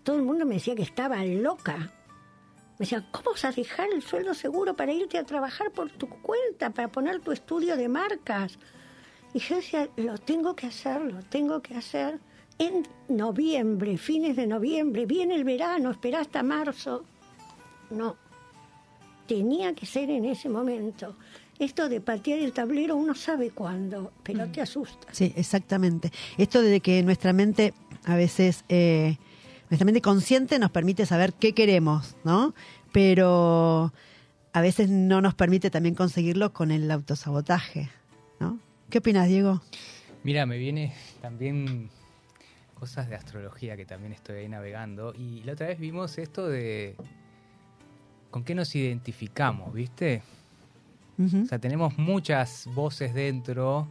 Todo 0.03 0.18
el 0.18 0.24
mundo 0.24 0.45
me 0.45 0.55
decía 0.55 0.76
que 0.76 0.84
estaba 0.84 1.24
loca. 1.24 1.78
Me 1.78 2.80
decían, 2.86 3.07
¿cómo 3.11 3.32
vas 3.32 3.45
a 3.45 3.51
dejar 3.51 3.88
el 3.93 4.01
sueldo 4.01 4.34
seguro 4.34 4.76
para 4.76 4.91
irte 4.91 5.18
a 5.18 5.24
trabajar 5.24 5.72
por 5.72 5.89
tu 5.91 6.09
cuenta, 6.09 6.72
para 6.72 6.89
poner 6.91 7.20
tu 7.22 7.32
estudio 7.32 7.78
de 7.78 7.88
marcas? 7.88 8.59
Y 9.34 9.40
yo 9.40 9.56
decía, 9.56 9.90
lo 9.98 10.18
tengo 10.18 10.56
que 10.56 10.68
hacer, 10.68 11.02
lo 11.02 11.22
tengo 11.24 11.62
que 11.62 11.76
hacer 11.76 12.20
en 12.60 12.88
noviembre, 13.10 13.98
fines 13.98 14.36
de 14.36 14.46
noviembre, 14.46 15.06
viene 15.06 15.36
el 15.36 15.44
verano, 15.44 15.92
espera 15.92 16.20
hasta 16.20 16.44
marzo. 16.44 17.04
No, 17.90 18.16
tenía 19.28 19.74
que 19.74 19.86
ser 19.86 20.10
en 20.10 20.26
ese 20.26 20.50
momento. 20.50 21.16
Esto 21.60 21.88
de 21.88 22.02
patear 22.02 22.40
el 22.40 22.52
tablero 22.52 22.96
uno 22.96 23.16
sabe 23.16 23.52
cuándo, 23.52 24.12
pero 24.24 24.48
te 24.48 24.62
asusta. 24.62 25.08
Sí, 25.12 25.34
exactamente. 25.36 26.12
Esto 26.38 26.62
de 26.62 26.80
que 26.80 27.02
nuestra 27.04 27.32
mente, 27.34 27.74
a 28.06 28.16
veces, 28.16 28.66
eh, 28.70 29.18
nuestra 29.70 29.86
mente 29.86 30.02
consciente 30.02 30.60
nos 30.60 30.72
permite 30.72 31.06
saber 31.06 31.34
qué 31.34 31.54
queremos, 31.54 32.16
¿no? 32.24 32.54
Pero 32.92 33.94
a 34.52 34.62
veces 34.62 34.90
no 34.90 35.22
nos 35.22 35.36
permite 35.36 35.70
también 35.70 35.96
conseguirlo 35.96 36.54
con 36.54 36.72
el 36.72 36.90
autosabotaje. 36.90 37.90
¿Qué 38.90 39.00
opinas, 39.00 39.28
Diego? 39.28 39.62
Mira, 40.24 40.46
me 40.46 40.58
viene 40.58 40.94
también 41.22 41.90
cosas 42.80 43.10
de 43.10 43.16
astrología 43.16 43.76
que 43.76 43.86
también 43.86 44.14
estoy 44.14 44.38
ahí 44.38 44.50
navegando. 44.50 45.14
Y 45.14 45.42
la 45.44 45.54
otra 45.54 45.68
vez 45.68 45.80
vimos 45.80 46.18
esto 46.18 46.48
de 46.48 46.96
con 48.30 48.44
qué 48.44 48.56
nos 48.56 48.76
identificamos, 48.76 49.74
¿viste? 49.74 50.24
O 51.20 51.46
sea, 51.46 51.60
tenemos 51.60 51.98
muchas 51.98 52.68
voces 52.74 53.14
dentro. 53.14 53.88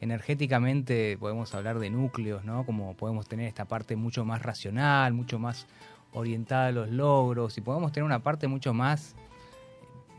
Energéticamente 0.00 1.16
podemos 1.18 1.54
hablar 1.54 1.78
de 1.78 1.90
núcleos, 1.90 2.44
¿no? 2.44 2.64
Como 2.64 2.94
podemos 2.94 3.26
tener 3.26 3.48
esta 3.48 3.64
parte 3.64 3.96
mucho 3.96 4.24
más 4.24 4.42
racional, 4.42 5.12
mucho 5.14 5.38
más 5.38 5.66
orientada 6.12 6.68
a 6.68 6.72
los 6.72 6.90
logros, 6.90 7.58
y 7.58 7.60
podemos 7.60 7.92
tener 7.92 8.04
una 8.04 8.22
parte 8.22 8.46
mucho 8.46 8.72
más 8.72 9.14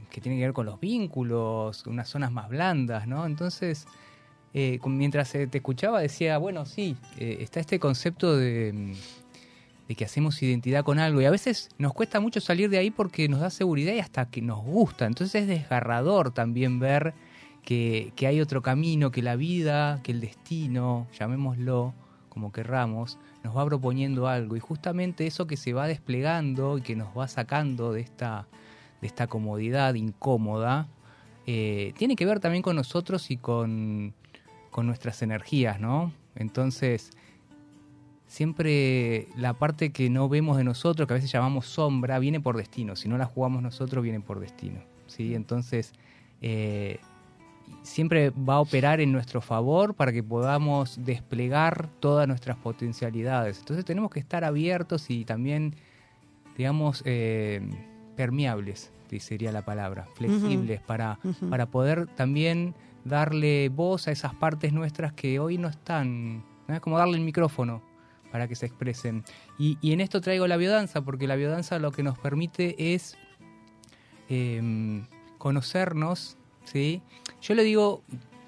que 0.09 0.21
tiene 0.21 0.37
que 0.37 0.45
ver 0.45 0.53
con 0.53 0.65
los 0.65 0.79
vínculos, 0.79 1.85
unas 1.85 2.09
zonas 2.09 2.31
más 2.31 2.49
blandas, 2.49 3.07
¿no? 3.07 3.25
Entonces, 3.25 3.87
eh, 4.53 4.79
mientras 4.85 5.31
te 5.31 5.49
escuchaba 5.51 6.01
decía, 6.01 6.37
bueno, 6.37 6.65
sí, 6.65 6.95
eh, 7.17 7.37
está 7.41 7.59
este 7.59 7.79
concepto 7.79 8.35
de, 8.35 8.73
mm, 8.73 8.93
de 9.87 9.95
que 9.95 10.05
hacemos 10.05 10.41
identidad 10.41 10.83
con 10.83 10.99
algo 10.99 11.21
y 11.21 11.25
a 11.25 11.31
veces 11.31 11.69
nos 11.77 11.93
cuesta 11.93 12.19
mucho 12.19 12.41
salir 12.41 12.69
de 12.69 12.77
ahí 12.77 12.91
porque 12.91 13.27
nos 13.27 13.39
da 13.39 13.49
seguridad 13.49 13.93
y 13.93 13.99
hasta 13.99 14.25
que 14.29 14.41
nos 14.41 14.63
gusta. 14.63 15.05
Entonces 15.05 15.43
es 15.43 15.47
desgarrador 15.47 16.31
también 16.31 16.79
ver 16.79 17.13
que, 17.63 18.13
que 18.15 18.27
hay 18.27 18.41
otro 18.41 18.61
camino, 18.61 19.11
que 19.11 19.21
la 19.21 19.35
vida, 19.35 19.99
que 20.03 20.11
el 20.11 20.21
destino, 20.21 21.07
llamémoslo 21.19 21.93
como 22.29 22.51
querramos, 22.51 23.17
nos 23.43 23.55
va 23.55 23.65
proponiendo 23.65 24.27
algo 24.27 24.55
y 24.55 24.59
justamente 24.59 25.27
eso 25.27 25.47
que 25.47 25.57
se 25.57 25.73
va 25.73 25.87
desplegando 25.87 26.77
y 26.77 26.81
que 26.81 26.95
nos 26.95 27.09
va 27.17 27.27
sacando 27.27 27.91
de 27.91 28.01
esta, 28.01 28.47
de 29.01 29.07
esta 29.07 29.27
comodidad 29.27 29.95
incómoda, 29.95 30.87
eh, 31.47 31.93
tiene 31.97 32.15
que 32.15 32.25
ver 32.25 32.39
también 32.39 32.61
con 32.61 32.75
nosotros 32.75 33.31
y 33.31 33.37
con, 33.37 34.13
con 34.79 34.87
nuestras 34.87 35.21
energías, 35.21 35.81
¿no? 35.81 36.13
Entonces, 36.35 37.11
siempre 38.27 39.27
la 39.35 39.53
parte 39.55 39.91
que 39.91 40.09
no 40.09 40.29
vemos 40.29 40.55
de 40.55 40.63
nosotros, 40.63 41.05
que 41.05 41.15
a 41.15 41.15
veces 41.15 41.29
llamamos 41.29 41.65
sombra, 41.65 42.17
viene 42.17 42.39
por 42.39 42.55
destino. 42.55 42.95
Si 42.95 43.09
no 43.09 43.17
la 43.17 43.25
jugamos 43.25 43.61
nosotros, 43.61 44.01
viene 44.01 44.21
por 44.21 44.39
destino. 44.39 44.79
¿sí? 45.07 45.35
Entonces, 45.35 45.91
eh, 46.41 47.01
siempre 47.81 48.29
va 48.29 48.53
a 48.53 48.59
operar 48.61 49.01
en 49.01 49.11
nuestro 49.11 49.41
favor 49.41 49.95
para 49.95 50.13
que 50.13 50.23
podamos 50.23 50.97
desplegar 51.03 51.89
todas 51.99 52.25
nuestras 52.25 52.55
potencialidades. 52.55 53.59
Entonces, 53.59 53.83
tenemos 53.83 54.11
que 54.11 54.21
estar 54.21 54.45
abiertos 54.45 55.09
y 55.09 55.25
también, 55.25 55.75
digamos, 56.55 57.03
eh, 57.05 57.69
permeables, 58.15 58.93
sería 59.19 59.51
la 59.51 59.65
palabra, 59.65 60.07
flexibles, 60.13 60.79
para, 60.79 61.19
para 61.49 61.65
poder 61.65 62.07
también 62.15 62.75
darle 63.09 63.69
voz 63.69 64.07
a 64.07 64.11
esas 64.11 64.33
partes 64.35 64.71
nuestras 64.71 65.11
que 65.13 65.39
hoy 65.39 65.57
no 65.57 65.67
están. 65.67 66.43
¿no? 66.67 66.73
Es 66.75 66.79
como 66.79 66.97
darle 66.97 67.17
el 67.17 67.23
micrófono 67.23 67.81
para 68.31 68.47
que 68.47 68.55
se 68.55 68.67
expresen. 68.67 69.23
Y, 69.57 69.77
en 69.91 69.99
esto 70.01 70.21
traigo 70.21 70.47
la 70.47 70.55
biodanza, 70.57 71.01
porque 71.01 71.27
la 71.27 71.35
biodanza 71.35 71.79
lo 71.79 71.91
que 71.91 72.03
nos 72.03 72.17
permite 72.19 72.93
es 72.93 73.17
eh, 74.29 75.01
conocernos, 75.37 76.37
¿sí? 76.63 77.01
Yo 77.41 77.55
le 77.55 77.63
digo 77.63 78.03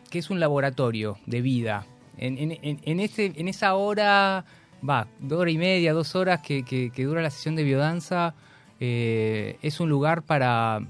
que 0.09 0.19
es 0.19 0.29
un 0.29 0.39
laboratorio 0.39 1.17
de 1.25 1.41
vida. 1.41 1.85
En, 2.17 2.99
ese, 2.99 3.33
en 3.35 3.47
esa 3.47 3.73
hora, 3.73 4.45
va, 4.87 5.07
dos 5.19 5.39
horas 5.39 5.53
y 5.55 5.57
media, 5.57 5.93
dos 5.93 6.15
horas 6.15 6.41
que, 6.41 6.63
que- 6.63 6.91
que 6.91 7.03
dura 7.05 7.21
la 7.23 7.31
sesión 7.31 7.55
de 7.55 7.63
biodanza, 7.63 8.35
eh, 8.79 9.57
es 9.63 9.79
un 9.79 9.89
lugar 9.89 10.21
para 10.21 10.81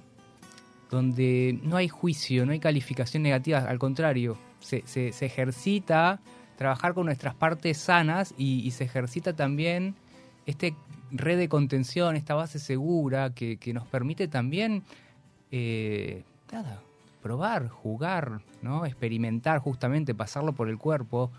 donde 0.91 1.57
no 1.63 1.77
hay 1.77 1.87
juicio, 1.87 2.45
no 2.45 2.51
hay 2.51 2.59
calificación 2.59 3.23
negativa, 3.23 3.59
al 3.59 3.79
contrario, 3.79 4.37
se, 4.59 4.83
se- 4.85 5.09
ejercita 5.25 6.19
trabajar 6.57 6.93
con 6.93 7.07
nuestras 7.07 7.33
partes 7.33 7.77
sanas 7.79 8.35
y, 8.37 8.59
y 8.59 8.71
se 8.71 8.83
ejercita 8.83 9.33
también 9.35 9.95
este 10.45 10.75
red 11.09 11.37
de 11.39 11.49
contención, 11.49 12.15
esta 12.15 12.35
base 12.35 12.59
segura 12.59 13.33
que, 13.33 13.57
que 13.57 13.73
nos 13.73 13.87
permite 13.87 14.27
también 14.27 14.83
eh, 15.51 16.23
nada, 16.51 16.81
probar, 17.23 17.69
jugar, 17.69 18.41
¿no? 18.61 18.85
experimentar 18.85 19.59
justamente, 19.59 20.13
pasarlo 20.13 20.53
por 20.53 20.69
el 20.69 20.77
cuerpo. 20.77 21.31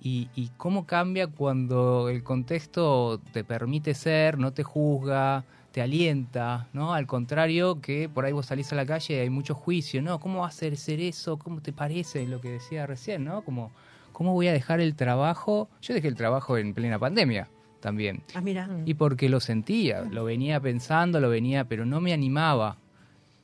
Y, 0.00 0.28
y 0.34 0.48
cómo 0.56 0.84
cambia 0.84 1.28
cuando 1.28 2.08
el 2.08 2.24
contexto 2.24 3.20
te 3.32 3.44
permite 3.44 3.94
ser, 3.94 4.36
no 4.36 4.52
te 4.52 4.64
juzga, 4.64 5.44
te 5.72 5.80
alienta, 5.80 6.68
¿no? 6.72 6.92
Al 6.92 7.06
contrario 7.06 7.80
que 7.80 8.08
por 8.08 8.24
ahí 8.24 8.32
vos 8.32 8.46
salís 8.46 8.72
a 8.72 8.76
la 8.76 8.86
calle 8.86 9.16
y 9.16 9.18
hay 9.18 9.30
mucho 9.30 9.54
juicio, 9.54 10.02
¿no? 10.02 10.20
¿Cómo 10.20 10.40
va 10.40 10.48
a 10.48 10.52
ser, 10.52 10.76
ser 10.76 11.00
eso? 11.00 11.38
¿Cómo 11.38 11.60
te 11.62 11.72
parece? 11.72 12.26
Lo 12.26 12.40
que 12.40 12.50
decía 12.50 12.86
recién, 12.86 13.24
¿no? 13.24 13.42
Como, 13.42 13.72
¿cómo 14.12 14.34
voy 14.34 14.48
a 14.48 14.52
dejar 14.52 14.80
el 14.80 14.94
trabajo? 14.94 15.68
Yo 15.80 15.94
dejé 15.94 16.08
el 16.08 16.14
trabajo 16.14 16.58
en 16.58 16.74
plena 16.74 16.98
pandemia 16.98 17.48
también. 17.80 18.22
Ah, 18.34 18.42
mira. 18.42 18.68
Y 18.84 18.94
porque 18.94 19.28
lo 19.28 19.40
sentía, 19.40 20.02
lo 20.02 20.24
venía 20.24 20.60
pensando, 20.60 21.20
lo 21.20 21.30
venía, 21.30 21.64
pero 21.64 21.86
no 21.86 22.00
me 22.00 22.12
animaba. 22.12 22.76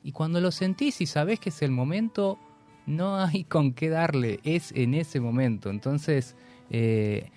Y 0.03 0.11
cuando 0.11 0.39
lo 0.39 0.51
sentís 0.51 1.01
y 1.01 1.07
sabés 1.07 1.39
que 1.39 1.49
es 1.49 1.61
el 1.61 1.71
momento, 1.71 2.37
no 2.85 3.17
hay 3.17 3.43
con 3.43 3.73
qué 3.73 3.89
darle, 3.89 4.39
es 4.43 4.71
en 4.71 4.93
ese 4.93 5.19
momento. 5.19 5.69
Entonces, 5.71 6.35
eh, 6.69 7.29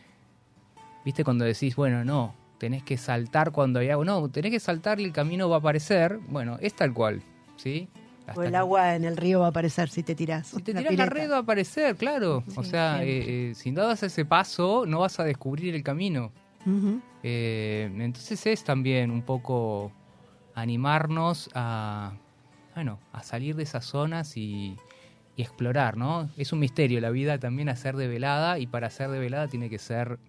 viste 1.04 1.24
cuando 1.24 1.44
decís, 1.44 1.74
bueno, 1.76 2.04
no, 2.04 2.34
tenés 2.62 2.84
que 2.84 2.96
saltar 2.96 3.50
cuando 3.50 3.80
hay 3.80 3.90
agua, 3.90 4.04
no, 4.04 4.28
tenés 4.28 4.52
que 4.52 4.60
saltar 4.60 5.00
y 5.00 5.04
el 5.04 5.10
camino 5.10 5.48
va 5.48 5.56
a 5.56 5.58
aparecer, 5.58 6.20
bueno, 6.28 6.58
es 6.60 6.72
tal 6.74 6.94
cual, 6.94 7.20
¿sí? 7.56 7.88
Hasta 8.24 8.40
O 8.40 8.44
el 8.44 8.54
agua 8.54 8.94
en 8.94 9.02
el 9.02 9.16
río 9.16 9.40
va 9.40 9.46
a 9.46 9.48
aparecer 9.48 9.88
si 9.88 10.04
te 10.04 10.14
tirás. 10.14 10.46
si 10.46 10.62
te 10.62 10.70
una 10.70 10.82
tiras 10.82 10.96
la 10.96 11.06
red 11.06 11.28
va 11.28 11.38
a 11.38 11.40
aparecer, 11.40 11.96
claro. 11.96 12.44
o 12.54 12.62
sea, 12.62 13.02
eh, 13.02 13.50
eh, 13.50 13.54
si 13.56 13.72
no 13.72 13.84
das 13.84 14.04
ese 14.04 14.24
paso, 14.24 14.84
no 14.86 15.00
vas 15.00 15.18
a 15.18 15.24
descubrir 15.24 15.74
el 15.74 15.82
camino. 15.82 16.30
Eh, 17.24 17.90
entonces 17.98 18.46
es 18.46 18.62
también 18.62 19.10
un 19.10 19.22
poco 19.22 19.90
animarnos 20.54 21.50
a, 21.54 22.12
bueno, 22.76 23.00
a 23.12 23.24
salir 23.24 23.56
de 23.56 23.64
esas 23.64 23.84
zonas 23.84 24.36
y, 24.36 24.76
y 25.34 25.42
explorar, 25.42 25.96
¿no? 25.96 26.30
Es 26.36 26.52
un 26.52 26.60
misterio 26.60 27.00
la 27.00 27.10
vida 27.10 27.38
también 27.38 27.68
hacer 27.68 27.96
de 27.96 28.06
velada 28.06 28.60
y 28.60 28.68
para 28.68 28.88
ser 28.88 29.10
de 29.10 29.18
velada 29.18 29.48
tiene 29.48 29.68
que 29.68 29.80
ser 29.80 30.20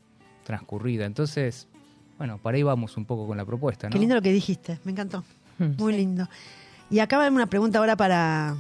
transcurrida. 0.44 1.06
Entonces, 1.06 1.68
bueno, 2.24 2.38
para 2.38 2.56
ahí 2.56 2.64
vamos 2.64 2.96
un 2.96 3.04
poco 3.04 3.28
con 3.28 3.36
la 3.36 3.44
propuesta, 3.44 3.90
¿no? 3.90 3.92
Qué 3.92 4.00
lindo 4.00 4.16
lo 4.16 4.22
que 4.22 4.32
dijiste, 4.32 4.80
me 4.86 4.94
encantó. 4.94 5.26
Mm. 5.58 5.72
Muy 5.78 5.92
lindo. 5.92 6.30
Y 6.90 7.00
acá 7.00 7.18
va 7.18 7.28
una 7.28 7.48
pregunta 7.48 7.80
ahora 7.80 7.98
para, 7.98 8.56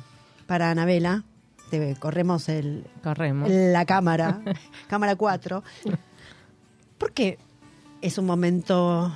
para 0.48 0.70
Anabela. 0.70 1.24
Te 1.70 1.96
corremos 1.96 2.50
el, 2.50 2.86
Corremos. 3.02 3.50
la 3.50 3.86
cámara, 3.86 4.42
cámara 4.90 5.16
4. 5.16 5.64
¿Por 6.98 7.14
qué 7.14 7.40
es 8.02 8.18
un 8.18 8.26
momento 8.26 9.10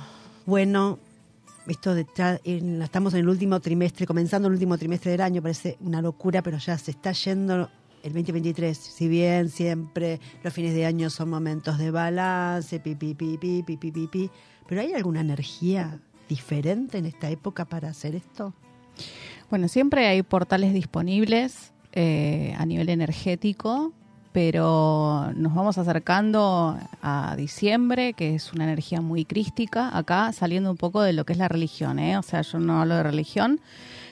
bueno? 0.46 0.98
Esto 1.66 1.94
de 1.94 2.06
estamos 2.82 3.12
en 3.12 3.20
el 3.20 3.28
último 3.28 3.60
trimestre, 3.60 4.06
comenzando 4.06 4.48
el 4.48 4.54
último 4.54 4.78
trimestre 4.78 5.10
del 5.10 5.20
año, 5.20 5.42
parece 5.42 5.76
una 5.80 6.00
locura, 6.00 6.40
pero 6.40 6.56
ya 6.56 6.78
se 6.78 6.92
está 6.92 7.12
yendo 7.12 7.68
el 8.02 8.12
2023. 8.12 8.76
Si 8.76 9.08
bien 9.08 9.48
siempre 9.48 10.20
los 10.42 10.52
fines 10.52 10.74
de 10.74 10.86
año 10.86 11.10
son 11.10 11.30
momentos 11.30 11.78
de 11.78 11.90
balance, 11.90 12.80
pi, 12.80 12.94
pi, 12.94 13.14
pi, 13.14 13.36
pi, 13.38 13.62
pi, 13.62 13.76
pi, 13.76 13.90
pi, 13.90 14.06
pi, 14.06 14.30
pero 14.66 14.80
¿hay 14.80 14.92
alguna 14.92 15.20
energía 15.20 16.00
diferente 16.28 16.98
en 16.98 17.06
esta 17.06 17.30
época 17.30 17.64
para 17.64 17.88
hacer 17.88 18.14
esto? 18.14 18.54
Bueno, 19.50 19.68
siempre 19.68 20.06
hay 20.06 20.22
portales 20.22 20.74
disponibles 20.74 21.72
eh, 21.92 22.54
a 22.58 22.66
nivel 22.66 22.90
energético, 22.90 23.92
pero 24.32 25.32
nos 25.34 25.54
vamos 25.54 25.78
acercando 25.78 26.78
a 27.02 27.34
diciembre, 27.36 28.12
que 28.12 28.34
es 28.34 28.52
una 28.52 28.64
energía 28.64 29.00
muy 29.00 29.24
crística, 29.24 29.96
acá 29.96 30.32
saliendo 30.32 30.70
un 30.70 30.76
poco 30.76 31.00
de 31.00 31.14
lo 31.14 31.24
que 31.24 31.32
es 31.32 31.38
la 31.38 31.48
religión, 31.48 31.98
¿eh? 31.98 32.18
o 32.18 32.22
sea, 32.22 32.42
yo 32.42 32.58
no 32.58 32.80
hablo 32.80 32.96
de 32.96 33.02
religión, 33.02 33.58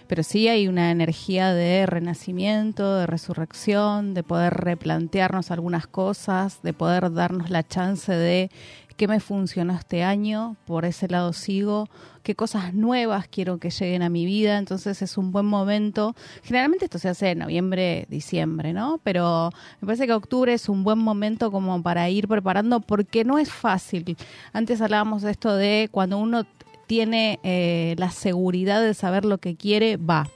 pero 0.07 0.23
sí 0.23 0.49
hay 0.49 0.69
una 0.69 0.91
energía 0.91 1.53
de 1.53 1.87
renacimiento, 1.87 2.97
de 2.97 3.07
resurrección, 3.07 4.15
de 4.15 4.23
poder 4.23 4.55
replantearnos 4.55 5.51
algunas 5.51 5.87
cosas, 5.87 6.63
de 6.63 6.73
poder 6.73 7.13
darnos 7.13 7.51
la 7.51 7.67
chance 7.67 8.13
de 8.13 8.51
qué 8.97 9.09
me 9.09 9.21
funcionó 9.21 9.75
este 9.75 10.03
año, 10.03 10.57
por 10.67 10.85
ese 10.85 11.09
lado 11.09 11.33
sigo, 11.33 11.89
qué 12.23 12.35
cosas 12.35 12.75
nuevas 12.75 13.29
quiero 13.29 13.59
que 13.59 13.71
lleguen 13.71 14.03
a 14.03 14.09
mi 14.09 14.25
vida, 14.25 14.59
entonces 14.59 15.01
es 15.03 15.19
un 15.19 15.33
buen 15.33 15.47
momento. 15.47 16.15
Generalmente 16.43 16.87
esto 16.87 16.99
se 16.99 17.09
hace 17.09 17.31
en 17.31 17.39
noviembre, 17.39 18.07
diciembre, 18.09 18.73
¿no? 18.73 18.99
Pero 19.05 19.51
me 19.81 19.87
parece 19.87 20.07
que 20.07 20.13
octubre 20.13 20.53
es 20.53 20.69
un 20.69 20.83
buen 20.83 20.99
momento 20.99 21.53
como 21.53 21.83
para 21.83 22.09
ir 22.09 22.27
preparando 22.27 22.81
porque 22.81 23.25
no 23.25 23.39
es 23.39 23.53
fácil. 23.53 24.17
Antes 24.53 24.81
hablábamos 24.81 25.23
de 25.23 25.31
esto 25.31 25.55
de 25.55 25.89
cuando 25.93 26.19
uno 26.19 26.45
tiene 26.87 27.41
eh, 27.43 27.95
la 27.99 28.11
seguridad 28.11 28.83
de 28.83 28.95
saber 28.95 29.25
lo 29.25 29.39
que 29.39 29.57
quiere, 29.57 29.97
va. 29.97 30.29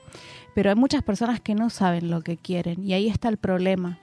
Pero 0.55 0.71
hay 0.71 0.77
muchas 0.77 1.03
personas 1.03 1.41
que 1.41 1.55
no 1.55 1.71
saben 1.71 2.11
lo 2.11 2.23
que 2.23 2.37
quieren 2.37 2.85
y 2.85 2.93
ahí 2.93 3.09
está 3.09 3.29
el 3.29 3.37
problema 3.37 3.99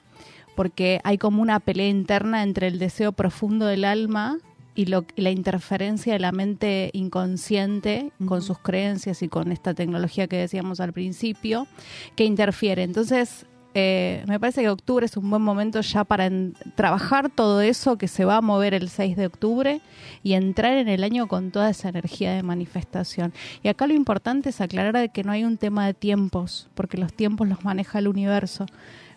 porque 0.58 1.00
hay 1.04 1.20
como 1.20 1.44
una 1.44 1.60
pelea 1.60 1.88
interna 1.88 2.42
entre 2.42 2.66
el 2.66 2.80
deseo 2.80 3.12
profundo 3.12 3.68
del 3.68 3.86
alma 3.86 4.40
y, 4.74 4.86
lo, 4.88 5.06
la 5.16 5.30
interferencia 5.30 6.14
de 6.14 6.20
la 6.20 6.32
mente 6.32 6.90
inconsciente 6.94 8.12
con 8.26 8.42
sus 8.42 8.58
creencias 8.58 9.22
y 9.22 9.28
con 9.28 9.52
esta 9.52 9.76
tecnología 9.76 10.28
que 10.28 10.38
decíamos 10.38 10.80
al 10.80 10.94
principio, 10.94 11.68
que 12.16 12.26
interfiere. 12.26 12.82
Entonces, 12.82 13.46
eh, 13.74 14.24
me 14.28 14.40
parece 14.40 14.62
que 14.62 14.70
octubre 14.70 15.06
es 15.06 15.18
un 15.18 15.30
buen 15.30 15.42
momento 15.42 15.82
ya 15.82 16.04
para 16.04 16.26
en- 16.26 16.56
trabajar 16.76 17.30
todo 17.30 17.62
eso 17.62 17.98
que 17.98 18.08
se 18.08 18.26
va 18.26 18.38
a 18.38 18.42
mover 18.42 18.74
el 18.74 18.90
6 18.90 19.16
de 19.18 19.28
octubre 19.28 19.82
y 20.24 20.34
entrar 20.34 20.78
en 20.78 20.88
el 20.88 21.04
año 21.04 21.28
con 21.28 21.52
toda 21.52 21.70
esa 21.70 21.90
energía 21.90 22.34
de 22.34 22.42
manifestación. 22.44 23.34
Y 23.62 23.68
acá 23.68 23.86
lo 23.86 23.94
importante 23.94 24.50
es 24.50 24.62
aclarar 24.62 24.98
de 24.98 25.10
que 25.10 25.24
no 25.24 25.32
hay 25.32 25.44
un 25.44 25.58
tema 25.58 25.86
de 25.86 25.94
tiempos, 25.94 26.70
porque 26.74 26.98
los 26.98 27.14
tiempos 27.14 27.48
los 27.48 27.64
maneja 27.64 28.00
el 28.00 28.08
universo, 28.08 28.66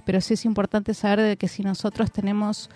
pero 0.05 0.21
sí 0.21 0.35
es 0.35 0.45
importante 0.45 0.93
saber 0.95 1.21
de 1.21 1.37
que 1.37 1.49
si 1.49 1.63
nosotros 1.63 2.11
tenemos 2.13 2.69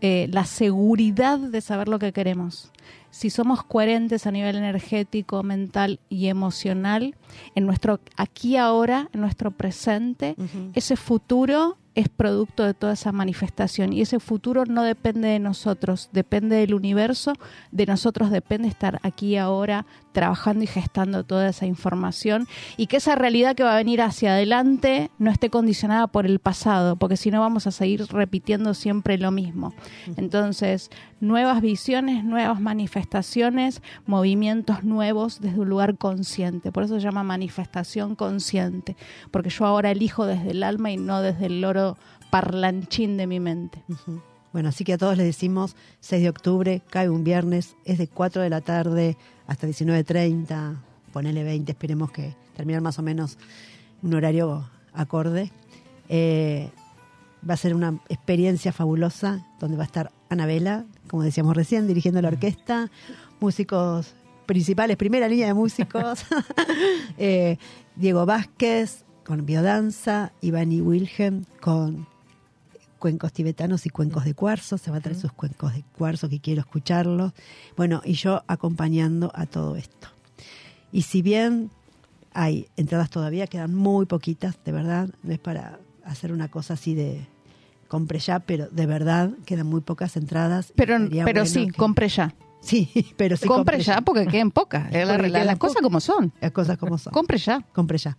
eh, 0.00 0.26
la 0.32 0.44
seguridad 0.44 1.38
de 1.38 1.60
saber 1.60 1.88
lo 1.88 1.98
que 2.00 2.12
queremos, 2.12 2.72
si 3.12 3.28
somos 3.28 3.62
coherentes 3.62 4.26
a 4.26 4.32
nivel 4.32 4.56
energético, 4.56 5.42
mental 5.42 6.00
y 6.08 6.28
emocional, 6.28 7.14
en 7.54 7.66
nuestro 7.66 8.00
aquí 8.16 8.56
ahora, 8.56 9.10
en 9.12 9.20
nuestro 9.20 9.50
presente, 9.50 10.34
ese 10.74 10.96
futuro 10.96 11.76
es 11.94 12.08
producto 12.08 12.64
de 12.64 12.74
toda 12.74 12.94
esa 12.94 13.12
manifestación 13.12 13.92
y 13.92 14.00
ese 14.00 14.18
futuro 14.18 14.64
no 14.64 14.82
depende 14.82 15.28
de 15.28 15.38
nosotros, 15.38 16.08
depende 16.12 16.56
del 16.56 16.74
universo, 16.74 17.34
de 17.70 17.86
nosotros 17.86 18.30
depende 18.30 18.68
estar 18.68 18.98
aquí 19.02 19.36
ahora 19.36 19.84
trabajando 20.12 20.64
y 20.64 20.66
gestando 20.66 21.24
toda 21.24 21.48
esa 21.48 21.66
información 21.66 22.46
y 22.76 22.86
que 22.86 22.98
esa 22.98 23.14
realidad 23.14 23.54
que 23.54 23.62
va 23.62 23.74
a 23.74 23.76
venir 23.76 24.00
hacia 24.00 24.32
adelante 24.32 25.10
no 25.18 25.30
esté 25.30 25.50
condicionada 25.50 26.06
por 26.06 26.26
el 26.26 26.38
pasado, 26.38 26.96
porque 26.96 27.16
si 27.16 27.30
no 27.30 27.40
vamos 27.40 27.66
a 27.66 27.70
seguir 27.70 28.06
repitiendo 28.06 28.74
siempre 28.74 29.18
lo 29.18 29.30
mismo. 29.30 29.74
Entonces, 30.16 30.90
nuevas 31.20 31.60
visiones, 31.60 32.24
nuevas 32.24 32.60
manifestaciones, 32.60 33.82
movimientos 34.06 34.84
nuevos 34.84 35.40
desde 35.40 35.60
un 35.60 35.68
lugar 35.68 35.96
consciente. 35.96 36.72
Por 36.72 36.84
eso 36.84 36.94
se 36.96 37.00
llama 37.00 37.22
manifestación 37.22 38.16
consciente, 38.16 38.96
porque 39.30 39.50
yo 39.50 39.64
ahora 39.64 39.90
elijo 39.90 40.26
desde 40.26 40.50
el 40.50 40.62
alma 40.62 40.90
y 40.90 40.96
no 40.96 41.22
desde 41.22 41.46
el 41.46 41.60
loro 41.60 41.81
parlanchín 42.30 43.16
de 43.16 43.26
mi 43.26 43.40
mente. 43.40 43.82
Bueno, 44.52 44.68
así 44.68 44.84
que 44.84 44.92
a 44.92 44.98
todos 44.98 45.16
les 45.16 45.26
decimos 45.26 45.76
6 46.00 46.22
de 46.22 46.28
octubre, 46.28 46.82
cae 46.90 47.08
un 47.08 47.24
viernes, 47.24 47.76
es 47.84 47.98
de 47.98 48.06
4 48.06 48.42
de 48.42 48.50
la 48.50 48.60
tarde 48.60 49.16
hasta 49.46 49.66
19.30, 49.66 50.76
ponele 51.12 51.42
20, 51.42 51.72
esperemos 51.72 52.10
que 52.10 52.34
terminar 52.54 52.82
más 52.82 52.98
o 52.98 53.02
menos 53.02 53.38
un 54.02 54.14
horario 54.14 54.68
acorde. 54.92 55.50
Eh, 56.08 56.70
va 57.48 57.54
a 57.54 57.56
ser 57.56 57.74
una 57.74 57.98
experiencia 58.08 58.72
fabulosa 58.72 59.46
donde 59.58 59.76
va 59.76 59.84
a 59.84 59.86
estar 59.86 60.12
Anabela, 60.28 60.84
como 61.08 61.22
decíamos 61.22 61.56
recién, 61.56 61.86
dirigiendo 61.86 62.22
la 62.22 62.28
orquesta, 62.28 62.90
músicos 63.40 64.14
principales, 64.46 64.96
primera 64.96 65.28
línea 65.28 65.46
de 65.46 65.54
músicos, 65.54 66.24
eh, 67.18 67.58
Diego 67.96 68.26
Vázquez 68.26 69.04
con 69.24 69.44
biodanza, 69.46 70.32
Iván 70.40 70.72
y 70.72 70.80
Wilhelm 70.80 71.44
con 71.60 72.06
cuencos 72.98 73.32
tibetanos 73.32 73.84
y 73.86 73.90
cuencos 73.90 74.24
de 74.24 74.34
cuarzo, 74.34 74.78
se 74.78 74.90
va 74.90 74.98
a 74.98 75.00
traer 75.00 75.18
sus 75.18 75.32
cuencos 75.32 75.74
de 75.74 75.82
cuarzo 75.98 76.28
que 76.28 76.40
quiero 76.40 76.60
escucharlos. 76.60 77.32
Bueno, 77.76 78.00
y 78.04 78.12
yo 78.14 78.44
acompañando 78.46 79.32
a 79.34 79.46
todo 79.46 79.74
esto. 79.76 80.08
Y 80.92 81.02
si 81.02 81.20
bien 81.22 81.70
hay 82.32 82.68
entradas 82.76 83.10
todavía, 83.10 83.46
quedan 83.48 83.74
muy 83.74 84.06
poquitas, 84.06 84.56
de 84.64 84.72
verdad, 84.72 85.08
no 85.22 85.32
es 85.32 85.40
para 85.40 85.80
hacer 86.04 86.32
una 86.32 86.48
cosa 86.48 86.74
así 86.74 86.94
de 86.94 87.26
compre 87.88 88.20
ya, 88.20 88.38
pero 88.38 88.68
de 88.70 88.86
verdad 88.86 89.30
quedan 89.46 89.66
muy 89.66 89.80
pocas 89.80 90.16
entradas. 90.16 90.72
Pero, 90.76 90.96
pero 91.08 91.22
bueno 91.24 91.44
sí, 91.46 91.66
que- 91.66 91.72
compre 91.72 92.08
ya. 92.08 92.34
Sí, 92.60 92.88
pero 93.16 93.36
sí 93.36 93.48
compre 93.48 93.80
ya 93.80 94.00
porque 94.00 94.26
queden 94.28 94.50
pocas. 94.52 94.84
La 94.92 95.18
quedan 95.18 95.46
las 95.46 95.58
cosas 95.58 95.82
como 95.82 96.00
son. 96.00 96.32
Las 96.40 96.52
cosas 96.52 96.78
como 96.78 96.98
son. 96.98 97.12
Compre 97.12 97.38
ya. 97.38 97.60
Compre 97.72 97.98
ya. 97.98 98.16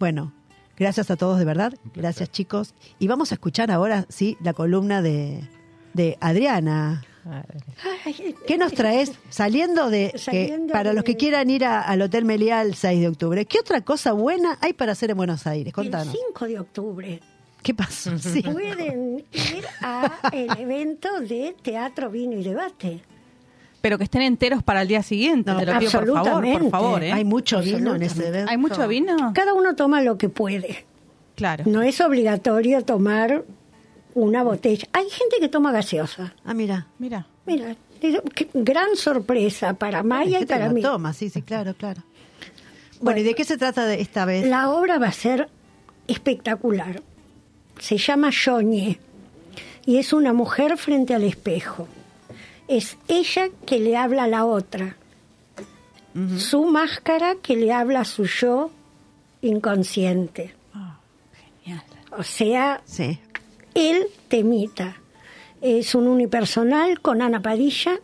Bueno, 0.00 0.32
gracias 0.76 1.10
a 1.12 1.16
todos 1.16 1.38
de 1.38 1.44
verdad. 1.44 1.72
Gracias 1.94 2.30
chicos. 2.32 2.74
Y 2.98 3.06
vamos 3.06 3.30
a 3.30 3.34
escuchar 3.36 3.70
ahora, 3.70 4.06
sí, 4.08 4.36
la 4.42 4.52
columna 4.54 5.02
de, 5.02 5.48
de 5.94 6.16
Adriana. 6.20 7.04
¿Qué 8.46 8.56
nos 8.56 8.72
traes 8.72 9.12
saliendo 9.28 9.90
de, 9.90 10.12
que- 10.30 10.58
para 10.72 10.94
los 10.94 11.04
que 11.04 11.16
quieran 11.16 11.50
ir 11.50 11.64
a- 11.66 11.82
al 11.82 12.00
Hotel 12.02 12.24
Meliá 12.24 12.62
el 12.62 12.74
6 12.74 12.98
de 13.00 13.08
octubre? 13.08 13.44
¿Qué 13.44 13.58
otra 13.60 13.82
cosa 13.82 14.12
buena 14.12 14.56
hay 14.62 14.72
para 14.72 14.92
hacer 14.92 15.10
en 15.10 15.18
Buenos 15.18 15.46
Aires? 15.46 15.66
el 15.68 15.72
Contanos. 15.74 16.16
5 16.28 16.46
de 16.46 16.58
octubre 16.58 17.20
¿Qué 17.62 17.74
pasó? 17.74 18.18
Sí. 18.18 18.40
pueden 18.42 19.18
ir 19.32 19.64
a 19.82 20.18
el 20.32 20.48
evento 20.58 21.20
de 21.20 21.54
teatro, 21.62 22.08
vino 22.10 22.32
y 22.38 22.42
debate. 22.42 23.02
Pero 23.80 23.96
que 23.98 24.04
estén 24.04 24.22
enteros 24.22 24.62
para 24.62 24.82
el 24.82 24.88
día 24.88 25.02
siguiente. 25.02 25.50
No, 25.50 25.58
te 25.58 25.66
lo 25.66 25.78
pido 25.78 25.90
por 25.90 26.00
favor, 26.06 26.22
por 26.22 26.28
absolutamente. 26.28 26.70
favor. 26.70 27.02
¿eh? 27.02 27.12
Hay 27.12 27.24
mucho 27.24 27.60
vino 27.60 27.94
en 27.94 28.02
ese 28.02 28.12
Absolutamente. 28.12 28.28
evento. 28.28 28.50
¿Hay 28.50 28.56
mucho 28.58 28.88
vino? 28.88 29.32
Cada 29.34 29.54
uno 29.54 29.74
toma 29.74 30.02
lo 30.02 30.18
que 30.18 30.28
puede. 30.28 30.84
Claro. 31.34 31.64
No 31.66 31.80
es 31.82 32.00
obligatorio 32.00 32.84
tomar 32.84 33.44
una 34.14 34.42
botella. 34.42 34.86
Hay 34.92 35.08
gente 35.08 35.36
que 35.40 35.48
toma 35.48 35.72
gaseosa. 35.72 36.34
Ah, 36.44 36.52
mira. 36.52 36.88
Mira. 36.98 37.26
Mira, 37.46 37.74
gran 38.54 38.96
sorpresa 38.96 39.72
para 39.74 39.98
Hay 40.00 40.04
Maya 40.04 40.40
y 40.40 40.46
para 40.46 40.68
mí. 40.68 40.82
toma, 40.82 41.12
sí, 41.12 41.30
sí, 41.30 41.42
claro, 41.42 41.74
claro. 41.74 42.02
Bueno, 43.00 43.20
¿y 43.20 43.22
de 43.22 43.34
qué 43.34 43.44
se 43.44 43.56
trata 43.56 43.86
de 43.86 44.00
esta 44.00 44.24
vez? 44.26 44.46
La 44.46 44.70
obra 44.70 44.98
va 44.98 45.06
a 45.08 45.12
ser 45.12 45.48
espectacular. 46.06 47.02
Se 47.78 47.96
llama 47.96 48.30
Joñe 48.32 48.98
y 49.86 49.96
es 49.96 50.12
una 50.12 50.32
mujer 50.34 50.76
frente 50.76 51.14
al 51.14 51.24
espejo. 51.24 51.88
Es 52.70 52.96
ella 53.08 53.48
que 53.66 53.80
le 53.80 53.96
habla 53.96 54.24
a 54.24 54.28
la 54.28 54.44
otra. 54.44 54.96
Su 56.38 56.64
máscara 56.66 57.34
que 57.42 57.56
le 57.56 57.72
habla 57.72 58.00
a 58.00 58.04
su 58.04 58.24
yo 58.26 58.70
inconsciente. 59.42 60.54
Genial. 61.64 61.82
O 62.16 62.22
sea, 62.22 62.80
Sí. 62.84 63.18
él 63.74 64.06
te 64.28 64.38
imita. 64.38 64.96
Es 65.60 65.94
un 65.96 66.06
unipersonal 66.06 67.00
con 67.00 67.22
Ana 67.22 67.42
Padilla 67.42 67.98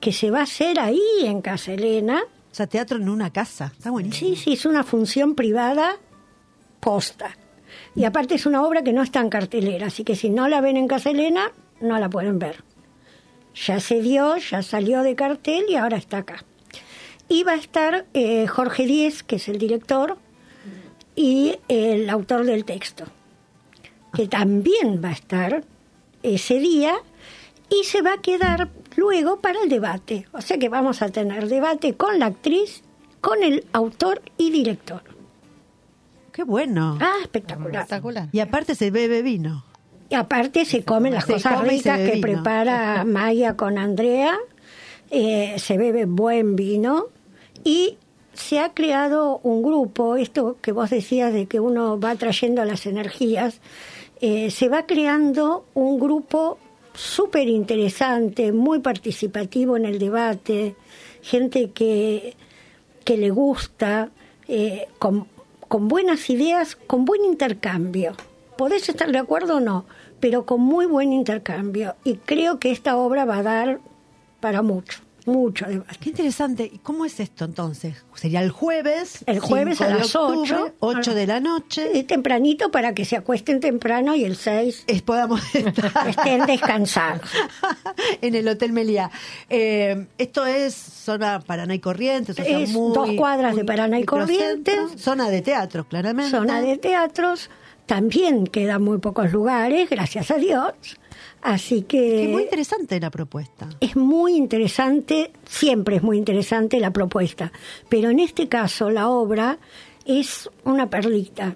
que 0.00 0.12
se 0.12 0.30
va 0.30 0.40
a 0.40 0.44
hacer 0.44 0.78
ahí 0.78 1.00
en 1.24 1.40
Casa 1.42 1.72
Elena. 1.72 2.22
O 2.50 2.54
sea, 2.54 2.66
teatro 2.68 2.98
en 2.98 3.08
una 3.08 3.30
casa. 3.32 3.72
Está 3.76 3.90
buenísimo. 3.90 4.30
Sí, 4.34 4.40
sí, 4.40 4.52
es 4.52 4.64
una 4.64 4.84
función 4.84 5.34
privada 5.34 5.96
posta. 6.80 7.36
Y 7.96 8.04
aparte 8.04 8.36
es 8.36 8.46
una 8.46 8.62
obra 8.62 8.82
que 8.82 8.92
no 8.92 9.02
está 9.02 9.20
en 9.20 9.28
cartelera, 9.28 9.88
así 9.88 10.04
que 10.04 10.14
si 10.14 10.30
no 10.30 10.46
la 10.48 10.60
ven 10.60 10.76
en 10.76 10.86
Casa 10.86 11.10
Elena, 11.10 11.50
no 11.80 11.98
la 11.98 12.08
pueden 12.08 12.38
ver. 12.38 12.62
Ya 13.54 13.80
se 13.80 14.00
dio, 14.00 14.36
ya 14.36 14.62
salió 14.62 15.02
de 15.02 15.14
cartel 15.14 15.64
y 15.68 15.76
ahora 15.76 15.96
está 15.96 16.18
acá. 16.18 16.44
Y 17.28 17.44
va 17.44 17.52
a 17.52 17.56
estar 17.56 18.06
eh, 18.12 18.46
Jorge 18.46 18.86
Díez, 18.86 19.22
que 19.22 19.36
es 19.36 19.48
el 19.48 19.58
director, 19.58 20.18
y 21.16 21.58
el 21.68 22.10
autor 22.10 22.44
del 22.44 22.64
texto, 22.64 23.04
que 24.12 24.26
también 24.26 25.00
va 25.02 25.10
a 25.10 25.12
estar 25.12 25.64
ese 26.22 26.58
día 26.58 26.94
y 27.70 27.84
se 27.84 28.02
va 28.02 28.14
a 28.14 28.20
quedar 28.20 28.70
luego 28.96 29.40
para 29.40 29.62
el 29.62 29.68
debate. 29.68 30.26
O 30.32 30.40
sea 30.40 30.58
que 30.58 30.68
vamos 30.68 31.02
a 31.02 31.08
tener 31.10 31.48
debate 31.48 31.94
con 31.94 32.18
la 32.18 32.26
actriz, 32.26 32.82
con 33.20 33.42
el 33.42 33.64
autor 33.72 34.22
y 34.36 34.50
director. 34.50 35.02
Qué 36.32 36.42
bueno. 36.42 36.98
Ah, 37.00 37.18
espectacular. 37.22 37.82
Espectacular. 37.82 38.28
Y 38.32 38.40
aparte 38.40 38.74
se 38.74 38.90
bebe 38.90 39.22
vino. 39.22 39.64
Y 40.14 40.16
aparte 40.16 40.64
se 40.64 40.84
comen 40.84 41.12
las 41.12 41.24
Se 41.24 41.32
cosas 41.32 41.54
come 41.54 41.70
ricas 41.70 41.98
que 41.98 42.18
prepara 42.18 43.02
Maya 43.04 43.56
con 43.56 43.78
Andrea. 43.78 44.38
Eh, 45.10 45.56
se 45.58 45.76
bebe 45.76 46.04
buen 46.04 46.54
vino 46.54 47.06
y 47.64 47.98
se 48.32 48.60
ha 48.60 48.74
creado 48.74 49.40
un 49.42 49.64
grupo, 49.64 50.14
esto 50.14 50.56
que 50.62 50.70
vos 50.70 50.90
decías 50.90 51.32
de 51.32 51.46
que 51.46 51.58
uno 51.58 51.98
va 51.98 52.14
trayendo 52.14 52.64
las 52.64 52.86
energías, 52.86 53.60
eh, 54.20 54.52
se 54.52 54.68
va 54.68 54.86
creando 54.86 55.64
un 55.74 55.98
grupo 55.98 56.58
súper 56.94 57.48
interesante, 57.48 58.52
muy 58.52 58.78
participativo 58.78 59.76
en 59.76 59.84
el 59.84 59.98
debate, 59.98 60.76
gente 61.22 61.72
que, 61.72 62.36
que 63.04 63.16
le 63.16 63.30
gusta, 63.30 64.10
eh, 64.46 64.86
con, 65.00 65.26
con 65.66 65.88
buenas 65.88 66.30
ideas, 66.30 66.76
con 66.76 67.04
buen 67.04 67.24
intercambio. 67.24 68.14
Podés 68.56 68.88
estar 68.88 69.10
de 69.10 69.18
acuerdo 69.18 69.56
o 69.56 69.60
no, 69.60 69.84
pero 70.24 70.46
con 70.46 70.62
muy 70.62 70.86
buen 70.86 71.12
intercambio. 71.12 71.96
Y 72.02 72.14
creo 72.14 72.58
que 72.58 72.70
esta 72.70 72.96
obra 72.96 73.26
va 73.26 73.36
a 73.40 73.42
dar 73.42 73.80
para 74.40 74.62
mucho, 74.62 75.00
mucho 75.26 75.66
debate. 75.66 75.96
Qué 76.00 76.08
interesante. 76.08 76.64
¿Y 76.72 76.78
cómo 76.78 77.04
es 77.04 77.20
esto 77.20 77.44
entonces? 77.44 78.02
Sería 78.14 78.40
el 78.40 78.50
jueves. 78.50 79.22
El 79.26 79.38
jueves 79.40 79.76
5 79.76 79.90
a 79.90 79.94
las 79.96 80.16
octubre, 80.16 80.50
8. 80.54 80.74
8 80.80 81.14
de 81.14 81.26
la 81.26 81.40
noche. 81.40 81.90
Es 81.98 82.06
tempranito 82.06 82.70
para 82.70 82.94
que 82.94 83.04
se 83.04 83.16
acuesten 83.16 83.60
temprano 83.60 84.16
y 84.16 84.24
el 84.24 84.36
6 84.36 84.84
Es, 84.86 85.02
podamos 85.02 85.42
estar 85.54 86.08
estén 86.08 86.46
descansados. 86.46 87.20
en 88.22 88.34
el 88.34 88.48
Hotel 88.48 88.72
Meliá. 88.72 89.10
Eh, 89.50 90.06
esto 90.16 90.46
es 90.46 90.74
zona 90.74 91.40
Paraná 91.40 91.74
y 91.74 91.80
Corrientes. 91.80 92.38
o 92.38 92.42
sea, 92.42 92.58
Es 92.60 92.70
muy- 92.72 92.94
dos 92.94 93.10
cuadras 93.18 93.56
de 93.56 93.64
Paraná 93.66 93.98
y. 94.00 94.04
Corrientes. 94.04 94.78
Zona 94.96 95.28
de 95.28 95.42
teatro, 95.42 95.84
claramente. 95.86 96.30
Zona 96.30 96.62
de 96.62 96.78
teatros. 96.78 97.50
También 97.86 98.46
quedan 98.46 98.82
muy 98.82 98.98
pocos 98.98 99.32
lugares, 99.32 99.90
gracias 99.90 100.30
a 100.30 100.36
Dios. 100.36 100.72
Así 101.42 101.82
Que 101.82 102.24
es 102.24 102.30
muy 102.30 102.44
interesante 102.44 102.98
la 102.98 103.10
propuesta. 103.10 103.68
es 103.78 103.96
muy 103.96 104.34
interesante, 104.34 105.30
siempre 105.44 105.96
es 105.96 106.02
muy 106.02 106.16
interesante 106.16 106.80
la 106.80 106.90
propuesta, 106.90 107.52
pero 107.90 108.08
en 108.08 108.20
este 108.20 108.48
caso 108.48 108.88
la 108.88 109.08
obra 109.08 109.58
es 110.06 110.48
una 110.64 110.88
perlita. 110.88 111.54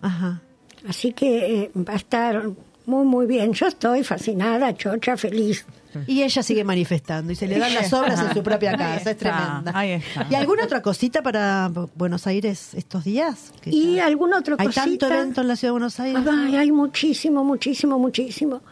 Ajá. 0.00 0.40
Así 0.88 1.12
que 1.12 1.64
eh, 1.64 1.70
va 1.76 1.92
a 1.92 1.96
estar 1.96 2.50
muy, 2.86 3.04
muy 3.04 3.26
bien. 3.26 3.52
Yo 3.52 3.66
estoy 3.66 4.02
fascinada, 4.02 4.74
chocha, 4.74 5.16
feliz. 5.18 5.66
Y 6.06 6.22
ella 6.22 6.42
sigue 6.42 6.64
manifestando 6.64 7.32
y 7.32 7.36
se 7.36 7.46
le 7.46 7.58
dan 7.58 7.74
las 7.74 7.92
obras 7.92 8.20
en 8.20 8.32
su 8.34 8.42
propia 8.42 8.72
casa. 8.76 8.96
Es 8.96 9.06
está, 9.06 9.14
tremenda. 9.16 9.72
ahí 9.74 9.92
está. 9.92 10.26
¿Y 10.30 10.34
alguna 10.34 10.64
otra 10.64 10.82
cosita 10.82 11.22
para 11.22 11.70
Buenos 11.94 12.26
Aires 12.26 12.74
estos 12.74 13.04
días? 13.04 13.52
Y 13.64 13.98
alguna 13.98 14.38
otra 14.38 14.56
¿Hay 14.58 14.66
cosita. 14.66 14.84
tanto 14.84 15.06
evento 15.08 15.40
en 15.40 15.48
la 15.48 15.56
ciudad 15.56 15.68
de 15.70 15.72
Buenos 15.72 16.00
Aires? 16.00 16.22
Ay, 16.30 16.56
hay 16.56 16.72
muchísimo, 16.72 17.44
muchísimo, 17.44 17.98
muchísimo. 17.98 18.62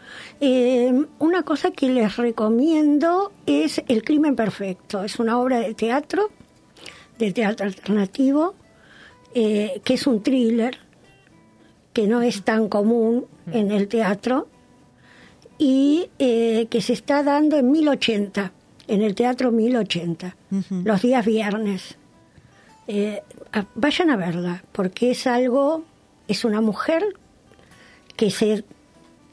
Eh, 0.40 0.92
una 1.18 1.42
cosa 1.42 1.70
que 1.70 1.88
les 1.88 2.16
recomiendo 2.16 3.32
es 3.46 3.82
El 3.88 4.02
crimen 4.04 4.36
perfecto. 4.36 5.02
Es 5.02 5.18
una 5.18 5.38
obra 5.38 5.58
de 5.58 5.74
teatro, 5.74 6.30
de 7.18 7.32
teatro 7.32 7.66
alternativo, 7.66 8.54
eh, 9.34 9.80
que 9.84 9.94
es 9.94 10.06
un 10.06 10.22
thriller, 10.22 10.78
que 11.92 12.06
no 12.06 12.22
es 12.22 12.42
tan 12.44 12.68
común 12.68 13.26
en 13.50 13.72
el 13.72 13.88
teatro, 13.88 14.48
y 15.58 16.08
eh, 16.18 16.66
que 16.70 16.80
se 16.80 16.92
está 16.92 17.22
dando 17.22 17.56
en 17.56 17.70
1080, 17.70 18.52
en 18.86 19.02
el 19.02 19.14
Teatro 19.14 19.50
1080, 19.50 20.36
los 20.84 21.02
días 21.02 21.26
viernes. 21.26 21.96
Eh, 22.86 23.22
vayan 23.74 24.10
a 24.10 24.16
verla, 24.16 24.64
porque 24.72 25.10
es 25.10 25.26
algo, 25.26 25.84
es 26.26 26.44
una 26.44 26.60
mujer 26.60 27.04
que 28.16 28.30
se 28.30 28.64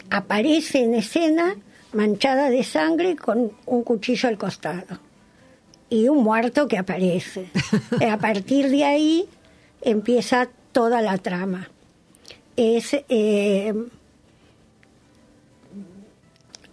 aparece 0.09 0.83
en 0.83 0.95
escena 0.95 1.55
manchada 1.93 2.49
de 2.49 2.63
sangre 2.63 3.15
con 3.15 3.51
un 3.65 3.83
cuchillo 3.83 4.27
al 4.27 4.37
costado 4.37 4.99
y 5.89 6.09
un 6.09 6.23
muerto 6.23 6.67
que 6.67 6.77
aparece. 6.77 7.49
Eh, 8.01 8.09
a 8.09 8.17
partir 8.17 8.69
de 8.69 8.83
ahí 8.83 9.29
empieza 9.81 10.49
toda 10.71 11.01
la 11.01 11.17
trama. 11.17 11.69
Es 12.57 12.93
eh, 13.09 13.73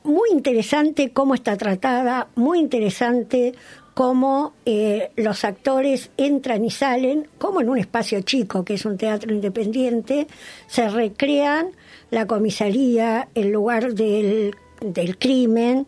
muy 0.04 0.30
interesante 0.32 1.10
cómo 1.10 1.34
está 1.34 1.56
tratada, 1.56 2.28
muy 2.34 2.58
interesante 2.58 3.54
cómo 3.94 4.54
eh, 4.64 5.10
los 5.16 5.44
actores 5.44 6.10
entran 6.16 6.64
y 6.64 6.70
salen, 6.70 7.28
como 7.38 7.60
en 7.60 7.68
un 7.68 7.78
espacio 7.78 8.22
chico, 8.22 8.64
que 8.64 8.74
es 8.74 8.84
un 8.86 8.96
teatro 8.96 9.32
independiente, 9.34 10.26
se 10.66 10.88
recrean 10.88 11.68
la 12.10 12.26
comisaría, 12.26 13.28
el 13.34 13.50
lugar 13.50 13.92
del, 13.94 14.54
del 14.80 15.18
crimen, 15.18 15.86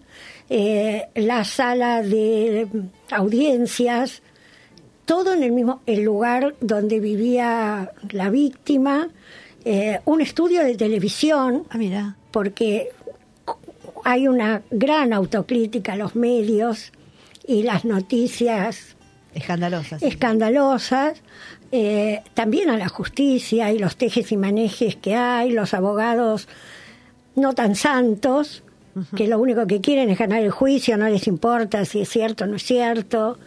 eh, 0.51 1.07
la 1.15 1.45
sala 1.45 2.03
de 2.03 2.67
audiencias, 3.11 4.23
todo 5.07 5.33
en 5.33 5.43
el 5.43 5.53
mismo 5.53 5.81
el 5.87 6.03
lugar 6.03 6.55
donde 6.61 7.01
vivía 7.01 7.91
la 8.11 8.29
víctima, 8.31 9.09
eh, 9.65 10.01
un 10.05 10.21
estudio 10.21 10.63
de 10.63 10.77
televisión, 10.77 11.65
Ah, 11.71 11.79
mira. 11.79 12.17
porque 12.31 12.91
hay 14.05 14.29
una 14.29 14.63
gran 14.71 15.13
autocrítica 15.13 15.95
a 15.95 15.97
los 15.97 16.15
medios 16.15 16.93
y 17.47 17.63
las 17.63 17.85
noticias 17.85 18.97
Escandalosa. 19.35 19.99
sí. 19.99 20.07
escandalosas, 20.07 21.21
eh, 21.73 22.23
también 22.35 22.71
a 22.71 22.77
la 22.77 22.89
justicia 22.89 23.73
y 23.73 23.79
los 23.79 23.97
tejes 23.97 24.31
y 24.31 24.37
manejes 24.37 24.97
que 24.97 25.17
hay, 25.17 25.51
los 25.51 25.75
abogados 25.75 26.47
no 27.35 27.53
tan 27.55 27.75
santos, 27.75 28.63
que 29.17 29.27
lo 29.27 29.41
único 29.41 29.67
que 29.67 29.81
quieren 29.81 30.09
es 30.09 30.19
ganar 30.19 30.41
el 30.41 30.53
juicio, 30.53 30.97
no 30.97 31.09
les 31.09 31.27
importa 31.27 31.85
si 31.85 32.01
es 32.03 32.09
cierto 32.09 32.45
o 32.45 32.47
no 32.47 32.55
es 32.55 32.63
cierto. 32.63 33.39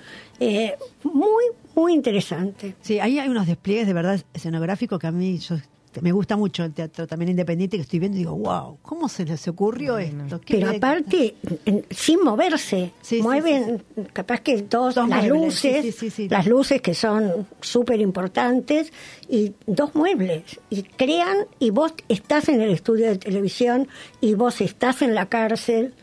Eh, 0.42 0.76
muy, 1.04 1.46
muy 1.74 1.94
interesante. 1.94 2.76
Sí, 2.82 3.00
ahí 3.00 3.18
hay 3.18 3.30
unos 3.30 3.48
despliegues 3.48 3.88
de 3.88 3.94
verdad 3.94 4.20
escenográficos 4.34 5.00
que 5.00 5.08
a 5.08 5.12
mí 5.12 5.38
yo, 5.38 5.56
me 6.02 6.12
gusta 6.12 6.36
mucho 6.38 6.64
el 6.64 6.74
teatro 6.74 7.08
también 7.08 7.30
independiente 7.32 7.78
que 7.78 7.82
estoy 7.84 8.00
viendo 8.00 8.18
y 8.18 8.20
digo, 8.22 8.36
wow, 8.36 8.78
¿cómo 8.82 9.08
se 9.10 9.26
les 9.26 9.48
ocurrió 9.48 9.98
esto? 9.98 10.40
¿Qué 10.42 10.56
Pero 10.56 10.70
aparte, 10.72 11.36
en- 11.66 11.86
sin 11.90 12.24
moverse, 12.24 12.92
Sí, 13.02 13.18
sí, 13.18 13.22
mueven 13.22 13.84
capaz 14.14 14.42
que 14.42 14.62
dos, 14.64 14.96
Dos 14.96 15.08
las 15.10 15.20
muebles, 15.24 15.42
luces, 15.44 15.82
sí, 15.86 15.92
sí, 15.92 15.98
sí, 15.98 16.10
sí. 16.10 16.30
las 16.30 16.46
luces 16.48 16.82
que 16.82 16.94
son 16.94 17.48
súper 17.62 18.00
importantes 18.02 18.92
y 19.30 19.54
dos 19.66 19.96
muebles 19.96 20.44
y 20.70 20.84
crean 20.84 21.38
y 21.60 21.70
vos 21.72 21.94
estás 22.10 22.50
en 22.50 22.62
el 22.62 22.72
estudio 22.72 23.08
de 23.08 23.18
televisión 23.18 23.88
y 24.22 24.34
vos 24.34 24.62
estás 24.62 25.02
en 25.02 25.16
la 25.16 25.28
cárcel. 25.28 25.94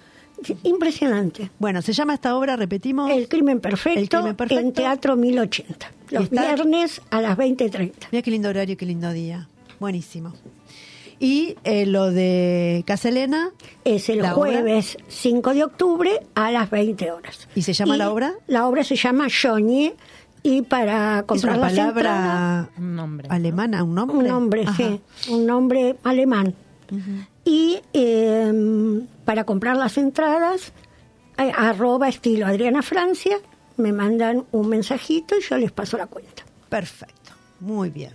Impresionante. 0.64 1.50
Bueno, 1.58 1.80
se 1.80 1.92
llama 1.92 2.14
esta 2.14 2.36
obra, 2.36 2.56
repetimos. 2.56 3.10
El 3.10 3.28
crimen 3.28 3.60
perfecto, 3.60 4.00
El 4.00 4.08
crimen 4.08 4.36
perfecto. 4.36 4.62
en 4.66 4.72
Teatro 4.72 5.16
1080. 5.16 5.90
Y 6.10 6.14
Los 6.14 6.24
está- 6.24 6.42
viernes 6.54 7.00
a 7.10 7.20
las 7.20 7.36
20.30. 7.38 8.08
Mira 8.12 8.22
qué 8.22 8.30
lindo 8.30 8.48
horario, 8.48 8.76
qué 8.76 8.84
lindo 8.86 9.10
día. 9.12 9.48
Buenísimo. 9.80 10.32
Y 11.20 11.56
eh, 11.64 11.86
lo 11.86 12.10
de 12.10 12.82
Caselena, 12.86 13.50
Es 13.84 14.08
el 14.08 14.18
¿La 14.18 14.34
obra? 14.34 14.50
jueves 14.52 14.96
5 15.08 15.54
de 15.54 15.64
octubre 15.64 16.20
a 16.34 16.50
las 16.50 16.70
20 16.70 17.10
horas. 17.12 17.48
¿Y 17.54 17.62
se 17.62 17.72
llama 17.72 17.96
la 17.96 18.10
obra? 18.10 18.34
La 18.48 18.66
obra 18.66 18.82
se 18.84 18.96
llama 18.96 19.28
Joñe 19.30 19.94
y 20.42 20.62
para 20.62 21.20
es 21.20 21.24
comprar 21.24 21.56
una 21.58 21.70
las 21.70 21.78
entradas, 21.78 21.94
palabra 21.94 22.70
Un 22.78 22.96
nombre. 22.96 23.28
alemana, 23.30 23.84
un 23.84 23.94
nombre. 23.94 24.16
un 24.18 24.26
nombre, 24.26 24.62
Ajá. 24.66 24.76
sí, 24.76 25.00
un 25.30 25.46
nombre 25.46 25.96
alemán. 26.02 26.54
Y 27.44 27.78
eh, 27.92 29.00
para 29.24 29.44
comprar 29.44 29.76
las 29.76 29.96
entradas, 29.98 30.72
eh, 31.38 31.50
arroba 31.56 32.08
estilo 32.08 32.46
Adriana 32.46 32.82
Francia, 32.82 33.38
me 33.76 33.92
mandan 33.92 34.44
un 34.52 34.68
mensajito 34.68 35.36
y 35.38 35.42
yo 35.42 35.56
les 35.58 35.72
paso 35.72 35.96
la 35.96 36.06
cuenta. 36.06 36.44
Perfecto, 36.68 37.32
muy 37.60 37.88
bien. 37.90 38.12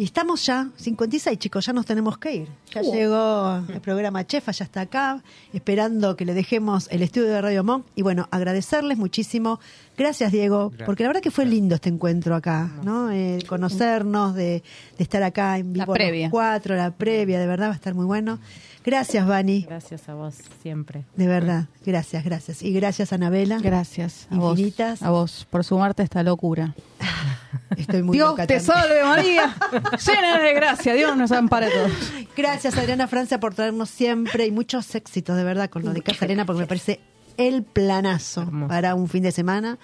Y 0.00 0.04
estamos 0.04 0.46
ya, 0.46 0.70
56 0.76 1.38
chicos, 1.38 1.66
ya 1.66 1.74
nos 1.74 1.84
tenemos 1.84 2.16
que 2.16 2.34
ir. 2.34 2.48
Ya 2.74 2.80
Uh. 2.80 2.90
llegó 2.94 3.56
el 3.68 3.82
programa 3.82 4.26
Chefa, 4.26 4.50
ya 4.50 4.64
está 4.64 4.80
acá, 4.80 5.22
esperando 5.52 6.16
que 6.16 6.24
le 6.24 6.32
dejemos 6.32 6.88
el 6.90 7.02
estudio 7.02 7.28
de 7.28 7.42
Radio 7.42 7.62
Monk. 7.64 7.84
Y 7.96 8.00
bueno, 8.00 8.26
agradecerles 8.30 8.96
muchísimo. 8.96 9.60
Gracias, 10.00 10.32
Diego, 10.32 10.70
Gracias. 10.70 10.86
porque 10.86 11.02
la 11.02 11.10
verdad 11.10 11.22
que 11.22 11.30
fue 11.30 11.44
lindo 11.44 11.74
este 11.74 11.90
encuentro 11.90 12.34
acá, 12.34 12.70
¿no? 12.82 13.10
Eh, 13.10 13.38
conocernos, 13.46 14.34
de, 14.34 14.62
de 14.96 15.02
estar 15.04 15.22
acá 15.22 15.58
en 15.58 15.66
La 15.76 15.84
vivo 15.84 15.86
los 15.86 15.94
previa. 15.94 16.30
cuatro, 16.30 16.74
la 16.74 16.90
previa, 16.90 17.38
de 17.38 17.46
verdad 17.46 17.66
va 17.68 17.72
a 17.72 17.76
estar 17.76 17.92
muy 17.94 18.06
bueno. 18.06 18.38
Gracias, 18.82 19.26
Vani, 19.26 19.66
Gracias 19.68 20.08
a 20.08 20.14
vos 20.14 20.36
siempre. 20.62 21.04
de 21.14 21.26
verdad, 21.26 21.66
gracias, 21.84 22.24
gracias. 22.24 22.62
Y 22.62 22.72
gracias, 22.72 23.12
Anabela. 23.12 23.58
Gracias 23.60 24.26
a 24.30 24.36
vos, 24.36 24.58
Infinitas. 24.58 25.02
a 25.02 25.10
vos 25.10 25.46
por 25.50 25.64
sumarte 25.64 26.00
a 26.00 26.04
esta 26.06 26.22
locura. 26.22 26.74
Estoy 27.76 28.02
muy 28.02 28.16
Dios 28.16 28.30
loca 28.30 28.46
te 28.46 28.58
también. 28.58 28.66
salve 28.82 29.02
María, 29.04 29.54
llena 30.06 30.38
de 30.38 30.54
gracia, 30.54 30.94
Dios 30.94 31.14
nos 31.16 31.30
ampare 31.30 31.66
a 31.66 31.70
todos. 31.70 31.90
Gracias 32.34 32.78
Adriana 32.78 33.06
Francia 33.06 33.38
por 33.38 33.54
traernos 33.54 33.90
siempre 33.90 34.46
y 34.46 34.50
muchos 34.50 34.94
éxitos 34.94 35.36
de 35.36 35.44
verdad 35.44 35.68
con 35.68 35.84
lo 35.84 35.92
de 35.92 36.00
Casa 36.00 36.24
Arena 36.24 36.46
porque 36.46 36.60
me 36.62 36.66
parece 36.66 37.00
el 37.40 37.62
planazo 37.62 38.42
Hermoso. 38.42 38.68
para 38.68 38.94
un 38.94 39.08
fin 39.08 39.22
de 39.22 39.32
semana. 39.32 39.78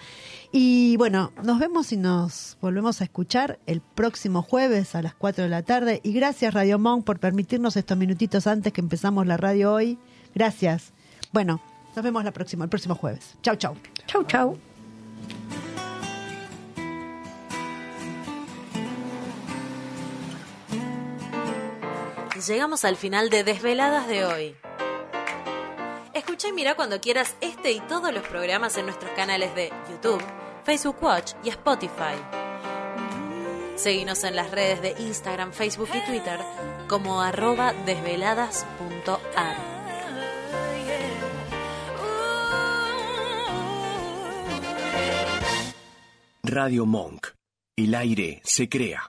Y 0.53 0.97
bueno, 0.99 1.33
nos 1.43 1.59
vemos 1.59 1.91
y 1.91 1.97
nos 1.97 2.59
volvemos 2.61 3.01
a 3.01 3.05
escuchar 3.05 3.59
el 3.67 3.81
próximo 3.81 4.43
jueves 4.43 4.95
a 4.95 5.03
las 5.03 5.15
4 5.15 5.45
de 5.45 5.51
la 5.51 5.63
tarde. 5.63 6.01
Y 6.05 6.13
gracias 6.13 6.53
Radio 6.53 6.79
Monk 6.79 7.05
por 7.05 7.19
permitirnos 7.19 7.77
estos 7.77 7.97
minutitos 7.97 8.47
antes 8.47 8.73
que 8.73 8.83
empezamos 8.83 9.27
la 9.27 9.39
radio 9.39 9.73
hoy. 9.73 9.99
Gracias. 10.35 10.93
Bueno, 11.33 11.61
nos 11.95 12.05
vemos 12.05 12.25
la 12.25 12.33
próxima, 12.33 12.65
el 12.65 12.71
próximo 12.71 12.95
jueves. 12.95 13.37
Chau, 13.43 13.57
chau. 13.57 13.75
Chau, 14.07 14.25
chau. 14.25 14.59
Llegamos 22.47 22.85
al 22.85 22.97
final 22.97 23.31
de 23.31 23.45
Desveladas 23.45 24.07
de 24.09 24.27
hoy. 24.27 24.55
Escucha 26.17 26.49
y 26.49 26.53
mira 26.55 26.75
cuando 26.77 26.99
quieras 26.99 27.37
este 27.43 27.73
y 27.73 27.81
todos 27.81 28.11
los 28.11 28.27
programas 28.27 28.79
en 28.79 28.87
nuestros 28.87 29.13
canales 29.13 29.55
de 29.55 29.71
YouTube, 29.91 30.23
Facebook 30.65 30.97
Watch 31.03 31.35
y 31.45 31.51
Spotify. 31.51 32.17
Seguinos 33.75 34.25
en 34.25 34.35
las 34.35 34.51
redes 34.51 34.81
de 34.81 34.95
Instagram, 34.99 35.53
Facebook 35.53 35.91
y 35.93 36.01
Twitter 36.07 36.41
como 36.89 37.21
arroba 37.21 37.75
desveladas.ar. 37.85 39.57
Radio 46.43 46.87
Monk. 46.87 47.27
El 47.77 47.95
aire 47.95 48.41
se 48.43 48.71
crea. 48.71 49.05